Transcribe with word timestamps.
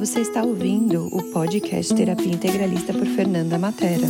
você 0.00 0.22
está 0.22 0.42
ouvindo 0.42 1.14
o 1.14 1.30
podcast 1.30 1.94
Terapia 1.94 2.32
Integralista 2.32 2.90
por 2.90 3.04
Fernanda 3.04 3.58
Matera. 3.58 4.06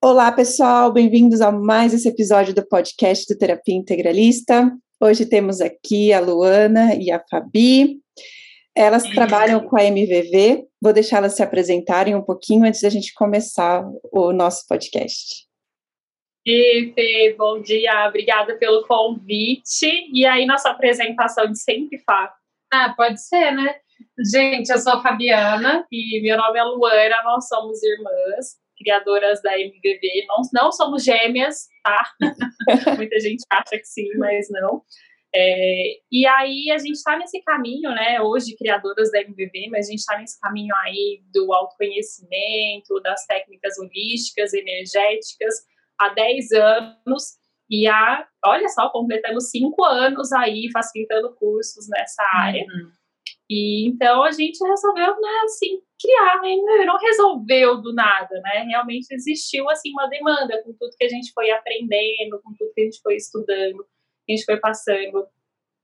Olá, 0.00 0.30
pessoal, 0.30 0.92
bem-vindos 0.92 1.40
a 1.40 1.50
mais 1.50 1.92
esse 1.92 2.08
episódio 2.08 2.54
do 2.54 2.64
podcast 2.64 3.26
do 3.26 3.36
Terapia 3.36 3.74
Integralista. 3.74 4.72
Hoje 5.00 5.26
temos 5.26 5.60
aqui 5.60 6.12
a 6.12 6.20
Luana 6.20 6.94
e 6.94 7.10
a 7.10 7.20
Fabi. 7.28 7.98
Elas 8.72 9.02
trabalham 9.02 9.66
com 9.66 9.76
a 9.76 9.82
MVV. 9.82 10.64
Vou 10.80 10.92
deixá-las 10.92 11.34
se 11.34 11.42
apresentarem 11.42 12.14
um 12.14 12.22
pouquinho 12.22 12.64
antes 12.64 12.82
da 12.82 12.88
gente 12.88 13.12
começar 13.14 13.84
o 14.12 14.32
nosso 14.32 14.64
podcast. 14.68 15.44
E 16.44 16.92
Fê, 16.92 17.36
bom 17.38 17.62
dia, 17.62 18.08
obrigada 18.08 18.56
pelo 18.56 18.84
convite. 18.84 19.86
E 20.12 20.26
aí, 20.26 20.44
nossa 20.44 20.70
apresentação 20.70 21.46
de 21.46 21.56
sempre, 21.56 21.98
Fá? 22.00 22.34
Ah, 22.72 22.92
pode 22.96 23.22
ser, 23.22 23.52
né? 23.52 23.76
Gente, 24.32 24.68
eu 24.70 24.78
sou 24.78 24.94
a 24.94 25.02
Fabiana 25.02 25.86
e 25.90 26.20
meu 26.20 26.36
nome 26.36 26.58
é 26.58 26.64
Luana, 26.64 27.22
nós 27.22 27.46
somos 27.46 27.80
irmãs, 27.84 28.56
criadoras 28.76 29.40
da 29.40 29.56
MVV. 29.56 30.26
Não, 30.26 30.42
não 30.52 30.72
somos 30.72 31.04
gêmeas, 31.04 31.68
tá? 31.84 32.10
Muita 32.98 33.20
gente 33.20 33.44
acha 33.48 33.78
que 33.78 33.84
sim, 33.84 34.08
mas 34.18 34.48
não. 34.50 34.82
É, 35.32 35.98
e 36.10 36.26
aí 36.26 36.72
a 36.72 36.78
gente 36.78 36.96
está 36.96 37.16
nesse 37.16 37.40
caminho, 37.42 37.90
né? 37.90 38.20
Hoje, 38.20 38.56
criadoras 38.56 39.12
da 39.12 39.20
MVV, 39.20 39.68
mas 39.70 39.86
a 39.86 39.90
gente 39.92 40.00
está 40.00 40.18
nesse 40.18 40.40
caminho 40.40 40.74
aí 40.78 41.22
do 41.32 41.52
autoconhecimento, 41.52 43.00
das 43.00 43.24
técnicas 43.26 43.78
holísticas, 43.78 44.52
energéticas 44.52 45.70
há 46.06 46.08
10 46.10 46.52
anos 46.52 47.42
e 47.70 47.88
há, 47.88 48.26
olha 48.44 48.68
só, 48.68 48.90
completamos 48.90 49.50
cinco 49.50 49.84
anos 49.84 50.32
aí 50.32 50.68
facilitando 50.72 51.34
cursos 51.36 51.88
nessa 51.88 52.22
área. 52.34 52.62
Uhum. 52.62 52.90
E 53.48 53.88
então 53.88 54.22
a 54.22 54.30
gente 54.30 54.58
resolveu, 54.62 55.20
né, 55.20 55.40
assim, 55.44 55.80
criar, 56.00 56.40
né, 56.40 56.84
não 56.84 56.98
resolveu 56.98 57.80
do 57.80 57.94
nada, 57.94 58.40
né? 58.40 58.64
Realmente 58.68 59.06
existiu 59.12 59.68
assim 59.70 59.90
uma 59.92 60.06
demanda 60.06 60.62
com 60.62 60.72
tudo 60.72 60.96
que 60.98 61.04
a 61.04 61.08
gente 61.08 61.32
foi 61.32 61.50
aprendendo, 61.50 62.40
com 62.42 62.52
tudo 62.58 62.72
que 62.74 62.80
a 62.80 62.84
gente 62.84 63.00
foi 63.02 63.16
estudando, 63.16 63.84
que 64.26 64.32
a 64.32 64.36
gente 64.36 64.44
foi 64.44 64.58
passando, 64.58 65.26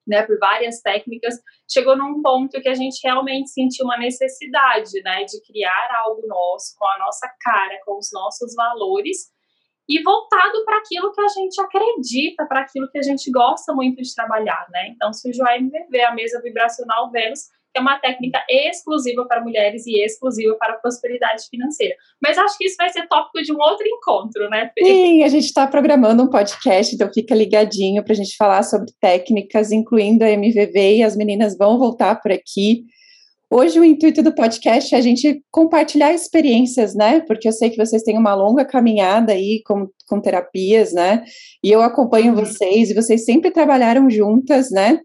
né, 0.07 0.23
por 0.27 0.39
várias 0.39 0.81
técnicas, 0.81 1.35
chegou 1.71 1.97
num 1.97 2.23
ponto 2.23 2.61
que 2.61 2.69
a 2.69 2.75
gente 2.75 2.99
realmente 3.05 3.51
sentiu 3.51 3.85
uma 3.85 3.99
necessidade, 3.99 5.03
né, 5.03 5.25
de 5.25 5.41
criar 5.43 5.89
algo 6.05 6.27
nosso, 6.27 6.75
com 6.79 6.87
a 6.87 6.99
nossa 6.99 7.31
cara, 7.41 7.79
com 7.85 7.99
os 7.99 8.09
nossos 8.13 8.55
valores, 8.55 9.31
e 9.89 10.03
voltado 10.03 10.65
para 10.65 10.79
aquilo 10.79 11.13
que 11.13 11.21
a 11.21 11.29
gente 11.29 11.61
acredita, 11.61 12.47
para 12.47 12.61
aquilo 12.61 12.91
que 12.91 12.99
a 12.99 13.03
gente 13.03 13.31
gosta 13.31 13.73
muito 13.73 14.03
de 14.03 14.15
trabalhar, 14.15 14.67
né? 14.71 14.89
Então 14.89 15.13
surgiu 15.13 15.47
a 15.47 15.57
MVV, 15.57 16.01
a 16.03 16.15
mesa 16.15 16.43
vibracional 16.43 17.11
Vênus, 17.11 17.45
que 17.73 17.79
é 17.79 17.81
uma 17.81 17.99
técnica 17.99 18.45
exclusiva 18.49 19.25
para 19.27 19.43
mulheres 19.43 19.87
e 19.87 20.03
exclusiva 20.05 20.55
para 20.57 20.75
prosperidade 20.75 21.45
financeira. 21.51 21.95
Mas 22.23 22.37
acho 22.37 22.57
que 22.59 22.67
isso 22.67 22.77
vai 22.79 22.91
ser 22.91 23.07
tópico 23.09 23.43
de 23.43 23.53
um 23.53 23.59
outro 23.59 23.87
encontro, 23.87 24.49
né? 24.51 24.71
Sim, 24.79 25.23
a 25.23 25.29
gente 25.29 25.45
está 25.45 25.67
programando 25.67 26.23
um 26.23 26.31
podcast, 26.31 26.95
então 26.95 27.11
fica 27.13 27.35
ligadinho 27.35 28.05
para 28.05 28.13
a 28.13 28.17
gente 28.17 28.37
falar 28.37 28.63
sobre 28.63 28.93
técnicas, 29.01 29.73
incluindo 29.73 30.25
a 30.25 30.31
MVV, 30.31 30.97
e 30.97 31.03
as 31.03 31.17
meninas 31.17 31.57
vão 31.57 31.79
voltar 31.79 32.21
por 32.21 32.33
aqui 32.33 32.85
Hoje 33.51 33.81
o 33.81 33.85
intuito 33.85 34.23
do 34.23 34.35
podcast 34.35 34.95
é 34.95 34.99
a 34.99 35.01
gente 35.01 35.43
compartilhar 35.51 36.13
experiências, 36.13 36.95
né? 36.95 37.21
Porque 37.21 37.49
eu 37.49 37.53
sei 37.53 37.71
que 37.71 37.79
vocês 37.79 38.03
têm 38.03 38.19
uma 38.19 38.35
longa 38.35 38.63
caminhada 38.63 39.33
aí 39.33 39.63
com, 39.65 39.89
com 40.07 40.21
terapias, 40.21 40.93
né? 40.93 41.25
E 41.65 41.73
eu 41.73 41.81
acompanho 41.81 42.35
uhum. 42.35 42.45
vocês 42.45 42.91
e 42.91 42.95
vocês 42.95 43.25
sempre 43.25 43.51
trabalharam 43.51 44.11
juntas, 44.11 44.71
né? 44.71 45.01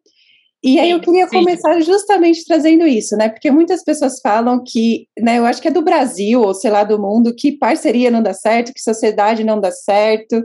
E 0.62 0.78
aí 0.78 0.92
eu 0.92 1.00
queria 1.00 1.28
sim. 1.28 1.38
começar 1.38 1.80
justamente 1.82 2.46
trazendo 2.46 2.86
isso, 2.86 3.16
né? 3.16 3.30
Porque 3.30 3.50
muitas 3.50 3.82
pessoas 3.82 4.20
falam 4.20 4.62
que, 4.66 5.08
né, 5.20 5.38
eu 5.38 5.46
acho 5.46 5.62
que 5.62 5.68
é 5.70 5.72
do 5.72 5.82
Brasil, 5.82 6.42
ou 6.42 6.54
sei 6.54 6.72
lá, 6.72 6.84
do 6.84 7.00
mundo, 7.00 7.36
que 7.36 7.52
parceria 7.54 8.12
não 8.12 8.24
dá 8.24 8.34
certo, 8.34 8.74
que 8.74 8.82
sociedade 8.82 9.44
não 9.44 9.60
dá 9.60 9.72
certo. 9.72 10.42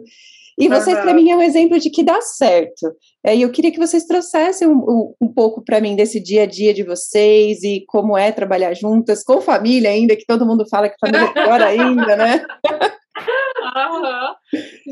E 0.59 0.69
vocês, 0.69 0.97
uhum. 0.97 1.03
para 1.03 1.15
mim, 1.15 1.31
é 1.31 1.37
um 1.37 1.43
exemplo 1.43 1.79
de 1.79 1.89
que 1.89 2.03
dá 2.03 2.21
certo. 2.21 2.93
É, 3.25 3.35
e 3.37 3.43
eu 3.43 3.51
queria 3.51 3.71
que 3.71 3.79
vocês 3.79 4.05
trouxessem 4.05 4.67
um, 4.67 5.15
um, 5.21 5.33
pouco 5.33 5.63
para 5.63 5.81
mim 5.81 5.95
desse 5.95 6.21
dia 6.21 6.43
a 6.43 6.47
dia 6.47 6.75
de 6.75 6.83
vocês 6.83 7.63
e 7.63 7.85
como 7.87 8.19
é 8.19 8.33
trabalhar 8.33 8.75
juntas, 8.75 9.23
com 9.23 9.41
família 9.41 9.91
ainda, 9.91 10.17
que 10.17 10.27
todo 10.27 10.45
mundo 10.45 10.67
fala 10.69 10.89
que 10.89 10.99
família 11.01 11.27
é 11.27 11.33
pior 11.33 11.63
ainda, 11.63 12.17
né? 12.17 12.45
Uhum. 13.77 14.35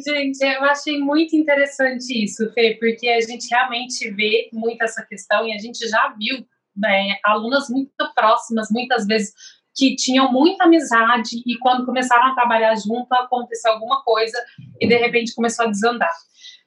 Gente, 0.06 0.44
eu 0.44 0.64
achei 0.64 0.98
muito 0.98 1.34
interessante 1.34 2.24
isso, 2.24 2.48
Fê, 2.52 2.76
porque 2.78 3.08
a 3.08 3.20
gente 3.20 3.48
realmente 3.50 4.10
vê 4.12 4.48
muito 4.52 4.82
essa 4.82 5.04
questão 5.04 5.46
e 5.46 5.52
a 5.52 5.58
gente 5.58 5.88
já 5.88 6.14
viu 6.16 6.46
né, 6.76 7.16
alunas 7.24 7.68
muito 7.68 7.90
próximas, 8.14 8.68
muitas 8.70 9.06
vezes 9.06 9.32
que 9.76 9.94
tinham 9.94 10.32
muita 10.32 10.64
amizade 10.64 11.42
e 11.46 11.58
quando 11.58 11.84
começaram 11.84 12.28
a 12.28 12.34
trabalhar 12.34 12.74
junto 12.76 13.12
aconteceu 13.12 13.72
alguma 13.72 14.02
coisa 14.02 14.38
e 14.80 14.88
de 14.88 14.96
repente 14.96 15.34
começou 15.34 15.66
a 15.66 15.70
desandar. 15.70 16.12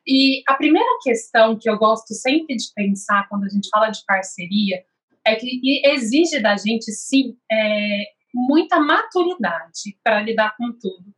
E 0.08 0.44
a 0.48 0.54
primeira 0.54 0.90
questão 1.04 1.58
que 1.58 1.70
eu 1.70 1.78
gosto 1.78 2.14
sempre 2.14 2.56
de 2.56 2.66
pensar 2.76 3.28
quando 3.28 3.46
a 3.46 3.50
gente 3.50 3.70
fala 3.70 3.90
de 3.90 4.04
parceria 4.06 4.84
é 5.26 5.36
que 5.36 5.60
exige 5.86 6.40
da 6.40 6.56
gente, 6.56 6.92
sim, 6.92 7.36
é, 7.52 8.06
muita 8.34 8.80
maturidade 8.80 9.98
para 10.04 10.22
lidar 10.22 10.56
com 10.56 10.72
tudo. 10.72 11.14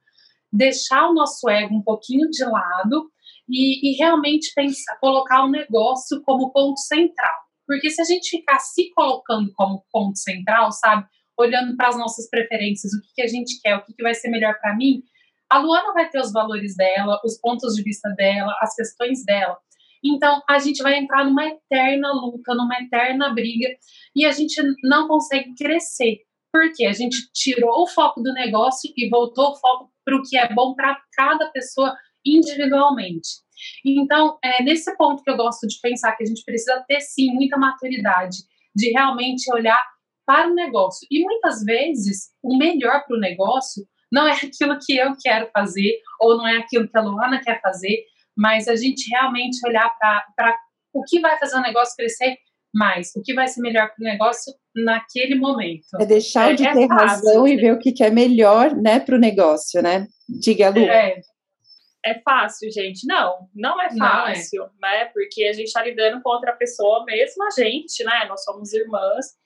Deixar 0.52 1.10
o 1.10 1.14
nosso 1.14 1.50
ego 1.50 1.76
um 1.76 1.82
pouquinho 1.82 2.30
de 2.30 2.44
lado 2.44 3.10
e, 3.48 3.92
e 3.92 3.98
realmente 3.98 4.52
pensar, 4.56 4.98
colocar 5.00 5.44
o 5.44 5.52
negócio 5.52 6.22
como 6.24 6.52
ponto 6.52 6.80
central. 6.80 7.36
Porque 7.66 7.90
se 7.90 8.02
a 8.02 8.06
gente 8.06 8.30
ficar 8.30 8.60
se 8.60 8.90
colocando 8.92 9.52
como 9.54 9.86
ponto 9.92 10.18
central, 10.18 10.72
sabe? 10.72 11.06
Olhando 11.42 11.76
para 11.76 11.90
as 11.90 11.98
nossas 11.98 12.30
preferências, 12.30 12.94
o 12.94 13.02
que, 13.02 13.14
que 13.16 13.22
a 13.22 13.28
gente 13.28 13.60
quer, 13.62 13.76
o 13.76 13.84
que, 13.84 13.94
que 13.94 14.04
vai 14.04 14.14
ser 14.14 14.30
melhor 14.30 14.56
para 14.60 14.76
mim, 14.76 15.04
a 15.50 15.60
Luana 15.60 15.94
vai 15.94 16.10
ter 16.10 16.20
os 16.20 16.32
valores 16.32 16.76
dela, 16.78 17.20
os 17.26 17.38
pontos 17.40 17.76
de 17.76 17.84
vista 17.84 18.10
dela, 18.12 18.56
as 18.62 18.74
questões 18.74 19.26
dela. 19.26 19.58
Então, 20.04 20.42
a 20.50 20.58
gente 20.58 20.82
vai 20.82 20.98
entrar 20.98 21.26
numa 21.26 21.46
eterna 21.46 22.12
luta, 22.14 22.56
numa 22.56 22.76
eterna 22.82 23.34
briga, 23.34 23.68
e 24.16 24.26
a 24.26 24.32
gente 24.32 24.62
não 24.84 25.08
consegue 25.08 25.54
crescer. 25.56 26.20
Porque 26.52 26.86
a 26.86 26.94
gente 26.94 27.18
tirou 27.34 27.84
o 27.84 27.88
foco 27.88 28.22
do 28.22 28.34
negócio 28.34 28.92
e 28.96 29.10
voltou 29.10 29.52
o 29.52 29.56
foco 29.56 29.92
para 30.04 30.16
o 30.16 30.22
que 30.24 30.38
é 30.38 30.54
bom 30.54 30.74
para 30.74 30.98
cada 31.16 31.50
pessoa 31.52 31.96
individualmente. 32.26 33.30
Então, 33.86 34.38
é 34.44 34.64
nesse 34.64 34.96
ponto 34.98 35.24
que 35.24 35.30
eu 35.30 35.38
gosto 35.38 35.68
de 35.68 35.80
pensar 35.82 36.16
que 36.16 36.24
a 36.24 36.26
gente 36.26 36.44
precisa 36.44 36.84
ter, 36.88 37.00
sim, 37.02 37.32
muita 37.34 37.58
maturidade, 37.58 38.38
de 38.76 38.92
realmente 38.92 39.52
olhar 39.54 39.82
para 40.32 40.50
o 40.50 40.56
negócio. 40.56 41.06
E 41.12 41.22
muitas 41.26 41.62
vezes, 41.66 42.30
o 42.42 42.58
melhor 42.58 43.04
para 43.06 43.18
o 43.18 43.20
negócio 43.20 43.86
não 44.10 44.26
é 44.26 44.32
aquilo 44.42 44.80
que 44.80 44.96
eu 44.96 45.14
quero 45.22 45.50
fazer, 45.52 46.00
ou 46.22 46.38
não 46.38 46.48
é 46.48 46.58
aquilo 46.58 46.88
que 46.88 46.98
a 46.98 47.02
Luana 47.02 47.42
quer 47.44 47.60
fazer, 47.60 48.06
mas 48.36 48.70
a 48.70 48.76
gente 48.78 49.10
realmente 49.10 49.60
olhar 49.68 49.94
para 49.98 50.58
o 50.94 51.04
que 51.04 51.20
vai 51.20 51.38
fazer 51.38 51.58
o 51.58 51.62
negócio 51.62 51.96
crescer 51.98 52.38
mais, 52.74 53.12
o 53.18 53.22
que 53.22 53.34
vai 53.34 53.50
ser 53.50 53.60
melhor 53.60 53.88
para 53.94 54.02
o 54.02 54.06
negócio 54.06 54.54
naquele 54.74 55.36
momento. 55.36 55.84
É 56.00 56.06
deixar 56.06 56.52
é, 56.52 56.54
de 56.54 56.66
é 56.66 56.72
ter 56.72 56.88
fácil, 56.88 57.08
razão 57.08 57.46
e 57.46 57.58
ver 57.58 57.74
o 57.74 57.80
que 57.80 57.94
é 58.02 58.10
melhor 58.10 58.74
né, 58.74 59.02
para 59.02 59.16
o 59.16 59.20
negócio, 59.20 59.82
né? 59.82 60.08
Diga, 60.30 60.70
Lu. 60.70 60.80
É, 60.80 61.20
é 62.06 62.22
fácil, 62.22 62.72
gente. 62.72 63.06
Não, 63.06 63.50
não 63.54 63.82
é 63.82 63.90
fácil, 63.98 64.70
não 64.82 64.90
é. 64.90 65.00
né? 65.00 65.06
Porque 65.14 65.44
a 65.44 65.52
gente 65.52 65.68
está 65.68 65.84
lidando 65.84 66.22
com 66.22 66.30
outra 66.30 66.54
pessoa, 66.54 67.04
mesmo 67.04 67.44
a 67.44 67.50
gente, 67.50 68.02
né? 68.06 68.26
Nós 68.30 68.42
somos 68.46 68.72
irmãs 68.72 69.41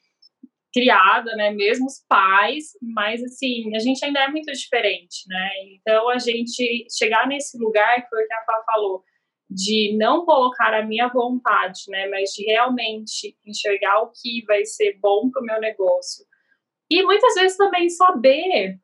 criada, 0.76 1.34
né, 1.38 1.52
mesmo 1.52 1.86
os 1.86 2.06
pais, 2.06 2.74
mas 2.82 3.24
assim, 3.24 3.74
a 3.74 3.80
gente 3.80 4.04
ainda 4.04 4.20
é 4.20 4.28
muito 4.28 4.52
diferente, 4.52 5.24
né? 5.26 5.50
Então 5.72 6.10
a 6.10 6.18
gente 6.18 6.86
chegar 6.92 7.26
nesse 7.30 7.58
lugar 7.58 8.02
que 8.02 8.10
foi 8.10 8.22
o 8.22 8.28
que 8.28 8.34
a 8.34 8.44
Fá 8.44 8.62
falou, 8.66 9.02
de 9.50 9.96
não 9.98 10.26
colocar 10.26 10.74
a 10.74 10.86
minha 10.86 11.08
vontade, 11.08 11.84
né, 11.88 12.10
mas 12.10 12.32
de 12.32 12.44
realmente 12.44 13.38
enxergar 13.46 14.02
o 14.02 14.12
que 14.12 14.44
vai 14.46 14.66
ser 14.66 15.00
bom 15.00 15.30
para 15.32 15.42
o 15.42 15.46
meu 15.46 15.62
negócio. 15.62 16.26
E 16.92 17.02
muitas 17.04 17.34
vezes 17.36 17.56
também 17.56 17.88
saber 17.88 18.78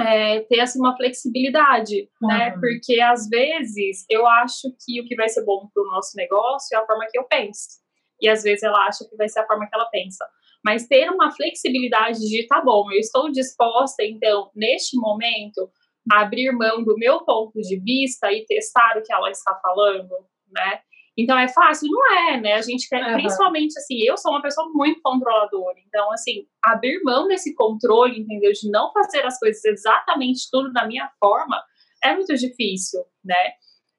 é, 0.00 0.40
ter 0.40 0.60
assim, 0.60 0.78
uma 0.78 0.96
flexibilidade, 0.96 2.08
uhum. 2.20 2.28
né? 2.28 2.50
Porque 2.58 3.00
às 3.00 3.28
vezes 3.28 4.04
eu 4.10 4.26
acho 4.26 4.68
que 4.84 5.00
o 5.00 5.04
que 5.04 5.14
vai 5.14 5.28
ser 5.28 5.44
bom 5.44 5.68
para 5.72 5.82
o 5.82 5.86
nosso 5.86 6.16
negócio 6.16 6.76
é 6.76 6.80
a 6.80 6.86
forma 6.86 7.06
que 7.10 7.18
eu 7.18 7.24
penso. 7.24 7.80
E 8.20 8.28
às 8.28 8.42
vezes 8.42 8.62
ela 8.62 8.86
acha 8.86 9.06
que 9.08 9.16
vai 9.16 9.28
ser 9.28 9.40
a 9.40 9.46
forma 9.46 9.66
que 9.66 9.74
ela 9.74 9.86
pensa 9.86 10.26
mas 10.66 10.88
ter 10.88 11.08
uma 11.08 11.30
flexibilidade 11.30 12.18
de, 12.18 12.44
tá 12.48 12.60
bom, 12.60 12.90
eu 12.90 12.98
estou 12.98 13.30
disposta, 13.30 14.02
então, 14.02 14.50
neste 14.52 14.96
momento, 14.96 15.70
a 16.10 16.22
abrir 16.22 16.50
mão 16.50 16.82
do 16.82 16.96
meu 16.96 17.24
ponto 17.24 17.60
de 17.60 17.78
vista 17.78 18.32
e 18.32 18.44
testar 18.44 18.98
o 18.98 19.02
que 19.02 19.12
ela 19.12 19.30
está 19.30 19.54
falando, 19.62 20.10
né? 20.50 20.80
Então 21.16 21.38
é 21.38 21.46
fácil? 21.46 21.88
Não 21.88 22.18
é, 22.18 22.40
né? 22.40 22.54
A 22.54 22.62
gente 22.62 22.88
quer, 22.88 23.00
uhum. 23.00 23.12
principalmente 23.12 23.78
assim, 23.78 24.02
eu 24.02 24.16
sou 24.16 24.32
uma 24.32 24.42
pessoa 24.42 24.68
muito 24.74 25.00
controladora, 25.04 25.78
então, 25.86 26.10
assim, 26.10 26.48
abrir 26.60 27.00
mão 27.04 27.28
desse 27.28 27.54
controle, 27.54 28.18
entendeu? 28.18 28.50
De 28.50 28.68
não 28.68 28.90
fazer 28.92 29.24
as 29.24 29.38
coisas 29.38 29.64
exatamente 29.64 30.48
tudo 30.50 30.72
da 30.72 30.84
minha 30.84 31.08
forma, 31.20 31.62
é 32.02 32.12
muito 32.12 32.34
difícil, 32.34 33.04
né? 33.24 33.52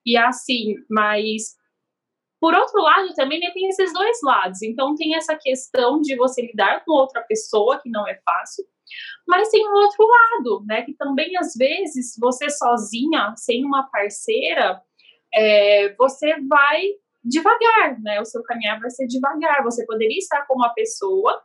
E 0.06 0.18
assim, 0.18 0.76
mas 0.90 1.56
Por 2.40 2.54
outro 2.54 2.82
lado, 2.82 3.14
também 3.16 3.40
né, 3.40 3.50
tem 3.52 3.68
esses 3.68 3.92
dois 3.92 4.18
lados. 4.24 4.62
Então, 4.62 4.96
tem 4.96 5.16
essa 5.16 5.36
questão 5.36 6.00
de 6.00 6.16
você 6.16 6.42
lidar 6.42 6.84
com 6.86 6.92
outra 6.92 7.22
pessoa, 7.24 7.80
que 7.82 7.90
não 7.90 8.08
é 8.08 8.20
fácil, 8.24 8.64
mas 9.28 9.50
tem 9.50 9.68
o 9.68 9.74
outro 9.74 10.06
lado, 10.08 10.64
né? 10.66 10.84
Que 10.84 10.94
também, 10.94 11.36
às 11.38 11.54
vezes, 11.56 12.16
você 12.20 12.50
sozinha, 12.50 13.34
sem 13.36 13.66
uma 13.66 13.90
parceira, 13.90 14.82
é, 15.34 15.94
você 15.96 16.40
vai 16.48 16.82
devagar, 17.24 18.00
né? 18.02 18.22
O 18.22 18.26
seu 18.26 18.42
caminhar 18.44 18.80
vai 18.80 18.90
ser 18.90 19.08
devagar. 19.08 19.64
Você 19.64 19.86
poderia 19.86 20.18
estar 20.18 20.46
com 20.46 20.56
uma 20.56 20.70
pessoa 20.70 21.42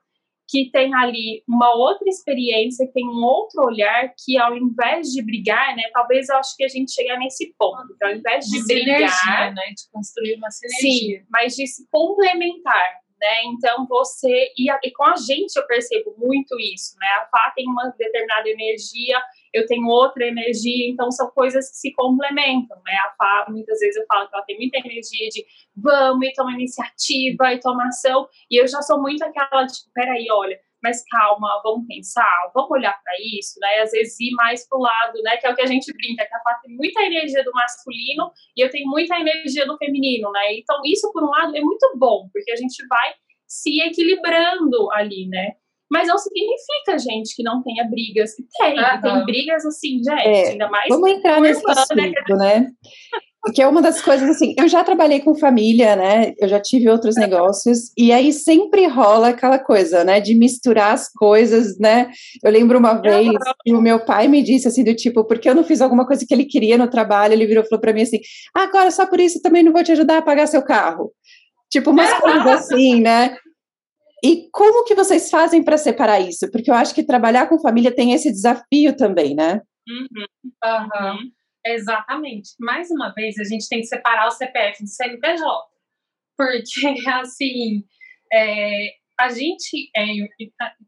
que 0.48 0.70
tem 0.70 0.94
ali 0.94 1.42
uma 1.48 1.74
outra 1.74 2.08
experiência, 2.08 2.86
que 2.86 2.92
tem 2.92 3.08
um 3.08 3.24
outro 3.24 3.64
olhar, 3.64 4.12
que 4.22 4.36
ao 4.38 4.56
invés 4.56 5.08
de 5.08 5.22
brigar, 5.22 5.74
né, 5.74 5.82
talvez 5.92 6.28
eu 6.28 6.36
acho 6.36 6.56
que 6.56 6.64
a 6.64 6.68
gente 6.68 6.92
chegar 6.92 7.18
nesse 7.18 7.54
ponto, 7.58 7.96
que 7.96 8.04
ao 8.04 8.12
invés 8.12 8.46
de, 8.46 8.58
de 8.58 8.64
brigar, 8.64 9.10
sinergia, 9.10 9.50
né, 9.52 9.62
de 9.68 9.90
construir 9.90 10.34
uma 10.36 10.50
sinergia, 10.50 11.18
sim, 11.20 11.26
mas 11.30 11.54
de 11.54 11.66
se 11.66 11.86
complementar, 11.90 13.02
né? 13.22 13.44
Então 13.46 13.86
você 13.86 14.52
e, 14.58 14.68
e, 14.70 14.90
com 14.92 15.04
a 15.04 15.16
gente 15.16 15.56
eu 15.56 15.66
percebo 15.66 16.14
muito 16.18 16.58
isso, 16.58 16.96
né? 16.98 17.06
A 17.20 17.26
Fá 17.26 17.52
tem 17.54 17.66
uma 17.68 17.88
determinada 17.96 18.48
energia, 18.48 19.22
eu 19.52 19.66
tenho 19.66 19.87
outra 19.87 20.26
energia, 20.26 20.88
então 20.88 21.10
são 21.10 21.31
coisas 21.31 21.70
que 21.70 21.76
se 21.76 21.93
complementam, 21.93 22.76
né? 22.87 22.94
A 23.06 23.14
Fá 23.16 23.46
muitas 23.49 23.78
vezes 23.81 23.96
eu 23.96 24.06
falo 24.06 24.28
que 24.28 24.34
ela 24.34 24.44
tem 24.44 24.56
muita 24.56 24.78
energia 24.78 25.28
de 25.28 25.44
vamos 25.76 26.26
e 26.26 26.32
toma 26.32 26.52
iniciativa 26.52 27.52
e 27.52 27.60
toma 27.60 27.87
ação, 27.87 28.28
e 28.50 28.56
eu 28.56 28.66
já 28.66 28.81
sou 28.82 29.00
muito 29.00 29.22
aquela 29.22 29.66
tipo, 29.66 29.90
peraí, 29.94 30.26
olha, 30.31 30.58
mas 30.82 31.04
calma, 31.08 31.60
vamos 31.62 31.87
pensar, 31.87 32.50
vamos 32.52 32.70
olhar 32.72 32.93
para 33.02 33.12
isso, 33.38 33.58
né? 33.60 33.81
Às 33.82 33.93
vezes 33.93 34.19
ir 34.19 34.32
mais 34.32 34.69
pro 34.69 34.81
lado, 34.81 35.22
né? 35.22 35.37
Que 35.37 35.46
é 35.46 35.50
o 35.50 35.55
que 35.55 35.62
a 35.62 35.66
gente 35.66 35.93
brinca, 35.93 36.26
que 36.26 36.34
a 36.34 36.40
Fá 36.40 36.55
tem 36.62 36.75
muita 36.75 37.02
energia 37.02 37.44
do 37.44 37.52
masculino 37.52 38.32
e 38.56 38.60
eu 38.60 38.70
tenho 38.70 38.88
muita 38.88 39.19
energia 39.19 39.64
do 39.64 39.76
feminino, 39.78 40.31
né? 40.32 40.55
Então, 40.55 40.81
isso, 40.84 41.12
por 41.12 41.22
um 41.22 41.31
lado, 41.31 41.56
é 41.56 41.60
muito 41.60 41.93
bom, 41.96 42.28
porque 42.32 42.50
a 42.50 42.56
gente 42.56 42.84
vai 42.88 43.14
se 43.46 43.81
equilibrando 43.81 44.90
ali, 44.93 45.28
né? 45.28 45.52
Mas 45.92 46.08
não 46.08 46.16
significa, 46.16 46.98
gente, 46.98 47.36
que 47.36 47.42
não 47.42 47.62
tenha 47.62 47.84
brigas. 47.84 48.30
Tem, 48.58 48.78
uhum. 48.78 49.00
tem 49.02 49.24
brigas 49.26 49.66
assim, 49.66 49.98
gente, 50.02 50.26
é, 50.26 50.48
ainda 50.52 50.70
mais. 50.70 50.88
Vamos 50.88 51.10
entrar 51.10 51.38
nesse 51.38 51.62
né? 51.62 51.72
assunto, 51.72 52.36
né? 52.38 52.70
Porque 53.42 53.60
é 53.60 53.66
uma 53.66 53.82
das 53.82 54.00
coisas 54.00 54.30
assim, 54.30 54.54
eu 54.56 54.68
já 54.68 54.84
trabalhei 54.84 55.20
com 55.20 55.34
família, 55.34 55.96
né? 55.96 56.32
Eu 56.38 56.48
já 56.48 56.60
tive 56.60 56.88
outros 56.88 57.16
negócios, 57.16 57.90
e 57.98 58.10
aí 58.12 58.32
sempre 58.32 58.86
rola 58.86 59.30
aquela 59.30 59.58
coisa, 59.58 60.02
né? 60.02 60.18
De 60.18 60.34
misturar 60.34 60.94
as 60.94 61.12
coisas, 61.12 61.76
né? 61.78 62.08
Eu 62.42 62.50
lembro 62.50 62.78
uma 62.78 62.94
vez 62.94 63.28
que 63.62 63.74
o 63.74 63.82
meu 63.82 63.98
pai 64.02 64.28
me 64.28 64.42
disse 64.42 64.68
assim, 64.68 64.84
do 64.84 64.94
tipo, 64.94 65.24
porque 65.24 65.48
eu 65.48 65.54
não 65.54 65.64
fiz 65.64 65.82
alguma 65.82 66.06
coisa 66.06 66.24
que 66.24 66.32
ele 66.32 66.46
queria 66.46 66.78
no 66.78 66.88
trabalho, 66.88 67.34
ele 67.34 67.46
virou 67.46 67.64
e 67.64 67.68
falou 67.68 67.80
para 67.80 67.92
mim 67.92 68.02
assim: 68.02 68.20
ah, 68.56 68.62
agora 68.62 68.90
só 68.90 69.04
por 69.04 69.20
isso 69.20 69.42
também 69.42 69.62
não 69.62 69.72
vou 69.72 69.82
te 69.82 69.92
ajudar 69.92 70.18
a 70.18 70.22
pagar 70.22 70.46
seu 70.46 70.62
carro. 70.62 71.12
Tipo, 71.72 71.90
umas 71.90 72.12
coisas 72.20 72.46
assim, 72.46 73.00
né? 73.00 73.36
E 74.24 74.48
como 74.52 74.84
que 74.84 74.94
vocês 74.94 75.28
fazem 75.28 75.64
para 75.64 75.76
separar 75.76 76.20
isso? 76.20 76.50
Porque 76.50 76.70
eu 76.70 76.74
acho 76.74 76.94
que 76.94 77.02
trabalhar 77.02 77.48
com 77.48 77.58
família 77.58 77.94
tem 77.94 78.12
esse 78.12 78.30
desafio 78.30 78.96
também, 78.96 79.34
né? 79.34 79.60
Uhum, 79.88 80.26
uhum. 80.64 81.19
Exatamente. 81.66 82.50
Mais 82.60 82.88
uma 82.90 83.12
vez, 83.12 83.38
a 83.38 83.44
gente 83.44 83.69
tem 83.69 83.80
que 83.80 83.86
separar 83.86 84.28
o 84.28 84.30
CPF 84.30 84.82
do 84.82 84.88
CNPJ. 84.88 85.44
Porque, 86.36 86.94
assim, 87.20 87.84
é, 88.32 88.94
a 89.19 89.28
gente, 89.28 89.90
é, 89.96 90.04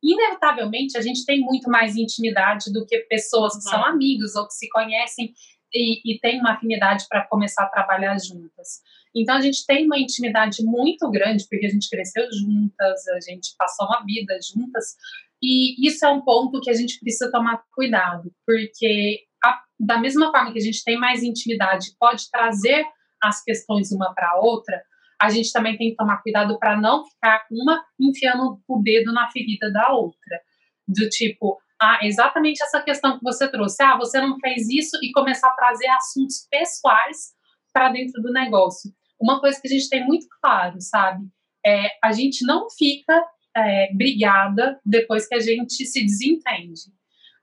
inevitavelmente, 0.03 0.97
a 0.97 1.01
gente 1.01 1.25
tem 1.25 1.41
muito 1.41 1.71
mais 1.71 1.97
intimidade 1.97 2.73
do 2.73 2.87
que 2.87 2.99
pessoas 3.01 3.53
que 3.53 3.65
uhum. 3.65 3.71
são 3.71 3.85
amigos 3.85 4.35
ou 4.37 4.47
que 4.47 4.55
se 4.55 4.69
conhecem 4.69 5.33
e, 5.73 6.15
e 6.15 6.21
têm 6.21 6.41
uma 6.41 6.53
afinidade 6.53 7.05
para 7.09 7.27
começar 7.27 7.65
a 7.65 7.69
trabalhar 7.69 8.17
juntas. 8.19 8.81
Então, 9.15 9.37
a 9.37 9.41
gente 9.41 9.65
tem 9.67 9.87
uma 9.87 9.99
intimidade 9.99 10.65
muito 10.65 11.09
grande, 11.11 11.47
porque 11.49 11.67
a 11.67 11.71
gente 11.71 11.89
cresceu 11.89 12.25
juntas, 12.33 13.07
a 13.09 13.21
gente 13.21 13.55
passou 13.57 13.87
uma 13.87 14.05
vida 14.05 14.37
juntas, 14.43 14.97
e 15.43 15.87
isso 15.87 16.05
é 16.05 16.09
um 16.09 16.23
ponto 16.23 16.61
que 16.61 16.71
a 16.71 16.75
gente 16.75 16.99
precisa 16.99 17.31
tomar 17.31 17.63
cuidado, 17.73 18.33
porque 18.47 19.21
a, 19.45 19.63
da 19.79 19.99
mesma 19.99 20.33
forma 20.33 20.53
que 20.53 20.59
a 20.59 20.63
gente 20.63 20.83
tem 20.83 20.99
mais 20.99 21.23
intimidade, 21.23 21.95
pode 21.99 22.31
trazer 22.31 22.85
as 23.23 23.43
questões 23.43 23.93
uma 23.93 24.13
para 24.15 24.31
a 24.31 24.41
outra, 24.41 24.83
a 25.21 25.31
gente 25.31 25.53
também 25.53 25.77
tem 25.77 25.91
que 25.91 25.97
tomar 25.97 26.23
cuidado 26.23 26.59
para 26.59 26.81
não 26.81 27.05
ficar 27.07 27.47
uma 27.51 27.85
enfiando 28.01 28.61
o 28.69 28.83
dedo 28.83 29.13
na 29.13 29.31
ferida 29.31 29.71
da 29.73 29.93
outra. 29.93 30.41
Do 30.87 31.09
tipo, 31.09 31.59
ah, 31.81 32.01
exatamente 32.03 32.63
essa 32.63 32.83
questão 32.83 33.19
que 33.19 33.25
você 33.25 33.49
trouxe. 33.49 33.83
Ah, 33.83 33.97
você 33.97 34.21
não 34.21 34.39
fez 34.39 34.69
isso 34.69 34.99
e 35.03 35.13
começar 35.13 35.49
a 35.49 35.55
trazer 35.55 35.89
assuntos 35.89 36.47
pessoais 36.51 37.33
para 37.73 37.91
dentro 37.91 38.21
do 38.23 38.33
negócio. 38.33 38.91
Uma 39.21 39.41
coisa 39.41 39.61
que 39.61 39.69
a 39.69 39.71
gente 39.71 39.89
tem 39.89 40.05
muito 40.05 40.27
claro, 40.41 40.77
sabe? 40.81 41.25
É, 41.65 41.89
a 42.03 42.13
gente 42.13 42.45
não 42.45 42.67
fica 42.71 43.25
é, 43.57 43.93
brigada 43.95 44.79
depois 44.85 45.27
que 45.27 45.35
a 45.35 45.41
gente 45.41 45.85
se 45.87 46.05
desentende 46.05 46.93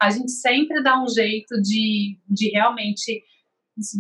a 0.02 0.10
gente 0.10 0.32
sempre 0.32 0.82
dá 0.82 1.00
um 1.00 1.08
jeito 1.08 1.62
de, 1.62 2.20
de 2.28 2.50
realmente 2.50 3.24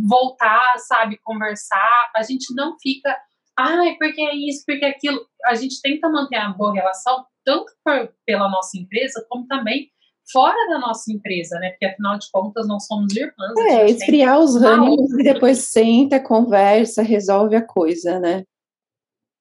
voltar, 0.07 0.73
sabe, 0.87 1.19
conversar. 1.23 2.11
A 2.15 2.23
gente 2.23 2.55
não 2.55 2.75
fica, 2.81 3.15
ai, 3.57 3.95
porque 3.99 4.19
é 4.19 4.35
isso, 4.35 4.63
porque 4.65 4.83
é 4.83 4.89
aquilo. 4.89 5.23
A 5.45 5.53
gente 5.53 5.79
tenta 5.79 6.09
manter 6.09 6.37
a 6.37 6.49
boa 6.49 6.73
relação, 6.73 7.23
tanto 7.45 7.71
por, 7.85 8.11
pela 8.25 8.49
nossa 8.49 8.79
empresa, 8.79 9.23
como 9.29 9.45
também 9.45 9.91
fora 10.31 10.57
da 10.69 10.79
nossa 10.79 11.11
empresa, 11.11 11.57
né? 11.59 11.71
Porque 11.71 11.85
afinal 11.85 12.17
de 12.17 12.27
contas 12.31 12.67
não 12.67 12.79
somos 12.79 13.15
irmãs. 13.15 13.53
É, 13.69 13.85
esfriar 13.89 14.39
os 14.39 14.55
ânimos 14.55 15.11
e 15.13 15.23
depois 15.23 15.59
senta, 15.59 16.19
conversa, 16.19 17.01
resolve 17.01 17.55
a 17.55 17.65
coisa, 17.65 18.19
né? 18.19 18.43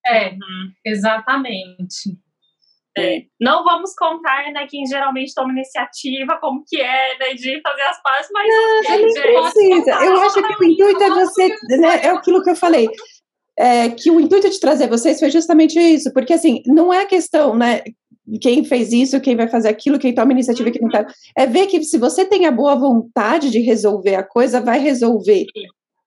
É, 0.07 0.33
exatamente. 0.85 2.19
É. 2.99 3.23
Não 3.41 3.63
vamos 3.63 3.95
contar, 3.95 4.51
né, 4.53 4.67
quem 4.69 4.85
geralmente 4.85 5.33
toma 5.33 5.53
iniciativa, 5.53 6.39
como 6.41 6.65
que 6.67 6.81
é, 6.81 7.19
né, 7.19 7.35
de 7.35 7.61
fazer 7.63 7.83
as 7.83 8.03
pazes, 8.03 8.31
mas 8.33 8.49
não, 8.49 8.83
não 8.83 9.43
precisa. 9.53 9.91
Eu 10.05 10.21
acho 10.23 10.35
que 10.35 10.65
o 10.65 10.65
intuito 10.65 11.03
é 11.03 11.11
você, 11.11 11.49
né, 11.79 12.01
é 12.03 12.09
aquilo 12.11 12.43
que 12.43 12.51
eu 12.51 12.57
falei, 12.57 12.89
é, 13.57 13.91
que 13.91 14.11
o 14.11 14.21
intuito 14.21 14.51
de 14.51 14.59
trazer 14.59 14.89
vocês 14.89 15.21
foi 15.21 15.31
justamente 15.31 15.79
isso, 15.79 16.13
porque 16.13 16.33
assim, 16.33 16.63
não 16.67 16.93
é 16.93 17.07
questão, 17.07 17.55
né, 17.55 17.83
quem 18.39 18.65
fez 18.65 18.93
isso, 18.93 19.21
quem 19.21 19.37
vai 19.37 19.49
fazer 19.49 19.69
aquilo, 19.69 19.99
quem 19.99 20.15
toma 20.15 20.33
iniciativa, 20.33 20.71
quem 20.71 20.83
não 20.83 20.91
tá, 20.91 21.07
é 21.37 21.47
ver 21.47 21.67
que 21.67 21.83
se 21.83 21.99
você 21.99 22.25
tem 22.25 22.47
a 22.47 22.53
boa 22.53 22.75
vontade 22.77 23.51
de 23.51 23.61
resolver 23.61 24.15
a 24.15 24.23
coisa, 24.23 24.61
vai 24.61 24.79
resolver, 24.79 25.47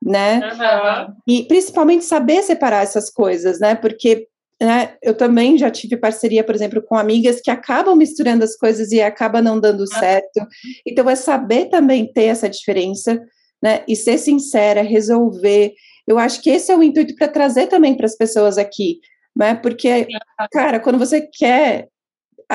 né, 0.01 0.39
uhum. 0.39 1.13
e 1.27 1.43
principalmente 1.43 2.03
saber 2.05 2.43
separar 2.43 2.83
essas 2.83 3.09
coisas, 3.09 3.59
né, 3.59 3.75
porque 3.75 4.27
né, 4.61 4.95
eu 5.01 5.13
também 5.13 5.57
já 5.57 5.69
tive 5.69 5.97
parceria, 5.97 6.43
por 6.43 6.55
exemplo, 6.55 6.81
com 6.81 6.95
amigas 6.95 7.41
que 7.41 7.51
acabam 7.51 7.95
misturando 7.95 8.43
as 8.43 8.55
coisas 8.55 8.91
e 8.91 9.01
acaba 9.01 9.41
não 9.41 9.59
dando 9.59 9.85
certo. 9.85 10.39
Então, 10.87 11.09
é 11.09 11.15
saber 11.15 11.65
também 11.65 12.11
ter 12.11 12.25
essa 12.25 12.49
diferença, 12.49 13.21
né, 13.61 13.83
e 13.87 13.95
ser 13.95 14.17
sincera, 14.17 14.81
resolver. 14.81 15.73
Eu 16.07 16.17
acho 16.17 16.41
que 16.41 16.49
esse 16.49 16.71
é 16.71 16.77
o 16.77 16.83
intuito 16.83 17.15
para 17.15 17.27
trazer 17.27 17.67
também 17.67 17.95
para 17.95 18.05
as 18.05 18.15
pessoas 18.15 18.57
aqui, 18.57 18.99
né, 19.35 19.55
porque, 19.55 20.07
cara, 20.51 20.79
quando 20.79 20.99
você 20.99 21.21
quer, 21.21 21.87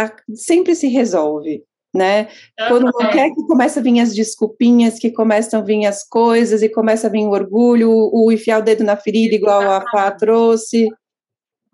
a, 0.04 0.16
sempre 0.34 0.74
se 0.74 0.88
resolve. 0.88 1.64
Né? 1.94 2.28
Quando 2.68 2.84
não 2.84 3.10
quer 3.10 3.30
que 3.30 3.46
começa 3.46 3.80
a 3.80 3.82
vir 3.82 3.98
as 4.00 4.14
desculpinhas, 4.14 4.98
que 4.98 5.10
começam 5.10 5.60
a 5.60 5.64
vir 5.64 5.86
as 5.86 6.06
coisas 6.06 6.62
e 6.62 6.68
começa 6.68 7.06
a 7.06 7.10
vir 7.10 7.24
o 7.24 7.30
orgulho, 7.30 7.90
o, 7.90 8.30
enfiar 8.30 8.60
o 8.60 8.62
dedo 8.62 8.84
na 8.84 8.96
ferida, 8.96 9.34
igual 9.34 9.62
a 9.62 9.80
Fá 9.90 10.10
trouxe. 10.10 10.86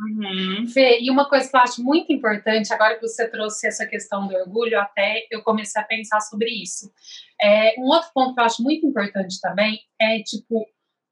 Uhum. 0.01 0.67
Fê, 0.69 1.01
e 1.01 1.11
uma 1.11 1.29
coisa 1.29 1.49
que 1.49 1.57
eu 1.57 1.61
acho 1.61 1.83
muito 1.83 2.13
importante, 2.13 2.73
agora 2.73 2.95
que 2.95 3.07
você 3.07 3.29
trouxe 3.29 3.67
essa 3.67 3.87
questão 3.87 4.27
do 4.27 4.35
orgulho, 4.35 4.79
até 4.79 5.27
eu 5.31 5.43
comecei 5.43 5.81
a 5.81 5.85
pensar 5.85 6.21
sobre 6.21 6.51
isso. 6.51 6.93
É, 7.41 7.75
um 7.79 7.87
outro 7.87 8.11
ponto 8.15 8.35
que 8.35 8.41
eu 8.41 8.45
acho 8.45 8.63
muito 8.63 8.87
importante 8.87 9.41
também 9.41 9.81
é, 10.01 10.21
tipo, 10.23 10.65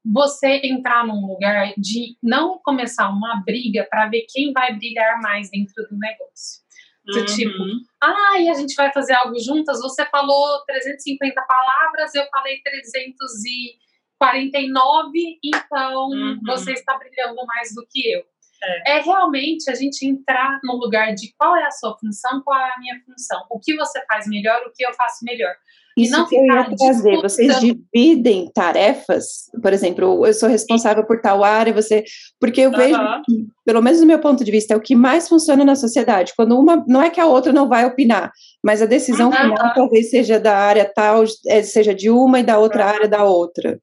você 0.05 0.59
entrar 0.63 1.05
num 1.07 1.25
lugar 1.25 1.73
de 1.77 2.17
não 2.21 2.59
começar 2.63 3.09
uma 3.09 3.41
briga 3.45 3.87
para 3.89 4.09
ver 4.09 4.25
quem 4.29 4.51
vai 4.51 4.75
brigar 4.75 5.21
mais 5.21 5.49
dentro 5.49 5.87
do 5.89 5.97
negócio. 5.97 6.62
Do 7.05 7.19
uhum. 7.19 7.25
tipo, 7.25 7.63
ah, 8.01 8.39
e 8.39 8.49
a 8.49 8.53
gente 8.53 8.73
vai 8.75 8.89
fazer 8.93 9.13
algo 9.13 9.37
juntas, 9.37 9.81
você 9.81 10.05
falou 10.05 10.63
350 10.65 11.41
palavras, 11.41 12.15
eu 12.15 12.25
falei 12.31 12.61
349, 12.63 15.37
então 15.43 16.09
uhum. 16.09 16.39
você 16.45 16.71
está 16.71 16.97
brilhando 16.97 17.45
mais 17.45 17.75
do 17.75 17.85
que 17.89 18.09
eu. 18.09 18.23
É. 18.63 18.97
é. 18.97 19.01
realmente 19.01 19.69
a 19.69 19.75
gente 19.75 20.07
entrar 20.07 20.61
no 20.63 20.77
lugar 20.77 21.13
de 21.13 21.33
qual 21.37 21.57
é 21.57 21.65
a 21.65 21.71
sua 21.71 21.97
função, 21.97 22.41
qual 22.43 22.57
é 22.57 22.71
a 22.73 22.79
minha 22.79 22.97
função, 23.05 23.45
o 23.49 23.59
que 23.59 23.75
você 23.75 24.01
faz 24.05 24.25
melhor, 24.25 24.65
o 24.65 24.71
que 24.71 24.85
eu 24.85 24.93
faço 24.93 25.25
melhor. 25.25 25.53
Isso 25.97 26.13
e 26.13 26.17
não 26.17 26.27
que 26.27 26.35
eu 26.35 26.45
ia 26.45 26.75
trazer, 26.75 27.21
vocês 27.21 27.59
dividem 27.59 28.49
tarefas, 28.53 29.49
por 29.61 29.71
exemplo, 29.71 30.25
eu 30.25 30.33
sou 30.33 30.49
responsável 30.49 31.05
por 31.05 31.21
tal 31.21 31.43
área, 31.43 31.71
você, 31.71 32.03
porque 32.39 32.61
eu 32.61 32.71
vejo, 32.71 32.97
que, 33.25 33.45
pelo 33.63 33.81
menos 33.81 33.99
do 33.99 34.05
meu 34.05 34.19
ponto 34.19 34.43
de 34.43 34.51
vista, 34.51 34.73
é 34.73 34.77
o 34.77 34.81
que 34.81 34.95
mais 34.95 35.29
funciona 35.29 35.63
na 35.63 35.75
sociedade, 35.75 36.33
quando 36.35 36.57
uma, 36.57 36.83
não 36.87 37.01
é 37.01 37.09
que 37.09 37.19
a 37.19 37.27
outra 37.27 37.53
não 37.53 37.67
vai 37.69 37.85
opinar, 37.85 38.31
mas 38.63 38.81
a 38.81 38.87
decisão 38.87 39.29
uhum. 39.29 39.35
final 39.35 39.73
talvez 39.73 40.09
seja 40.09 40.39
da 40.39 40.57
área 40.57 40.85
tal, 40.85 41.23
é, 41.47 41.61
seja 41.61 41.93
de 41.93 42.09
uma 42.09 42.39
e 42.39 42.43
da 42.43 42.57
outra 42.57 42.85
área 42.85 43.07
da 43.07 43.23
outra. 43.23 43.79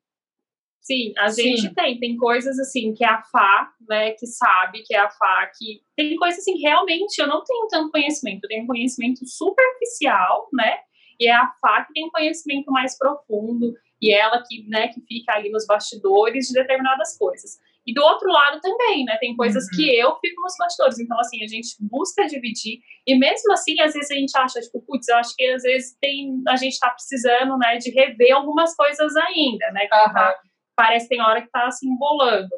Sim, 0.81 1.13
a 1.19 1.29
gente 1.29 1.61
Sim. 1.61 1.75
tem. 1.75 2.01
Tem 2.01 2.17
coisas 2.17 2.59
assim 2.59 2.93
que 2.93 3.05
é 3.05 3.09
a 3.09 3.23
Fá, 3.23 3.71
né, 3.89 4.11
que 4.13 4.27
sabe 4.27 4.83
que 4.85 4.93
é 4.93 4.99
a 4.99 5.09
Fá, 5.09 5.49
que 5.57 5.81
tem 5.97 6.17
coisas 6.17 6.41
assim, 6.41 6.59
realmente 6.61 7.21
eu 7.21 7.29
não 7.29 7.45
tenho 7.45 7.69
tanto 7.69 7.93
conhecimento, 7.93 8.45
eu 8.45 8.49
tenho 8.49 8.67
conhecimento 8.67 9.21
superficial, 9.25 10.49
né? 10.53 10.79
E 11.21 11.29
é 11.29 11.33
a 11.33 11.53
Fá 11.61 11.85
que 11.85 11.93
tem 11.93 12.07
um 12.07 12.11
conhecimento 12.11 12.73
mais 12.73 12.97
profundo, 12.97 13.75
e 14.01 14.13
ela 14.13 14.43
que, 14.49 14.67
né, 14.69 14.89
que 14.89 15.01
fica 15.03 15.35
ali 15.35 15.51
nos 15.51 15.67
bastidores 15.67 16.47
de 16.47 16.55
determinadas 16.55 17.19
coisas. 17.19 17.59
E 17.87 17.93
do 17.93 18.03
outro 18.03 18.31
lado 18.31 18.61
também, 18.61 19.05
né? 19.05 19.17
Tem 19.19 19.35
coisas 19.37 19.65
uhum. 19.65 19.71
que 19.77 19.99
eu 19.99 20.17
fico 20.21 20.41
nos 20.41 20.55
bastidores. 20.59 20.99
Então, 20.99 21.19
assim, 21.19 21.43
a 21.43 21.49
gente 21.49 21.77
busca 21.81 22.27
dividir. 22.27 22.79
E 23.07 23.19
mesmo 23.19 23.53
assim, 23.53 23.81
às 23.81 23.93
vezes 23.95 24.11
a 24.11 24.15
gente 24.15 24.37
acha, 24.37 24.61
tipo, 24.61 24.83
putz, 24.83 25.09
eu 25.09 25.17
acho 25.17 25.35
que 25.35 25.45
às 25.47 25.63
vezes 25.63 25.97
tem, 26.01 26.43
a 26.49 26.57
gente 26.57 26.79
tá 26.79 26.91
precisando, 26.91 27.57
né, 27.59 27.79
de 27.79 27.91
rever 27.91 28.35
algumas 28.35 28.75
coisas 28.75 29.15
ainda, 29.17 29.71
né? 29.73 29.87
Que 29.87 29.95
uhum. 29.95 30.13
tá, 30.13 30.41
parece 30.77 31.09
que 31.09 31.17
tem 31.17 31.25
hora 31.25 31.43
que 31.43 31.51
tá 31.51 31.67
assim, 31.67 31.89
embolando. 31.89 32.55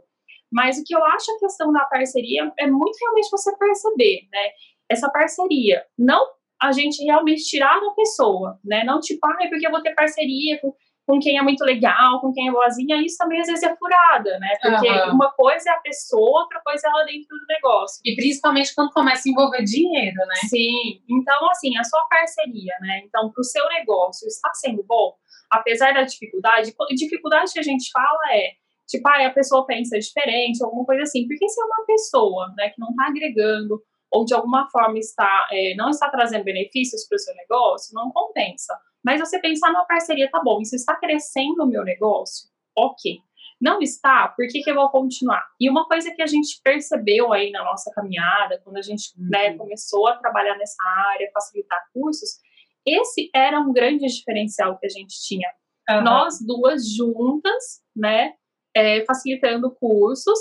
Mas 0.53 0.79
o 0.79 0.85
que 0.85 0.95
eu 0.95 1.05
acho 1.05 1.31
a 1.33 1.39
questão 1.39 1.73
da 1.73 1.85
parceria 1.87 2.53
é 2.59 2.67
muito 2.67 2.97
realmente 3.01 3.31
você 3.31 3.57
perceber, 3.57 4.29
né? 4.31 4.51
Essa 4.89 5.11
parceria. 5.11 5.85
Não 5.97 6.29
a 6.63 6.73
gente 6.73 7.03
realmente 7.05 7.45
tirar 7.45 7.81
da 7.81 7.91
pessoa, 7.91 8.59
né? 8.65 8.85
Não 8.85 9.01
tipo, 9.01 9.27
ah, 9.27 9.37
é 9.41 9.49
porque 9.49 9.67
eu 9.67 9.71
vou 9.71 9.83
ter 9.83 9.95
parceria 9.95 10.61
com 10.61 10.73
com 11.07 11.19
quem 11.19 11.37
é 11.37 11.43
muito 11.43 11.65
legal, 11.65 12.21
com 12.21 12.33
quem 12.33 12.49
é 12.49 12.53
boazinha, 12.53 12.97
isso 13.05 13.19
também 13.19 13.41
às 13.41 13.47
vezes 13.47 13.63
é 13.63 13.77
furada, 13.77 14.39
né? 14.39 14.57
Porque 14.63 14.89
uhum. 14.89 15.15
uma 15.15 15.31
coisa 15.33 15.71
é 15.71 15.73
a 15.73 15.81
pessoa, 15.81 16.43
outra 16.43 16.61
coisa 16.65 16.87
é 16.87 16.91
ela 16.91 17.05
dentro 17.05 17.29
do 17.29 17.47
negócio. 17.49 18.01
E 18.05 18.15
principalmente 18.15 18.75
quando 18.75 18.93
começa 18.93 19.29
a 19.29 19.31
envolver 19.31 19.65
dinheiro, 19.65 20.17
né? 20.17 20.35
Sim. 20.49 21.03
Então, 21.09 21.51
assim, 21.51 21.77
a 21.77 21.85
sua 21.85 22.03
parceria, 22.09 22.75
né? 22.81 23.03
Então, 23.05 23.31
para 23.33 23.41
o 23.41 23.45
seu 23.45 23.67
negócio 23.69 24.27
está 24.29 24.53
sendo 24.55 24.85
bom, 24.85 25.15
apesar 25.51 25.93
da 25.93 26.03
dificuldade, 26.03 26.73
dificuldade 26.95 27.53
que 27.53 27.59
a 27.59 27.65
gente 27.65 27.91
fala 27.91 28.35
é 28.35 28.53
tipo, 28.87 29.09
ah, 29.09 29.27
a 29.27 29.31
pessoa 29.31 29.67
pensa 29.67 29.99
diferente, 29.99 30.63
alguma 30.63 30.85
coisa 30.85 31.03
assim. 31.03 31.27
Porque 31.27 31.49
se 31.49 31.61
é 31.61 31.65
uma 31.65 31.85
pessoa, 31.85 32.53
né, 32.57 32.71
que 32.71 32.81
não 32.81 32.91
está 32.91 33.07
agregando 33.07 33.83
ou 34.13 34.25
de 34.25 34.35
alguma 34.35 34.69
forma 34.71 34.99
está, 34.99 35.49
é, 35.51 35.75
não 35.75 35.89
está 35.89 36.11
trazendo 36.11 36.45
benefícios 36.45 37.07
para 37.09 37.17
o 37.17 37.19
seu 37.19 37.35
negócio, 37.35 37.95
não 37.95 38.11
compensa. 38.11 38.79
Mas 39.05 39.21
você 39.21 39.41
pensar 39.41 39.73
numa 39.73 39.87
parceria, 39.87 40.31
tá 40.31 40.41
bom, 40.45 40.61
isso 40.61 40.77
está 40.77 40.95
crescendo 40.97 41.65
o 41.65 41.67
meu 41.67 41.83
negócio? 41.83 42.49
Ok. 42.77 43.19
Não 43.61 43.81
está, 43.81 44.29
por 44.29 44.47
que, 44.49 44.61
que 44.61 44.71
eu 44.71 44.75
vou 44.75 44.91
continuar? 44.91 45.45
E 45.61 45.71
uma 45.71 45.87
coisa 45.87 46.13
que 46.13 46.21
a 46.21 46.27
gente 46.27 46.61
percebeu 46.65 47.33
aí 47.33 47.51
na 47.51 47.65
nossa 47.65 47.91
caminhada, 47.95 48.61
quando 48.65 48.77
a 48.77 48.83
gente 48.83 49.13
né, 49.17 49.51
uhum. 49.51 49.59
começou 49.59 50.09
a 50.09 50.17
trabalhar 50.17 50.57
nessa 50.59 50.83
área, 51.11 51.31
facilitar 51.33 51.81
cursos, 51.95 52.41
esse 52.85 53.31
era 53.33 53.61
um 53.61 53.73
grande 53.73 54.07
diferencial 54.07 54.77
que 54.79 54.87
a 54.87 54.89
gente 54.89 55.15
tinha. 55.23 55.49
Uhum. 55.89 56.03
Nós 56.03 56.45
duas 56.45 56.89
juntas, 56.93 57.83
né, 57.95 58.35
é, 58.75 59.05
facilitando 59.05 59.71
cursos, 59.71 60.39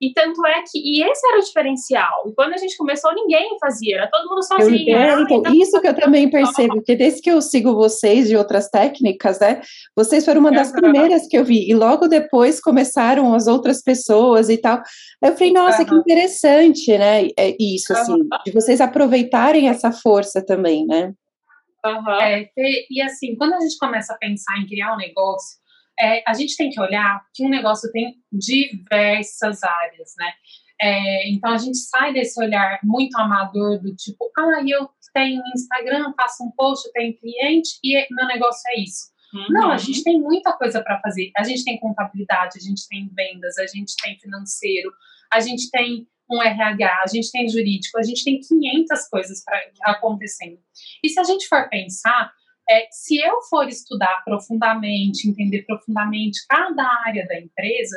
e 0.00 0.12
tanto 0.12 0.44
é 0.46 0.62
que, 0.70 0.78
e 0.78 1.02
esse 1.02 1.26
era 1.26 1.38
o 1.38 1.42
diferencial. 1.42 2.24
E 2.28 2.34
quando 2.34 2.52
a 2.52 2.56
gente 2.58 2.76
começou, 2.76 3.14
ninguém 3.14 3.56
fazia, 3.58 3.96
era 3.96 4.10
todo 4.10 4.28
mundo 4.28 4.42
sozinho. 4.42 4.90
Eu, 4.90 4.98
é, 4.98 5.22
então, 5.22 5.54
isso 5.54 5.80
que 5.80 5.88
eu 5.88 5.94
também 5.94 6.28
percebo, 6.28 6.74
porque 6.74 6.94
desde 6.94 7.22
que 7.22 7.30
eu 7.30 7.40
sigo 7.40 7.74
vocês 7.74 8.28
de 8.28 8.36
outras 8.36 8.68
técnicas, 8.68 9.40
né? 9.40 9.62
Vocês 9.96 10.24
foram 10.24 10.40
uma 10.40 10.52
das 10.52 10.70
primeiras 10.70 11.26
que 11.26 11.38
eu 11.38 11.44
vi, 11.44 11.68
e 11.68 11.74
logo 11.74 12.08
depois 12.08 12.60
começaram 12.60 13.32
as 13.32 13.46
outras 13.46 13.82
pessoas 13.82 14.50
e 14.50 14.58
tal. 14.58 14.82
Aí 15.22 15.30
eu 15.30 15.34
falei, 15.34 15.52
nossa, 15.52 15.84
que 15.84 15.94
interessante, 15.94 16.96
né? 16.98 17.28
É 17.38 17.56
isso, 17.58 17.92
assim, 17.92 18.18
de 18.44 18.52
vocês 18.52 18.80
aproveitarem 18.80 19.68
essa 19.68 19.90
força 19.90 20.44
também, 20.44 20.86
né? 20.86 21.14
Uhum. 21.86 22.20
É, 22.20 22.50
e 22.90 23.00
assim, 23.00 23.34
quando 23.36 23.54
a 23.54 23.60
gente 23.60 23.78
começa 23.78 24.12
a 24.12 24.18
pensar 24.18 24.58
em 24.58 24.66
criar 24.66 24.94
um 24.94 24.98
negócio, 24.98 25.58
é, 25.98 26.22
a 26.26 26.34
gente 26.34 26.56
tem 26.56 26.70
que 26.70 26.80
olhar 26.80 27.24
que 27.34 27.44
um 27.44 27.48
negócio 27.48 27.90
tem 27.92 28.16
diversas 28.32 29.62
áreas, 29.62 30.14
né? 30.18 30.32
É, 30.80 31.30
então 31.30 31.52
a 31.52 31.56
gente 31.56 31.78
sai 31.78 32.12
desse 32.12 32.38
olhar 32.42 32.78
muito 32.84 33.16
amador 33.16 33.80
do 33.80 33.94
tipo, 33.96 34.30
ah, 34.38 34.62
eu 34.66 34.88
tenho 35.14 35.42
Instagram, 35.54 36.12
faço 36.14 36.44
um 36.44 36.50
post, 36.50 36.90
tenho 36.92 37.16
cliente 37.16 37.78
e 37.82 38.06
meu 38.10 38.26
negócio 38.26 38.62
é 38.68 38.80
isso. 38.80 39.16
Uhum. 39.32 39.46
Não, 39.50 39.70
a 39.70 39.78
gente 39.78 40.04
tem 40.04 40.20
muita 40.20 40.52
coisa 40.52 40.82
para 40.82 41.00
fazer. 41.00 41.30
A 41.36 41.42
gente 41.42 41.64
tem 41.64 41.80
contabilidade, 41.80 42.58
a 42.58 42.60
gente 42.60 42.86
tem 42.88 43.10
vendas, 43.14 43.56
a 43.58 43.66
gente 43.66 43.96
tem 43.96 44.18
financeiro, 44.18 44.92
a 45.32 45.40
gente 45.40 45.70
tem 45.70 46.06
um 46.30 46.42
RH, 46.42 47.02
a 47.02 47.06
gente 47.06 47.30
tem 47.30 47.48
jurídico, 47.48 47.98
a 47.98 48.02
gente 48.02 48.24
tem 48.24 48.40
500 48.40 49.08
coisas 49.08 49.44
para 49.44 49.58
acontecendo. 49.84 50.58
E 51.02 51.08
se 51.08 51.18
a 51.18 51.24
gente 51.24 51.48
for 51.48 51.68
pensar, 51.68 52.32
é, 52.68 52.86
se 52.90 53.16
eu 53.18 53.40
for 53.42 53.68
estudar 53.68 54.22
profundamente, 54.24 55.28
entender 55.28 55.62
profundamente 55.62 56.40
cada 56.48 56.84
área 57.06 57.26
da 57.26 57.38
empresa, 57.38 57.96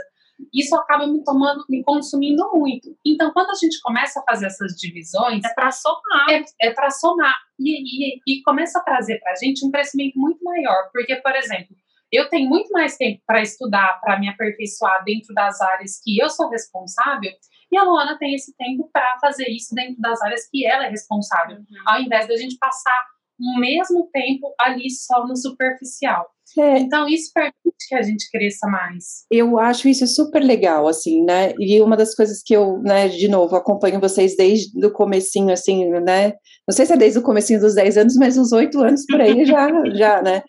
isso 0.53 0.75
acaba 0.75 1.05
me 1.05 1.23
tomando, 1.23 1.65
me 1.69 1.83
consumindo 1.83 2.49
muito. 2.53 2.95
Então, 3.05 3.31
quando 3.33 3.49
a 3.49 3.55
gente 3.55 3.79
começa 3.81 4.19
a 4.19 4.23
fazer 4.23 4.45
essas 4.45 4.73
divisões, 4.73 5.43
é 5.43 5.53
para 5.53 5.71
somar, 5.71 6.29
é, 6.29 6.43
é 6.61 6.73
para 6.73 6.89
somar 6.89 7.35
e, 7.59 8.15
e, 8.15 8.21
e, 8.25 8.41
começa 8.43 8.79
a 8.79 8.83
trazer 8.83 9.19
para 9.19 9.33
a 9.33 9.35
gente 9.35 9.65
um 9.65 9.71
crescimento 9.71 10.17
muito 10.17 10.43
maior, 10.43 10.89
porque, 10.93 11.15
por 11.17 11.35
exemplo, 11.35 11.75
eu 12.11 12.29
tenho 12.29 12.49
muito 12.49 12.71
mais 12.71 12.97
tempo 12.97 13.21
para 13.25 13.41
estudar, 13.41 13.99
para 14.01 14.19
me 14.19 14.29
aperfeiçoar 14.29 15.03
dentro 15.03 15.33
das 15.33 15.59
áreas 15.61 15.99
que 16.03 16.17
eu 16.17 16.29
sou 16.29 16.49
responsável, 16.49 17.31
e 17.71 17.77
a 17.77 17.83
Luana 17.83 18.17
tem 18.17 18.33
esse 18.33 18.55
tempo 18.55 18.89
para 18.91 19.19
fazer 19.19 19.47
isso 19.49 19.75
dentro 19.75 20.01
das 20.01 20.19
áreas 20.21 20.49
que 20.49 20.65
ela 20.65 20.85
é 20.85 20.89
responsável, 20.89 21.57
uhum. 21.57 21.65
ao 21.85 22.01
invés 22.01 22.27
da 22.27 22.35
gente 22.35 22.57
passar 22.57 23.05
o 23.39 23.60
mesmo 23.60 24.10
tempo 24.12 24.53
ali 24.60 24.89
só 24.89 25.25
no 25.25 25.36
superficial. 25.36 26.27
É. 26.58 26.79
Então, 26.79 27.08
isso 27.08 27.31
permite 27.34 27.88
que 27.88 27.96
a 27.96 28.01
gente 28.01 28.29
cresça 28.31 28.67
mais. 28.67 29.25
Eu 29.31 29.60
acho 29.60 29.88
isso 29.88 30.08
super 30.08 30.41
legal, 30.41 30.88
assim, 30.88 31.24
né? 31.24 31.53
E 31.60 31.79
uma 31.81 31.96
das 31.96 32.15
coisas 32.15 32.41
que 32.43 32.53
eu, 32.53 32.79
né, 32.81 33.08
de 33.08 33.27
novo, 33.27 33.55
acompanho 33.55 34.00
vocês 34.00 34.36
desde 34.36 34.86
o 34.86 34.91
comecinho, 34.91 35.51
assim, 35.51 35.88
né? 35.89 36.34
Não 36.67 36.75
sei 36.75 36.86
se 36.86 36.93
é 36.93 36.98
desde 36.98 37.19
o 37.19 37.24
comecinho 37.24 37.60
dos 37.60 37.75
10 37.75 37.98
anos, 37.98 38.15
mas 38.15 38.38
uns 38.38 38.51
8 38.51 38.79
anos 38.81 39.05
por 39.05 39.22
aí 39.22 39.46
já, 39.46 39.67
já, 39.93 40.22
né? 40.22 40.41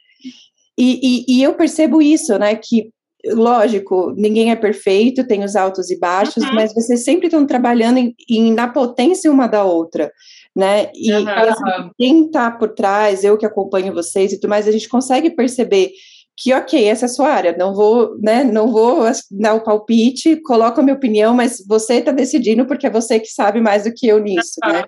E, 0.78 1.00
e, 1.02 1.36
e, 1.36 1.42
eu 1.42 1.54
percebo 1.54 2.00
isso, 2.00 2.38
né? 2.38 2.54
Que, 2.56 2.90
lógico, 3.26 4.14
ninguém 4.16 4.50
é 4.50 4.56
perfeito, 4.56 5.26
tem 5.26 5.44
os 5.44 5.54
altos 5.54 5.90
e 5.90 5.98
baixos, 5.98 6.42
uhum. 6.42 6.54
mas 6.54 6.72
vocês 6.72 7.04
sempre 7.04 7.26
estão 7.26 7.46
trabalhando 7.46 7.98
em, 7.98 8.14
em, 8.28 8.54
na 8.54 8.68
potência 8.68 9.30
uma 9.30 9.46
da 9.46 9.62
outra 9.62 10.10
né? 10.60 10.90
E 10.94 11.10
uhum. 11.10 11.26
assim, 11.26 11.90
quem 11.98 12.26
está 12.26 12.50
por 12.50 12.74
trás, 12.74 13.24
eu 13.24 13.38
que 13.38 13.46
acompanho 13.46 13.94
vocês 13.94 14.30
e 14.30 14.38
tudo 14.38 14.50
mais, 14.50 14.68
a 14.68 14.72
gente 14.72 14.88
consegue 14.90 15.30
perceber 15.30 15.90
que 16.36 16.52
ok, 16.52 16.84
essa 16.84 17.06
é 17.06 17.08
a 17.08 17.08
sua 17.08 17.28
área, 17.28 17.56
não 17.58 17.74
vou, 17.74 18.18
né, 18.18 18.44
não 18.44 18.70
vou 18.70 19.02
dar 19.30 19.54
o 19.54 19.62
palpite, 19.62 20.40
coloco 20.42 20.80
a 20.80 20.82
minha 20.82 20.96
opinião, 20.96 21.34
mas 21.34 21.62
você 21.66 21.94
está 21.94 22.12
decidindo 22.12 22.66
porque 22.66 22.86
é 22.86 22.90
você 22.90 23.18
que 23.18 23.28
sabe 23.28 23.60
mais 23.60 23.84
do 23.84 23.92
que 23.92 24.06
eu 24.06 24.18
nisso, 24.18 24.60
uhum. 24.62 24.72
né? 24.72 24.84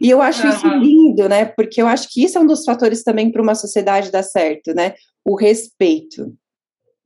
E 0.00 0.10
eu 0.10 0.22
acho 0.22 0.44
uhum. 0.44 0.52
isso 0.52 0.66
lindo, 0.68 1.28
né? 1.28 1.44
Porque 1.44 1.82
eu 1.82 1.86
acho 1.88 2.08
que 2.08 2.24
isso 2.24 2.38
é 2.38 2.40
um 2.40 2.46
dos 2.46 2.64
fatores 2.64 3.02
também 3.02 3.30
para 3.30 3.42
uma 3.42 3.54
sociedade 3.54 4.10
dar 4.10 4.22
certo, 4.22 4.74
né? 4.74 4.94
O 5.24 5.36
respeito. 5.36 6.32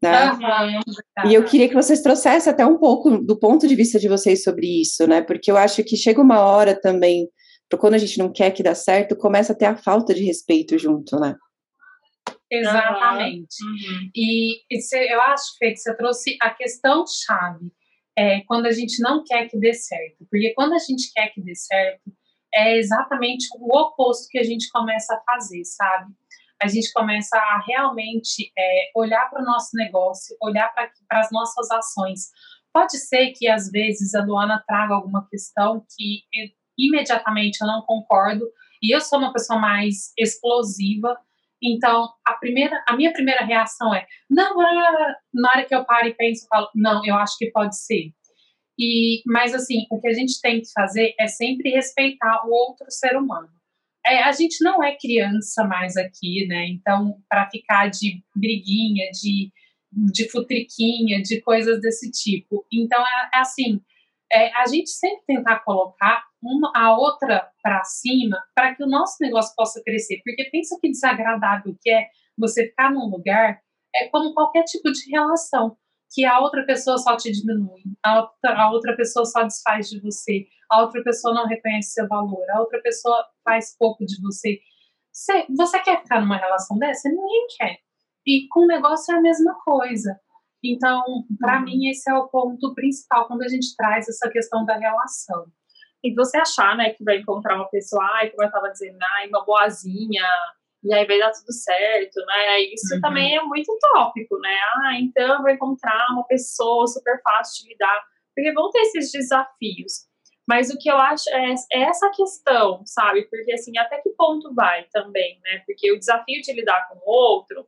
Né? 0.02 0.32
Uhum. 0.32 1.30
E 1.30 1.34
eu 1.34 1.44
queria 1.44 1.68
que 1.68 1.74
vocês 1.74 2.00
trouxessem 2.00 2.50
até 2.50 2.64
um 2.64 2.78
pouco 2.78 3.18
do 3.18 3.38
ponto 3.38 3.68
de 3.68 3.74
vista 3.74 3.98
de 3.98 4.08
vocês 4.08 4.42
sobre 4.42 4.80
isso, 4.80 5.06
né? 5.06 5.20
Porque 5.20 5.50
eu 5.50 5.58
acho 5.58 5.84
que 5.84 5.94
chega 5.94 6.22
uma 6.22 6.40
hora 6.40 6.74
também 6.74 7.28
quando 7.78 7.94
a 7.94 7.98
gente 7.98 8.18
não 8.18 8.32
quer 8.32 8.50
que 8.50 8.62
dá 8.62 8.74
certo, 8.74 9.16
começa 9.16 9.52
a 9.52 9.56
ter 9.56 9.66
a 9.66 9.76
falta 9.76 10.12
de 10.14 10.24
respeito 10.24 10.78
junto, 10.78 11.18
né? 11.18 11.36
Exatamente. 12.50 13.62
Uhum. 13.64 14.10
E, 14.14 14.56
e 14.70 15.12
eu 15.12 15.22
acho, 15.22 15.56
Fê, 15.58 15.70
que 15.70 15.76
você 15.76 15.96
trouxe 15.96 16.36
a 16.42 16.50
questão 16.50 17.04
chave. 17.06 17.72
É, 18.18 18.40
quando 18.40 18.66
a 18.66 18.72
gente 18.72 19.00
não 19.00 19.22
quer 19.24 19.48
que 19.48 19.58
dê 19.58 19.72
certo. 19.72 20.26
Porque 20.28 20.52
quando 20.54 20.74
a 20.74 20.78
gente 20.78 21.12
quer 21.14 21.28
que 21.28 21.40
dê 21.40 21.54
certo, 21.54 22.12
é 22.52 22.76
exatamente 22.76 23.46
o 23.56 23.78
oposto 23.78 24.26
que 24.28 24.38
a 24.38 24.42
gente 24.42 24.68
começa 24.70 25.14
a 25.14 25.20
fazer, 25.22 25.64
sabe? 25.64 26.12
A 26.60 26.66
gente 26.66 26.92
começa 26.92 27.38
a 27.38 27.62
realmente 27.66 28.52
é, 28.58 28.90
olhar 28.94 29.30
para 29.30 29.40
o 29.40 29.44
nosso 29.44 29.70
negócio, 29.74 30.36
olhar 30.42 30.68
para 30.74 30.90
as 31.12 31.30
nossas 31.30 31.70
ações. 31.70 32.28
Pode 32.72 32.98
ser 32.98 33.32
que 33.32 33.48
às 33.48 33.70
vezes 33.70 34.14
a 34.14 34.22
Luana 34.24 34.62
traga 34.66 34.94
alguma 34.94 35.26
questão 35.28 35.84
que 35.96 36.24
imediatamente 36.86 37.58
eu 37.60 37.66
não 37.66 37.82
concordo 37.82 38.46
e 38.82 38.94
eu 38.94 39.00
sou 39.00 39.18
uma 39.18 39.32
pessoa 39.32 39.58
mais 39.58 40.12
explosiva. 40.18 41.16
Então, 41.62 42.08
a 42.26 42.34
primeira, 42.34 42.82
a 42.88 42.96
minha 42.96 43.12
primeira 43.12 43.44
reação 43.44 43.94
é, 43.94 44.06
não, 44.28 44.56
na 45.34 45.50
hora 45.50 45.64
que 45.64 45.74
eu 45.74 45.84
paro 45.84 46.08
e 46.08 46.14
penso, 46.14 46.44
eu 46.44 46.48
falo, 46.48 46.68
não, 46.74 47.04
eu 47.04 47.14
acho 47.16 47.36
que 47.36 47.50
pode 47.50 47.76
ser. 47.78 48.12
E, 48.78 49.22
mas 49.26 49.54
assim, 49.54 49.86
o 49.90 50.00
que 50.00 50.08
a 50.08 50.14
gente 50.14 50.40
tem 50.40 50.62
que 50.62 50.72
fazer 50.72 51.14
é 51.20 51.26
sempre 51.26 51.70
respeitar 51.70 52.46
o 52.46 52.50
outro 52.50 52.86
ser 52.88 53.14
humano. 53.14 53.48
É, 54.06 54.22
a 54.22 54.32
gente 54.32 54.64
não 54.64 54.82
é 54.82 54.96
criança 54.96 55.64
mais 55.64 55.98
aqui, 55.98 56.46
né? 56.48 56.66
Então, 56.68 57.18
para 57.28 57.50
ficar 57.50 57.90
de 57.90 58.22
briguinha, 58.34 59.10
de, 59.10 59.52
de 59.92 60.30
futriquinha, 60.30 61.20
de 61.20 61.42
coisas 61.42 61.78
desse 61.82 62.10
tipo. 62.10 62.64
Então, 62.72 62.98
é, 62.98 63.30
é 63.34 63.40
assim, 63.40 63.82
é, 64.32 64.52
a 64.56 64.66
gente 64.66 64.90
sempre 64.90 65.24
tentar 65.26 65.60
colocar 65.60 66.24
uma 66.42 66.72
a 66.74 66.96
outra 66.96 67.48
para 67.62 67.82
cima 67.84 68.38
para 68.54 68.74
que 68.74 68.82
o 68.82 68.88
nosso 68.88 69.16
negócio 69.20 69.54
possa 69.56 69.82
crescer. 69.84 70.20
Porque 70.24 70.48
pensa 70.50 70.78
que 70.80 70.90
desagradável 70.90 71.76
que 71.80 71.90
é 71.90 72.08
você 72.38 72.66
ficar 72.66 72.90
num 72.90 73.08
lugar, 73.10 73.60
é 73.94 74.08
como 74.08 74.32
qualquer 74.32 74.64
tipo 74.64 74.90
de 74.90 75.10
relação. 75.10 75.76
que 76.12 76.24
a 76.24 76.40
outra 76.40 76.64
pessoa 76.66 76.98
só 76.98 77.16
te 77.16 77.30
diminui, 77.30 77.82
a 78.02 78.22
outra, 78.22 78.60
a 78.60 78.70
outra 78.72 78.96
pessoa 78.96 79.24
só 79.24 79.44
desfaz 79.44 79.88
de 79.88 80.00
você, 80.00 80.44
a 80.68 80.82
outra 80.82 81.00
pessoa 81.04 81.32
não 81.32 81.46
reconhece 81.46 81.92
seu 81.92 82.08
valor, 82.08 82.44
a 82.50 82.60
outra 82.60 82.80
pessoa 82.82 83.24
faz 83.44 83.76
pouco 83.78 84.04
de 84.04 84.20
você. 84.20 84.58
Você, 85.12 85.46
você 85.56 85.78
quer 85.80 86.02
ficar 86.02 86.20
numa 86.20 86.36
relação 86.36 86.76
dessa? 86.78 87.08
Ninguém 87.08 87.46
quer. 87.56 87.78
E 88.26 88.48
com 88.48 88.60
o 88.60 88.66
negócio 88.66 89.14
é 89.14 89.18
a 89.18 89.20
mesma 89.20 89.54
coisa. 89.64 90.18
Então, 90.62 91.02
para 91.38 91.58
uhum. 91.58 91.64
mim, 91.64 91.88
esse 91.88 92.10
é 92.10 92.14
o 92.14 92.28
ponto 92.28 92.74
principal 92.74 93.26
quando 93.26 93.42
a 93.42 93.48
gente 93.48 93.74
traz 93.76 94.08
essa 94.08 94.28
questão 94.30 94.64
da 94.64 94.76
relação. 94.76 95.46
E 96.02 96.14
você 96.14 96.38
achar, 96.38 96.76
né, 96.76 96.90
que 96.90 97.04
vai 97.04 97.18
encontrar 97.18 97.56
uma 97.56 97.68
pessoa, 97.68 98.02
ai, 98.14 98.30
como 98.30 98.42
eu 98.42 98.46
estava 98.46 98.70
dizendo, 98.70 98.98
ai, 99.16 99.28
uma 99.28 99.44
boazinha, 99.44 100.26
e 100.82 100.94
aí 100.94 101.06
vai 101.06 101.18
dar 101.18 101.30
tudo 101.30 101.52
certo, 101.52 102.24
né? 102.26 102.60
Isso 102.62 102.94
uhum. 102.94 103.00
também 103.00 103.36
é 103.36 103.42
muito 103.42 103.70
utópico, 103.70 104.38
né? 104.38 104.56
Ah, 104.76 104.98
então 104.98 105.34
eu 105.34 105.42
vou 105.42 105.50
encontrar 105.50 106.06
uma 106.12 106.24
pessoa 106.24 106.86
super 106.86 107.20
fácil 107.22 107.64
de 107.64 107.72
lidar, 107.72 108.02
porque 108.34 108.52
vão 108.52 108.70
ter 108.70 108.80
esses 108.80 109.12
desafios. 109.12 110.08
Mas 110.48 110.70
o 110.70 110.78
que 110.78 110.90
eu 110.90 110.96
acho 110.96 111.28
é, 111.30 111.54
é, 111.72 111.82
essa 111.82 112.10
questão, 112.10 112.82
sabe? 112.86 113.28
Porque 113.28 113.52
assim, 113.52 113.76
até 113.78 114.00
que 114.00 114.10
ponto 114.10 114.54
vai 114.54 114.84
também, 114.90 115.38
né? 115.44 115.62
Porque 115.66 115.92
o 115.92 115.98
desafio 115.98 116.40
de 116.42 116.52
lidar 116.52 116.88
com 116.88 116.96
o 116.96 117.02
outro, 117.04 117.66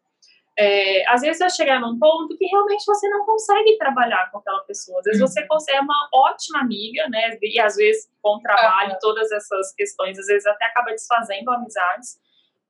é, 0.59 1.09
às 1.09 1.23
vezes 1.23 1.39
vai 1.39 1.51
chegar 1.51 1.81
num 1.81 1.99
ponto 1.99 2.37
que 2.37 2.47
realmente 2.47 2.85
você 2.85 3.09
não 3.09 3.25
consegue 3.25 3.79
trabalhar 3.79 4.31
com 4.31 4.39
aquela 4.39 4.61
pessoa. 4.65 4.99
Às 5.01 5.05
vezes 5.05 5.21
uhum. 5.21 5.27
você 5.27 5.47
consegue 5.47 5.79
é 5.79 5.81
uma 5.81 6.09
ótima 6.13 6.61
amiga, 6.61 7.09
né? 7.09 7.39
E 7.41 7.61
às 7.61 7.77
vezes 7.77 8.09
com 8.21 8.37
o 8.37 8.41
trabalho, 8.41 8.93
uhum. 8.93 8.99
todas 9.01 9.31
essas 9.33 9.75
questões, 9.75 10.19
às 10.19 10.27
vezes 10.27 10.47
até 10.47 10.67
acaba 10.67 10.91
desfazendo 10.91 11.51
amizades 11.51 12.21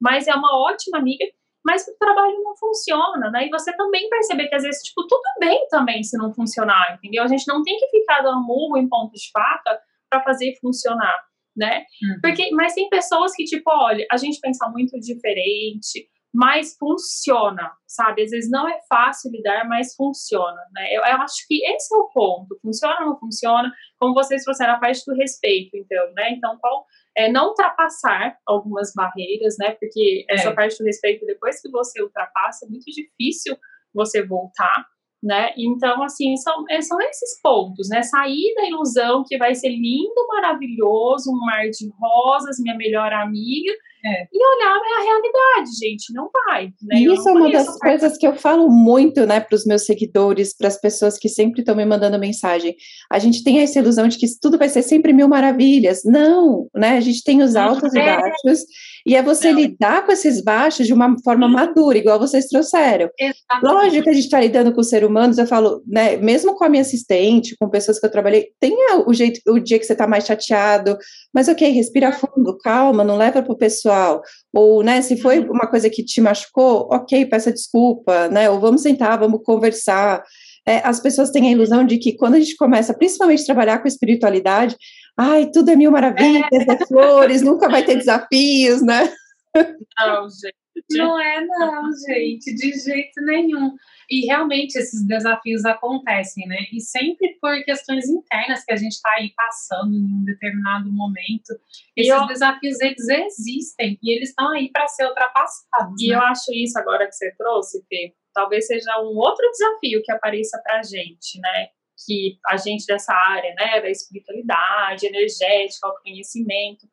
mas 0.02 0.26
é 0.26 0.34
uma 0.34 0.58
ótima 0.58 0.98
amiga, 0.98 1.24
mas 1.64 1.86
o 1.86 1.96
trabalho 1.96 2.42
não 2.42 2.56
funciona, 2.56 3.30
né? 3.30 3.46
E 3.46 3.50
você 3.50 3.72
também 3.76 4.08
perceber 4.08 4.48
que 4.48 4.54
às 4.56 4.64
vezes, 4.64 4.82
tipo, 4.82 5.06
tudo 5.06 5.22
bem 5.38 5.64
também 5.68 6.02
se 6.02 6.18
não 6.18 6.34
funcionar, 6.34 6.98
entendeu? 6.98 7.22
A 7.22 7.28
gente 7.28 7.46
não 7.46 7.62
tem 7.62 7.78
que 7.78 7.86
ficar 7.86 8.20
dando 8.20 8.44
murro 8.44 8.76
em 8.76 8.88
ponto 8.88 9.12
de 9.12 9.30
faca 9.30 9.78
para 10.10 10.24
fazer 10.24 10.58
funcionar, 10.60 11.16
né? 11.56 11.84
Uhum. 12.02 12.20
Porque, 12.20 12.50
mas 12.50 12.74
tem 12.74 12.88
pessoas 12.88 13.32
que, 13.32 13.44
tipo, 13.44 13.70
olha, 13.70 14.04
a 14.10 14.16
gente 14.16 14.40
pensa 14.40 14.68
muito 14.70 14.98
diferente, 14.98 16.08
mas 16.32 16.76
funciona, 16.78 17.72
sabe? 17.86 18.22
Às 18.22 18.30
vezes 18.30 18.50
não 18.50 18.66
é 18.66 18.80
fácil 18.88 19.30
lidar, 19.30 19.68
mas 19.68 19.94
funciona, 19.94 20.60
né? 20.72 20.88
Eu, 20.90 21.02
eu, 21.02 21.20
acho 21.20 21.46
que 21.46 21.62
esse 21.66 21.94
é 21.94 21.98
o 21.98 22.08
ponto. 22.08 22.58
Funciona 22.62 23.00
ou 23.00 23.06
não 23.10 23.18
funciona? 23.18 23.70
Como 24.00 24.14
vocês 24.14 24.42
trouxeram 24.42 24.74
a 24.74 24.78
parte 24.78 25.02
do 25.06 25.14
respeito, 25.14 25.76
então, 25.76 26.12
né? 26.14 26.30
Então, 26.30 26.56
qual 26.58 26.86
é, 27.14 27.30
não 27.30 27.48
ultrapassar 27.48 28.38
algumas 28.46 28.92
barreiras, 28.94 29.56
né? 29.58 29.72
Porque 29.72 30.24
é. 30.30 30.34
essa 30.34 30.52
parte 30.54 30.78
do 30.78 30.84
respeito, 30.84 31.26
depois 31.26 31.60
que 31.60 31.70
você 31.70 32.02
ultrapassa, 32.02 32.64
é 32.64 32.68
muito 32.70 32.86
difícil 32.86 33.54
você 33.92 34.24
voltar, 34.26 34.86
né? 35.22 35.52
Então, 35.58 36.02
assim, 36.02 36.34
são, 36.38 36.64
é, 36.70 36.80
são 36.80 36.98
esses 37.02 37.42
pontos, 37.42 37.90
né? 37.90 38.02
Sair 38.02 38.54
da 38.56 38.66
ilusão 38.66 39.22
que 39.26 39.36
vai 39.36 39.54
ser 39.54 39.68
lindo, 39.68 40.26
maravilhoso, 40.28 41.30
um 41.30 41.44
mar 41.44 41.68
de 41.68 41.90
rosas, 42.00 42.58
minha 42.58 42.74
melhor 42.74 43.12
amiga, 43.12 43.72
é. 44.04 44.26
E 44.32 44.46
olhar 44.56 44.74
a 44.74 45.02
realidade, 45.02 45.70
gente, 45.80 46.12
não 46.12 46.28
vai. 46.46 46.72
Né? 46.82 47.00
Isso 47.00 47.28
é 47.28 47.32
uma 47.32 47.52
das 47.52 47.78
coisas 47.78 48.16
que 48.16 48.26
eu 48.26 48.34
falo 48.34 48.68
muito, 48.68 49.24
né, 49.26 49.38
para 49.38 49.54
os 49.54 49.64
meus 49.64 49.84
seguidores, 49.84 50.56
para 50.56 50.66
as 50.66 50.80
pessoas 50.80 51.16
que 51.16 51.28
sempre 51.28 51.60
estão 51.60 51.76
me 51.76 51.84
mandando 51.84 52.18
mensagem. 52.18 52.74
A 53.08 53.20
gente 53.20 53.44
tem 53.44 53.60
essa 53.60 53.78
ilusão 53.78 54.08
de 54.08 54.18
que 54.18 54.26
tudo 54.40 54.58
vai 54.58 54.68
ser 54.68 54.82
sempre 54.82 55.12
mil 55.12 55.28
maravilhas. 55.28 56.00
Não, 56.04 56.68
né? 56.74 56.96
A 56.96 57.00
gente 57.00 57.22
tem 57.22 57.42
os 57.42 57.54
altos 57.54 57.94
é. 57.94 57.98
e 57.98 58.04
baixos, 58.04 58.64
e 59.06 59.14
é 59.14 59.22
você 59.22 59.52
não. 59.52 59.60
lidar 59.60 60.04
com 60.04 60.10
esses 60.10 60.42
baixos 60.42 60.86
de 60.86 60.92
uma 60.92 61.14
forma 61.22 61.46
madura, 61.46 61.98
igual 61.98 62.18
vocês 62.18 62.46
trouxeram. 62.46 63.08
Exatamente. 63.18 63.62
Lógico 63.62 64.04
que 64.04 64.10
a 64.10 64.14
gente 64.14 64.24
está 64.24 64.40
lidando 64.40 64.72
com 64.72 64.82
seres 64.82 65.08
humanos, 65.08 65.38
eu 65.38 65.46
falo, 65.46 65.80
né, 65.86 66.16
mesmo 66.16 66.56
com 66.56 66.64
a 66.64 66.68
minha 66.68 66.82
assistente, 66.82 67.56
com 67.60 67.70
pessoas 67.70 68.00
que 68.00 68.06
eu 68.06 68.10
trabalhei, 68.10 68.48
tenha 68.58 69.04
o 69.06 69.14
jeito, 69.14 69.40
o 69.48 69.60
dia 69.60 69.78
que 69.78 69.84
você 69.84 69.92
está 69.92 70.08
mais 70.08 70.26
chateado, 70.26 70.96
mas 71.32 71.48
ok, 71.48 71.70
respira 71.70 72.10
fundo, 72.10 72.58
calma, 72.58 73.04
não 73.04 73.16
leva 73.16 73.42
para 73.42 73.52
o 73.52 73.56
pessoal 73.56 73.91
pessoal, 73.92 74.22
ou, 74.52 74.82
né, 74.82 75.02
se 75.02 75.20
foi 75.20 75.40
uhum. 75.40 75.52
uma 75.52 75.68
coisa 75.68 75.88
que 75.90 76.04
te 76.04 76.20
machucou, 76.20 76.88
ok, 76.90 77.26
peça 77.26 77.52
desculpa, 77.52 78.28
né, 78.28 78.48
ou 78.50 78.58
vamos 78.58 78.82
sentar, 78.82 79.18
vamos 79.18 79.42
conversar. 79.44 80.22
É, 80.66 80.78
as 80.78 81.00
pessoas 81.00 81.30
têm 81.30 81.48
a 81.48 81.52
ilusão 81.52 81.84
de 81.84 81.98
que 81.98 82.16
quando 82.16 82.34
a 82.34 82.40
gente 82.40 82.56
começa, 82.56 82.94
principalmente, 82.94 83.42
a 83.42 83.46
trabalhar 83.46 83.78
com 83.78 83.88
espiritualidade, 83.88 84.76
ai, 85.16 85.50
tudo 85.52 85.70
é 85.70 85.76
mil 85.76 85.90
maravilhas, 85.90 86.44
é, 86.52 86.72
é 86.72 86.86
flores, 86.86 87.42
nunca 87.42 87.68
vai 87.68 87.84
ter 87.84 87.96
desafios, 87.96 88.82
né? 88.82 89.12
Não, 89.54 90.28
gente. 90.30 90.61
Não 90.90 91.20
é, 91.20 91.44
não, 91.44 91.90
gente, 92.06 92.54
de 92.54 92.72
jeito 92.72 93.20
nenhum. 93.22 93.74
E 94.10 94.26
realmente 94.26 94.76
esses 94.76 95.06
desafios 95.06 95.64
acontecem, 95.64 96.46
né? 96.46 96.58
E 96.72 96.80
sempre 96.80 97.38
por 97.40 97.62
questões 97.64 98.08
internas 98.08 98.64
que 98.64 98.72
a 98.72 98.76
gente 98.76 98.92
está 98.92 99.10
aí 99.12 99.32
passando 99.36 99.94
em 99.94 100.04
um 100.04 100.24
determinado 100.24 100.92
momento. 100.92 101.52
Esses 101.96 102.12
eu... 102.12 102.26
desafios, 102.26 102.80
eles 102.80 103.08
existem 103.08 103.98
e 104.02 104.16
eles 104.16 104.30
estão 104.30 104.50
aí 104.50 104.70
para 104.70 104.86
ser 104.88 105.06
ultrapassados. 105.06 106.00
E 106.00 106.08
né? 106.08 106.14
eu 106.14 106.20
acho 106.20 106.52
isso 106.52 106.78
agora 106.78 107.06
que 107.06 107.14
você 107.14 107.34
trouxe, 107.36 107.84
Fê, 107.88 108.14
talvez 108.34 108.66
seja 108.66 109.00
um 109.00 109.16
outro 109.16 109.48
desafio 109.50 110.02
que 110.02 110.12
apareça 110.12 110.60
para 110.62 110.80
a 110.80 110.82
gente, 110.82 111.40
né? 111.40 111.68
Que 112.06 112.38
a 112.46 112.56
gente 112.56 112.84
dessa 112.86 113.14
área, 113.14 113.54
né, 113.54 113.80
da 113.80 113.88
espiritualidade, 113.88 115.06
energética, 115.06 115.86
autoconhecimento, 115.86 116.86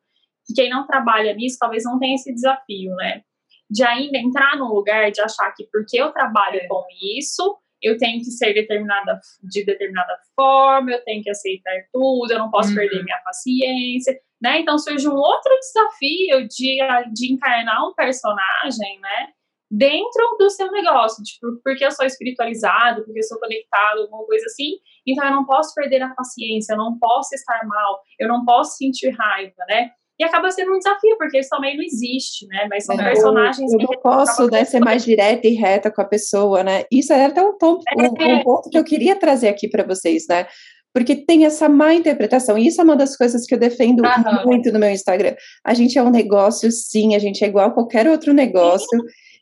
que 0.46 0.54
quem 0.54 0.70
não 0.70 0.86
trabalha 0.86 1.34
nisso 1.34 1.58
talvez 1.58 1.84
não 1.84 1.98
tenha 1.98 2.14
esse 2.14 2.32
desafio, 2.32 2.94
né? 2.96 3.22
De 3.70 3.84
ainda 3.84 4.18
entrar 4.18 4.56
num 4.56 4.68
lugar 4.68 5.10
de 5.10 5.20
achar 5.20 5.52
que 5.52 5.66
porque 5.70 6.00
eu 6.00 6.12
trabalho 6.12 6.56
é. 6.56 6.66
com 6.66 6.84
isso, 7.18 7.56
eu 7.82 7.96
tenho 7.96 8.18
que 8.18 8.30
ser 8.30 8.52
determinada 8.52 9.18
de 9.42 9.64
determinada 9.64 10.14
forma, 10.34 10.90
eu 10.90 11.02
tenho 11.04 11.22
que 11.22 11.30
aceitar 11.30 11.72
tudo, 11.92 12.30
eu 12.30 12.38
não 12.38 12.50
posso 12.50 12.70
uhum. 12.70 12.74
perder 12.74 13.02
minha 13.02 13.20
paciência, 13.24 14.18
né? 14.42 14.60
Então 14.60 14.78
surge 14.78 15.08
um 15.08 15.14
outro 15.14 15.52
desafio 15.58 16.48
de, 16.48 16.78
de 17.12 17.32
encarnar 17.32 17.86
um 17.86 17.94
personagem, 17.94 19.00
né? 19.00 19.28
Dentro 19.72 20.36
do 20.36 20.50
seu 20.50 20.70
negócio, 20.72 21.22
tipo, 21.22 21.46
porque 21.62 21.84
eu 21.84 21.92
sou 21.92 22.04
espiritualizado, 22.04 23.04
porque 23.04 23.20
eu 23.20 23.24
sou 23.24 23.38
conectado, 23.38 24.00
alguma 24.00 24.26
coisa 24.26 24.44
assim, 24.46 24.78
então 25.06 25.24
eu 25.24 25.30
não 25.30 25.46
posso 25.46 25.72
perder 25.74 26.02
a 26.02 26.12
paciência, 26.12 26.72
eu 26.72 26.76
não 26.76 26.98
posso 26.98 27.32
estar 27.36 27.64
mal, 27.64 28.00
eu 28.18 28.26
não 28.26 28.44
posso 28.44 28.76
sentir 28.76 29.10
raiva, 29.10 29.64
né? 29.68 29.92
E 30.20 30.22
acaba 30.22 30.50
sendo 30.50 30.74
um 30.74 30.76
desafio, 30.76 31.16
porque 31.16 31.38
isso 31.38 31.48
também 31.48 31.74
não 31.74 31.82
existe, 31.82 32.46
né? 32.46 32.66
Mas 32.68 32.84
são 32.84 32.94
é, 33.00 33.04
personagens 33.04 33.72
eu, 33.72 33.80
eu 33.80 33.86
não 33.90 34.02
posso 34.02 34.50
né, 34.50 34.66
ser 34.66 34.78
mais 34.78 35.02
direta 35.02 35.46
e 35.46 35.54
reta 35.54 35.90
com 35.90 36.02
a 36.02 36.04
pessoa, 36.04 36.62
né? 36.62 36.84
Isso 36.92 37.10
é 37.10 37.24
até 37.24 37.42
um 37.42 37.56
ponto, 37.56 37.82
um, 37.96 38.02
um 38.02 38.36
é. 38.36 38.44
ponto 38.44 38.68
que 38.68 38.76
eu 38.76 38.84
queria 38.84 39.16
trazer 39.16 39.48
aqui 39.48 39.66
para 39.66 39.82
vocês, 39.82 40.26
né? 40.28 40.46
Porque 40.92 41.16
tem 41.16 41.46
essa 41.46 41.70
má 41.70 41.94
interpretação, 41.94 42.58
e 42.58 42.66
isso 42.66 42.82
é 42.82 42.84
uma 42.84 42.96
das 42.96 43.16
coisas 43.16 43.46
que 43.46 43.54
eu 43.54 43.58
defendo 43.58 44.02
uhum. 44.02 44.44
muito 44.44 44.70
no 44.70 44.78
meu 44.78 44.90
Instagram. 44.90 45.34
A 45.64 45.72
gente 45.72 45.98
é 45.98 46.02
um 46.02 46.10
negócio, 46.10 46.70
sim, 46.70 47.14
a 47.14 47.18
gente 47.18 47.42
é 47.42 47.48
igual 47.48 47.68
a 47.68 47.72
qualquer 47.72 48.06
outro 48.06 48.34
negócio. 48.34 49.00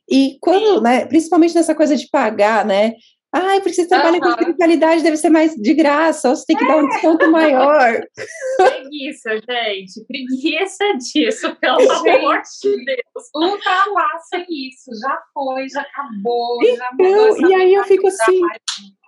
E 0.08 0.38
quando, 0.40 0.80
né, 0.80 1.06
principalmente 1.06 1.56
nessa 1.56 1.74
coisa 1.74 1.96
de 1.96 2.08
pagar, 2.08 2.64
né? 2.64 2.92
Ai, 3.32 3.60
porque 3.60 3.74
você 3.74 3.86
trabalha 3.86 4.14
uhum. 4.14 4.20
com 4.20 4.28
espiritualidade, 4.30 5.02
deve 5.02 5.16
ser 5.18 5.28
mais 5.28 5.54
de 5.54 5.74
graça, 5.74 6.30
ou 6.30 6.36
você 6.36 6.46
tem 6.46 6.56
que 6.56 6.64
é. 6.64 6.66
dar 6.66 6.76
um 6.78 6.88
desconto 6.88 7.30
maior. 7.30 8.00
Preguiça, 8.56 9.30
gente. 9.36 10.04
Preguiça 10.06 10.84
disso, 10.96 11.54
pelo 11.56 11.78
gente, 11.78 12.08
amor 12.08 12.40
de 12.40 12.84
Deus. 12.84 13.24
Ultrapassa 13.34 14.46
isso. 14.48 14.90
Já 15.02 15.18
foi, 15.34 15.68
já 15.68 15.82
acabou. 15.82 16.58
Então, 16.64 17.40
já 17.40 17.48
e 17.48 17.54
aí 17.54 17.74
eu 17.74 17.84
fico 17.84 18.08
assim, 18.08 18.40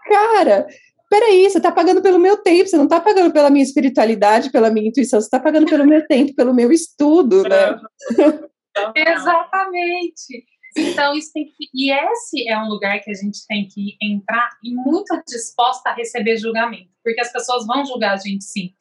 cara, 0.07 0.67
peraí, 1.09 1.49
você 1.49 1.57
está 1.57 1.73
pagando 1.73 2.03
pelo 2.03 2.19
meu 2.19 2.37
tempo, 2.37 2.69
você 2.69 2.77
não 2.77 2.85
está 2.85 3.01
pagando 3.01 3.33
pela 3.33 3.49
minha 3.49 3.65
espiritualidade, 3.65 4.53
pela 4.53 4.71
minha 4.71 4.89
intuição, 4.89 5.19
você 5.19 5.27
está 5.27 5.41
pagando 5.41 5.67
pelo 5.67 5.87
meu 5.87 6.07
tempo, 6.07 6.35
pelo 6.35 6.53
meu 6.53 6.71
estudo, 6.71 7.43
né? 7.43 7.81
Exatamente. 8.95 10.45
Então, 10.77 11.15
isso 11.15 11.33
tem 11.33 11.47
que. 11.47 11.69
E 11.75 11.93
esse 11.93 12.49
é 12.49 12.59
um 12.59 12.69
lugar 12.69 13.01
que 13.01 13.11
a 13.11 13.15
gente 13.15 13.47
tem 13.47 13.67
que 13.67 13.97
entrar 14.01 14.49
e 14.63 14.75
muito 14.75 15.21
disposta 15.27 15.91
a 15.91 15.95
receber 15.95 16.37
julgamento, 16.37 16.91
porque 17.03 17.21
as 17.21 17.33
pessoas 17.33 17.67
vão 17.67 17.85
julgar 17.85 18.13
a 18.13 18.17
gente 18.17 18.45
sim. 18.45 18.73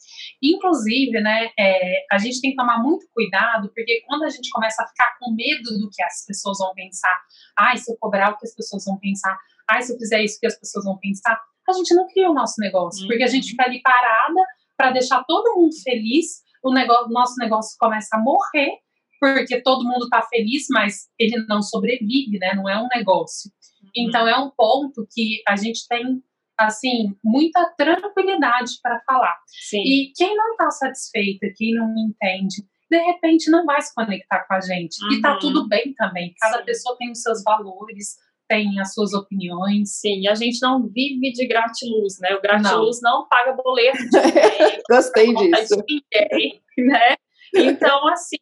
Inclusive, 0.41 1.19
né, 1.21 1.49
é, 1.58 2.06
a 2.12 2.17
gente 2.17 2.41
tem 2.41 2.52
que 2.52 2.58
tomar 2.58 2.82
muito 2.82 3.08
cuidado, 3.13 3.71
porque 3.73 4.02
quando 4.08 4.23
a 4.23 4.30
gente 4.30 4.49
começa 4.52 4.84
a 4.84 4.88
ficar 4.88 5.17
com 5.19 5.34
medo 5.34 5.78
do 5.80 5.89
que 5.89 6.04
as 6.04 6.25
pessoas 6.25 6.58
vão 6.60 6.73
pensar, 6.73 7.19
ai, 7.58 7.78
se 7.78 7.91
eu 7.91 7.97
cobrar, 7.97 8.32
o 8.32 8.38
que 8.38 8.45
as 8.45 8.56
pessoas 8.56 8.86
vão 8.86 8.97
pensar, 8.97 9.38
ai, 9.69 9.82
se 9.82 9.93
eu 9.93 9.97
fizer 9.97 10.23
isso, 10.23 10.39
que 10.39 10.47
as 10.47 10.58
pessoas 10.58 10.86
vão 10.86 10.97
pensar, 10.97 11.39
a 11.67 11.73
gente 11.73 11.93
não 11.93 12.08
cria 12.08 12.30
o 12.30 12.34
nosso 12.34 12.56
negócio, 12.60 13.04
uhum. 13.04 13.08
porque 13.08 13.23
a 13.23 13.28
gente 13.28 13.45
uhum. 13.45 13.49
fica 13.52 13.63
ali 13.65 13.82
parada 13.82 14.41
para 14.78 14.91
deixar 14.91 15.23
todo 15.25 15.56
mundo 15.56 15.73
feliz, 15.84 16.41
o 16.63 16.73
negócio, 16.73 17.10
nosso 17.10 17.36
negócio 17.38 17.75
começa 17.80 18.15
a 18.15 18.19
morrer 18.19 18.80
porque 19.19 19.62
todo 19.62 19.84
mundo 19.84 20.03
está 20.03 20.21
feliz, 20.21 20.67
mas 20.69 21.10
ele 21.17 21.45
não 21.47 21.62
sobrevive, 21.62 22.38
né? 22.39 22.53
Não 22.55 22.69
é 22.69 22.82
um 22.82 22.88
negócio. 22.88 23.51
Uhum. 23.84 23.89
Então 23.95 24.27
é 24.27 24.38
um 24.38 24.49
ponto 24.49 25.08
que 25.13 25.41
a 25.47 25.55
gente 25.55 25.88
tem 25.88 26.23
assim 26.58 27.15
muita 27.23 27.73
tranquilidade 27.77 28.73
para 28.82 28.99
falar. 29.01 29.38
Sim. 29.47 29.82
E 29.82 30.12
quem 30.15 30.36
não 30.36 30.51
está 30.51 30.69
satisfeita, 30.71 31.47
quem 31.55 31.73
não 31.73 31.93
entende, 31.97 32.63
de 32.89 32.97
repente 32.97 33.49
não 33.49 33.65
vai 33.65 33.82
se 33.82 33.93
conectar 33.93 34.45
com 34.45 34.53
a 34.53 34.60
gente. 34.60 35.03
Uhum. 35.03 35.13
E 35.13 35.21
tá 35.21 35.34
uhum. 35.34 35.39
tudo 35.39 35.67
bem 35.67 35.93
também. 35.95 36.34
Cada 36.39 36.60
Sim. 36.60 36.65
pessoa 36.65 36.97
tem 36.97 37.12
os 37.12 37.21
seus 37.21 37.43
valores, 37.43 38.17
tem 38.47 38.79
as 38.79 38.93
suas 38.93 39.13
opiniões. 39.13 39.99
Sim, 39.99 40.27
a 40.27 40.34
gente 40.34 40.60
não 40.62 40.88
vive 40.88 41.32
de 41.32 41.47
gratiluz, 41.47 42.19
né? 42.19 42.34
O 42.36 42.41
gratiluz 42.41 42.99
não, 43.01 43.19
não 43.19 43.27
paga 43.27 43.53
boleto 43.53 43.97
de 44.10 44.17
ninguém. 44.19 44.82
Gostei 44.89 45.34
disso. 45.34 45.84
Ninguém, 45.88 46.62
né? 46.77 47.15
Então, 47.55 48.08
assim, 48.10 48.38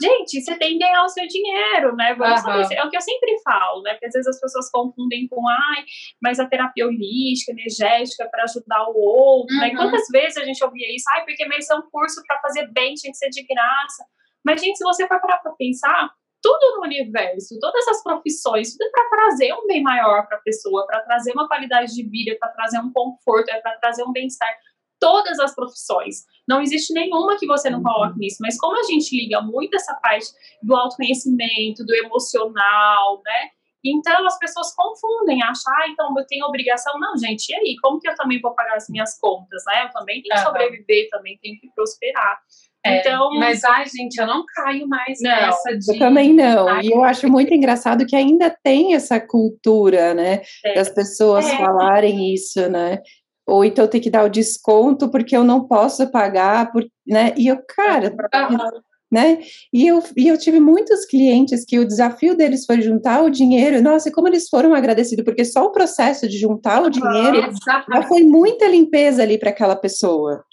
gente, 0.00 0.40
você 0.40 0.58
tem 0.58 0.72
que 0.72 0.78
ganhar 0.78 1.02
o 1.04 1.08
seu 1.08 1.26
dinheiro, 1.26 1.94
né? 1.96 2.14
Vamos 2.14 2.42
uhum. 2.44 2.62
saber, 2.62 2.74
é 2.74 2.84
o 2.84 2.90
que 2.90 2.96
eu 2.96 3.00
sempre 3.00 3.36
falo, 3.42 3.82
né? 3.82 3.92
Porque 3.92 4.06
às 4.06 4.12
vezes 4.12 4.28
as 4.28 4.40
pessoas 4.40 4.70
confundem 4.70 5.28
com, 5.28 5.48
ai, 5.48 5.84
mas 6.22 6.38
a 6.40 6.46
terapia 6.46 6.86
holística, 6.86 7.52
energética 7.52 8.28
para 8.30 8.44
ajudar 8.44 8.88
o 8.88 8.96
outro, 8.96 9.54
uhum. 9.54 9.60
né? 9.60 9.74
Quantas 9.74 10.06
vezes 10.10 10.36
a 10.36 10.44
gente 10.44 10.62
ouvia 10.64 10.94
isso? 10.94 11.04
Ai, 11.10 11.24
porque 11.24 11.46
mas 11.46 11.68
é 11.70 11.74
um 11.74 11.82
curso 11.90 12.22
para 12.26 12.40
fazer 12.40 12.70
bem, 12.72 12.94
tinha 12.94 13.10
que 13.10 13.18
ser 13.18 13.30
de 13.30 13.42
graça. 13.44 14.04
Mas, 14.44 14.60
gente, 14.60 14.78
se 14.78 14.84
você 14.84 15.08
for 15.08 15.20
parar 15.20 15.38
para 15.38 15.52
pensar, 15.52 16.08
tudo 16.46 16.76
no 16.76 16.82
universo, 16.84 17.58
todas 17.58 17.88
as 17.88 18.02
profissões, 18.04 18.76
tudo 18.76 18.86
é 18.86 18.90
para 18.90 19.08
trazer 19.08 19.52
um 19.54 19.66
bem 19.66 19.82
maior 19.82 20.26
para 20.28 20.36
a 20.36 20.40
pessoa, 20.42 20.86
para 20.86 21.00
trazer 21.00 21.32
uma 21.32 21.48
qualidade 21.48 21.92
de 21.92 22.08
vida, 22.08 22.36
para 22.38 22.50
trazer 22.50 22.78
um 22.78 22.92
conforto, 22.92 23.50
é 23.50 23.60
para 23.60 23.76
trazer 23.78 24.04
um 24.04 24.12
bem-estar. 24.12 24.54
Todas 25.00 25.40
as 25.40 25.54
profissões. 25.54 26.24
Não 26.48 26.60
existe 26.60 26.92
nenhuma 26.92 27.36
que 27.38 27.46
você 27.46 27.68
não 27.68 27.82
coloque 27.82 28.12
uhum. 28.12 28.18
nisso. 28.18 28.38
Mas 28.40 28.58
como 28.58 28.78
a 28.78 28.82
gente 28.84 29.14
liga 29.16 29.40
muito 29.40 29.74
essa 29.74 29.94
parte 29.94 30.26
do 30.62 30.76
autoconhecimento, 30.76 31.84
do 31.84 31.94
emocional, 31.94 33.20
né? 33.24 33.50
Então 33.84 34.26
as 34.26 34.38
pessoas 34.38 34.74
confundem, 34.74 35.42
acham, 35.42 35.72
ah, 35.72 35.86
então 35.88 36.14
eu 36.16 36.26
tenho 36.26 36.46
obrigação. 36.46 36.98
Não, 36.98 37.16
gente, 37.16 37.50
e 37.50 37.54
aí? 37.54 37.76
Como 37.82 38.00
que 38.00 38.08
eu 38.08 38.14
também 38.14 38.40
vou 38.40 38.54
pagar 38.54 38.76
as 38.76 38.88
minhas 38.88 39.18
contas, 39.18 39.62
né? 39.66 39.84
Eu 39.84 39.90
também 39.90 40.22
tenho 40.22 40.34
que 40.34 40.42
sobreviver, 40.42 41.08
também 41.10 41.38
tenho 41.40 41.58
que 41.60 41.68
prosperar. 41.74 42.38
É, 42.84 43.00
então, 43.00 43.30
mas 43.34 43.64
ai, 43.64 43.84
gente, 43.86 44.16
eu 44.16 44.26
não 44.26 44.44
caio 44.46 44.86
mais 44.86 45.18
não, 45.20 45.30
nessa 45.30 45.76
de. 45.76 45.92
Eu 45.92 45.98
também 45.98 46.32
não. 46.32 46.68
Ai, 46.68 46.84
e 46.84 46.90
eu 46.90 47.02
acho 47.02 47.28
muito 47.28 47.52
engraçado 47.54 48.06
que 48.06 48.14
ainda 48.14 48.50
tem 48.62 48.94
essa 48.94 49.20
cultura, 49.20 50.14
né? 50.14 50.42
É. 50.64 50.74
Das 50.74 50.88
pessoas 50.88 51.46
é. 51.46 51.56
falarem 51.56 52.32
isso, 52.32 52.68
né? 52.68 53.00
Ou 53.46 53.64
então 53.64 53.86
ter 53.86 54.00
que 54.00 54.10
dar 54.10 54.24
o 54.24 54.30
desconto 54.30 55.08
porque 55.08 55.36
eu 55.36 55.44
não 55.44 55.66
posso 55.66 56.10
pagar, 56.10 56.72
por, 56.72 56.84
né? 57.06 57.32
E 57.36 57.46
eu, 57.46 57.62
cara, 57.68 58.08
uhum. 58.10 58.80
né? 59.10 59.38
E 59.72 59.86
eu, 59.86 60.02
e 60.16 60.26
eu 60.26 60.36
tive 60.36 60.58
muitos 60.58 61.04
clientes 61.04 61.64
que 61.64 61.78
o 61.78 61.86
desafio 61.86 62.36
deles 62.36 62.66
foi 62.66 62.82
juntar 62.82 63.22
o 63.22 63.30
dinheiro. 63.30 63.80
Nossa, 63.80 64.08
e 64.08 64.12
como 64.12 64.26
eles 64.26 64.48
foram 64.48 64.74
agradecidos, 64.74 65.24
porque 65.24 65.44
só 65.44 65.64
o 65.64 65.72
processo 65.72 66.28
de 66.28 66.36
juntar 66.36 66.82
o 66.82 66.90
dinheiro 66.90 67.52
já 67.64 68.02
foi 68.08 68.24
muita 68.24 68.66
limpeza 68.66 69.22
ali 69.22 69.38
para 69.38 69.50
aquela 69.50 69.76
pessoa. 69.76 70.44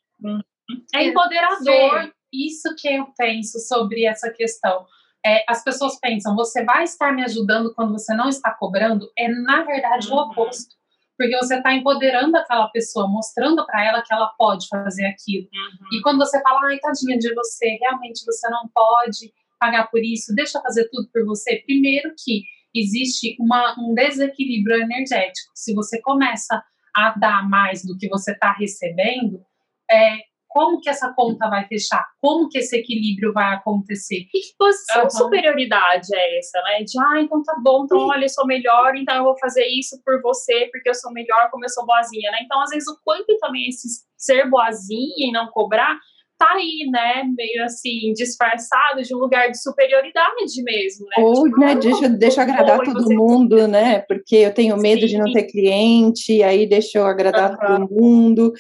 É 0.94 1.08
empoderador 1.08 2.12
isso 2.32 2.74
que 2.78 2.88
eu 2.88 3.08
penso 3.18 3.60
sobre 3.60 4.06
essa 4.06 4.30
questão. 4.32 4.86
É, 5.26 5.44
as 5.48 5.64
pessoas 5.64 5.98
pensam, 6.00 6.36
você 6.36 6.64
vai 6.64 6.84
estar 6.84 7.14
me 7.14 7.24
ajudando 7.24 7.74
quando 7.74 7.94
você 7.94 8.14
não 8.14 8.28
está 8.28 8.52
cobrando? 8.52 9.10
É, 9.18 9.28
na 9.30 9.64
verdade, 9.64 10.10
uhum. 10.10 10.18
o 10.18 10.22
oposto. 10.22 10.76
Porque 11.18 11.38
você 11.38 11.58
está 11.58 11.74
empoderando 11.74 12.36
aquela 12.38 12.68
pessoa, 12.70 13.08
mostrando 13.08 13.66
para 13.66 13.86
ela 13.86 14.02
que 14.02 14.14
ela 14.14 14.34
pode 14.38 14.68
fazer 14.68 15.06
aquilo. 15.06 15.46
Uhum. 15.46 15.98
E 15.98 16.02
quando 16.02 16.18
você 16.18 16.42
fala, 16.42 16.62
ai, 16.66 16.80
tadinha 16.80 17.18
de 17.18 17.34
você, 17.34 17.78
realmente 17.80 18.26
você 18.26 18.50
não 18.50 18.68
pode 18.74 19.32
pagar 19.60 19.90
por 19.90 20.04
isso, 20.04 20.34
deixa 20.36 20.58
eu 20.58 20.62
fazer 20.62 20.90
tudo 20.90 21.08
por 21.14 21.24
você. 21.26 21.64
Primeiro 21.66 22.14
que 22.18 22.44
existe 22.76 23.36
uma, 23.40 23.76
um 23.80 23.94
desequilíbrio 23.94 24.82
energético. 24.82 25.52
Se 25.54 25.74
você 25.74 26.02
começa 26.02 26.62
a 26.96 27.12
dar 27.18 27.48
mais 27.48 27.86
do 27.86 27.98
que 27.98 28.10
você 28.10 28.32
está 28.32 28.52
recebendo, 28.54 29.42
é, 29.90 30.18
como 30.54 30.80
que 30.80 30.88
essa 30.88 31.12
conta 31.16 31.50
vai 31.50 31.66
fechar? 31.66 32.06
Como 32.22 32.48
que 32.48 32.60
esse 32.60 32.78
equilíbrio 32.78 33.34
vai 33.34 33.56
acontecer? 33.56 34.28
E 34.32 34.40
que 34.40 34.56
posição 34.56 35.02
uhum. 35.02 35.08
de 35.08 35.18
superioridade 35.18 36.08
é 36.14 36.38
essa, 36.38 36.62
né? 36.62 36.84
De, 36.84 37.00
ah, 37.00 37.22
então 37.22 37.42
tá 37.42 37.56
bom, 37.62 37.86
então 37.86 37.98
olha, 38.08 38.26
eu 38.26 38.30
sou 38.30 38.46
melhor, 38.46 38.96
então 38.96 39.16
eu 39.16 39.24
vou 39.24 39.38
fazer 39.40 39.66
isso 39.66 40.00
por 40.06 40.22
você, 40.22 40.70
porque 40.72 40.90
eu 40.90 40.94
sou 40.94 41.12
melhor, 41.12 41.50
como 41.50 41.66
eu 41.66 41.70
sou 41.70 41.88
boazinha, 41.88 42.30
né? 42.32 42.38
Então, 42.44 42.62
às 42.62 42.70
vezes, 42.70 42.88
o 42.88 42.96
quanto 43.04 43.36
também 43.40 43.68
esse 43.68 43.88
ser 44.16 44.48
boazinha 44.48 45.28
e 45.28 45.32
não 45.32 45.48
cobrar 45.48 45.98
tá 46.38 46.56
aí, 46.56 46.90
né, 46.92 47.24
meio 47.38 47.64
assim, 47.64 48.12
disfarçado 48.14 49.02
de 49.02 49.16
um 49.16 49.20
lugar 49.20 49.50
de 49.50 49.62
superioridade 49.62 50.62
mesmo, 50.64 51.06
né? 51.08 51.24
Ou, 51.24 51.46
tipo, 51.46 51.60
né, 51.60 51.76
deixa, 51.76 52.10
deixa 52.10 52.42
eu 52.42 52.44
agradar 52.44 52.80
todo 52.82 53.14
mundo, 53.14 53.68
né? 53.68 54.00
Porque 54.00 54.36
eu 54.38 54.54
tenho 54.54 54.76
medo 54.76 55.02
Sim. 55.02 55.08
de 55.08 55.18
não 55.20 55.32
ter 55.32 55.44
cliente, 55.44 56.44
aí 56.44 56.68
deixa 56.68 56.98
eu 56.98 57.06
agradar 57.06 57.52
uhum. 57.52 57.58
todo 57.58 57.90
mundo. 57.90 58.54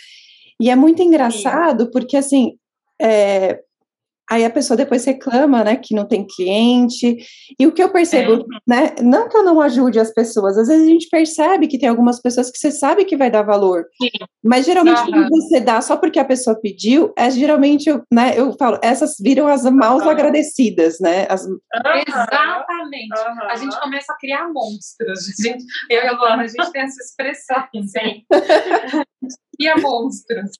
E 0.59 0.69
é 0.69 0.75
muito 0.75 1.01
engraçado, 1.01 1.89
porque 1.91 2.17
assim, 2.17 2.53
é, 3.01 3.59
aí 4.33 4.45
a 4.45 4.49
pessoa 4.49 4.75
depois 4.75 5.05
reclama, 5.05 5.63
né, 5.63 5.75
que 5.75 5.95
não 5.95 6.05
tem 6.05 6.25
cliente. 6.25 7.17
E 7.59 7.67
o 7.67 7.71
que 7.71 7.81
eu 7.81 7.89
percebo, 7.89 8.33
é. 8.33 8.45
né, 8.67 8.95
não 9.01 9.29
que 9.29 9.37
eu 9.37 9.43
não 9.43 9.61
ajude 9.61 9.99
as 9.99 10.11
pessoas, 10.11 10.57
às 10.57 10.67
vezes 10.67 10.87
a 10.87 10.89
gente 10.89 11.07
percebe 11.09 11.67
que 11.67 11.77
tem 11.77 11.89
algumas 11.89 12.21
pessoas 12.21 12.51
que 12.51 12.57
você 12.57 12.71
sabe 12.71 13.05
que 13.05 13.17
vai 13.17 13.29
dar 13.29 13.43
valor. 13.43 13.85
Sim. 14.01 14.09
Mas 14.43 14.65
geralmente 14.65 15.01
uhum. 15.01 15.11
quando 15.11 15.29
você 15.29 15.59
dá 15.59 15.81
só 15.81 15.97
porque 15.97 16.19
a 16.19 16.25
pessoa 16.25 16.59
pediu, 16.59 17.13
é 17.17 17.29
geralmente, 17.29 17.89
né, 18.11 18.33
eu 18.35 18.53
falo, 18.53 18.79
essas 18.81 19.15
viram 19.19 19.47
as 19.47 19.63
mal 19.63 19.97
uhum. 19.97 20.09
agradecidas, 20.09 20.99
né? 20.99 21.27
As... 21.29 21.45
Uhum. 21.45 21.59
Exatamente. 22.07 23.13
A 23.49 23.55
gente 23.55 23.79
começa 23.79 24.13
a 24.13 24.17
criar 24.17 24.49
monstros. 24.49 25.19
A 25.39 25.43
gente, 25.43 25.63
eu 25.89 26.03
e 26.03 26.07
a 26.07 26.11
Luana, 26.13 26.43
a 26.43 26.47
gente 26.47 26.71
tem 26.71 26.81
essa 26.81 27.01
expressão. 27.01 27.63
Sim. 27.73 28.23
e 29.59 29.67
a 29.67 29.77
monstros. 29.77 30.51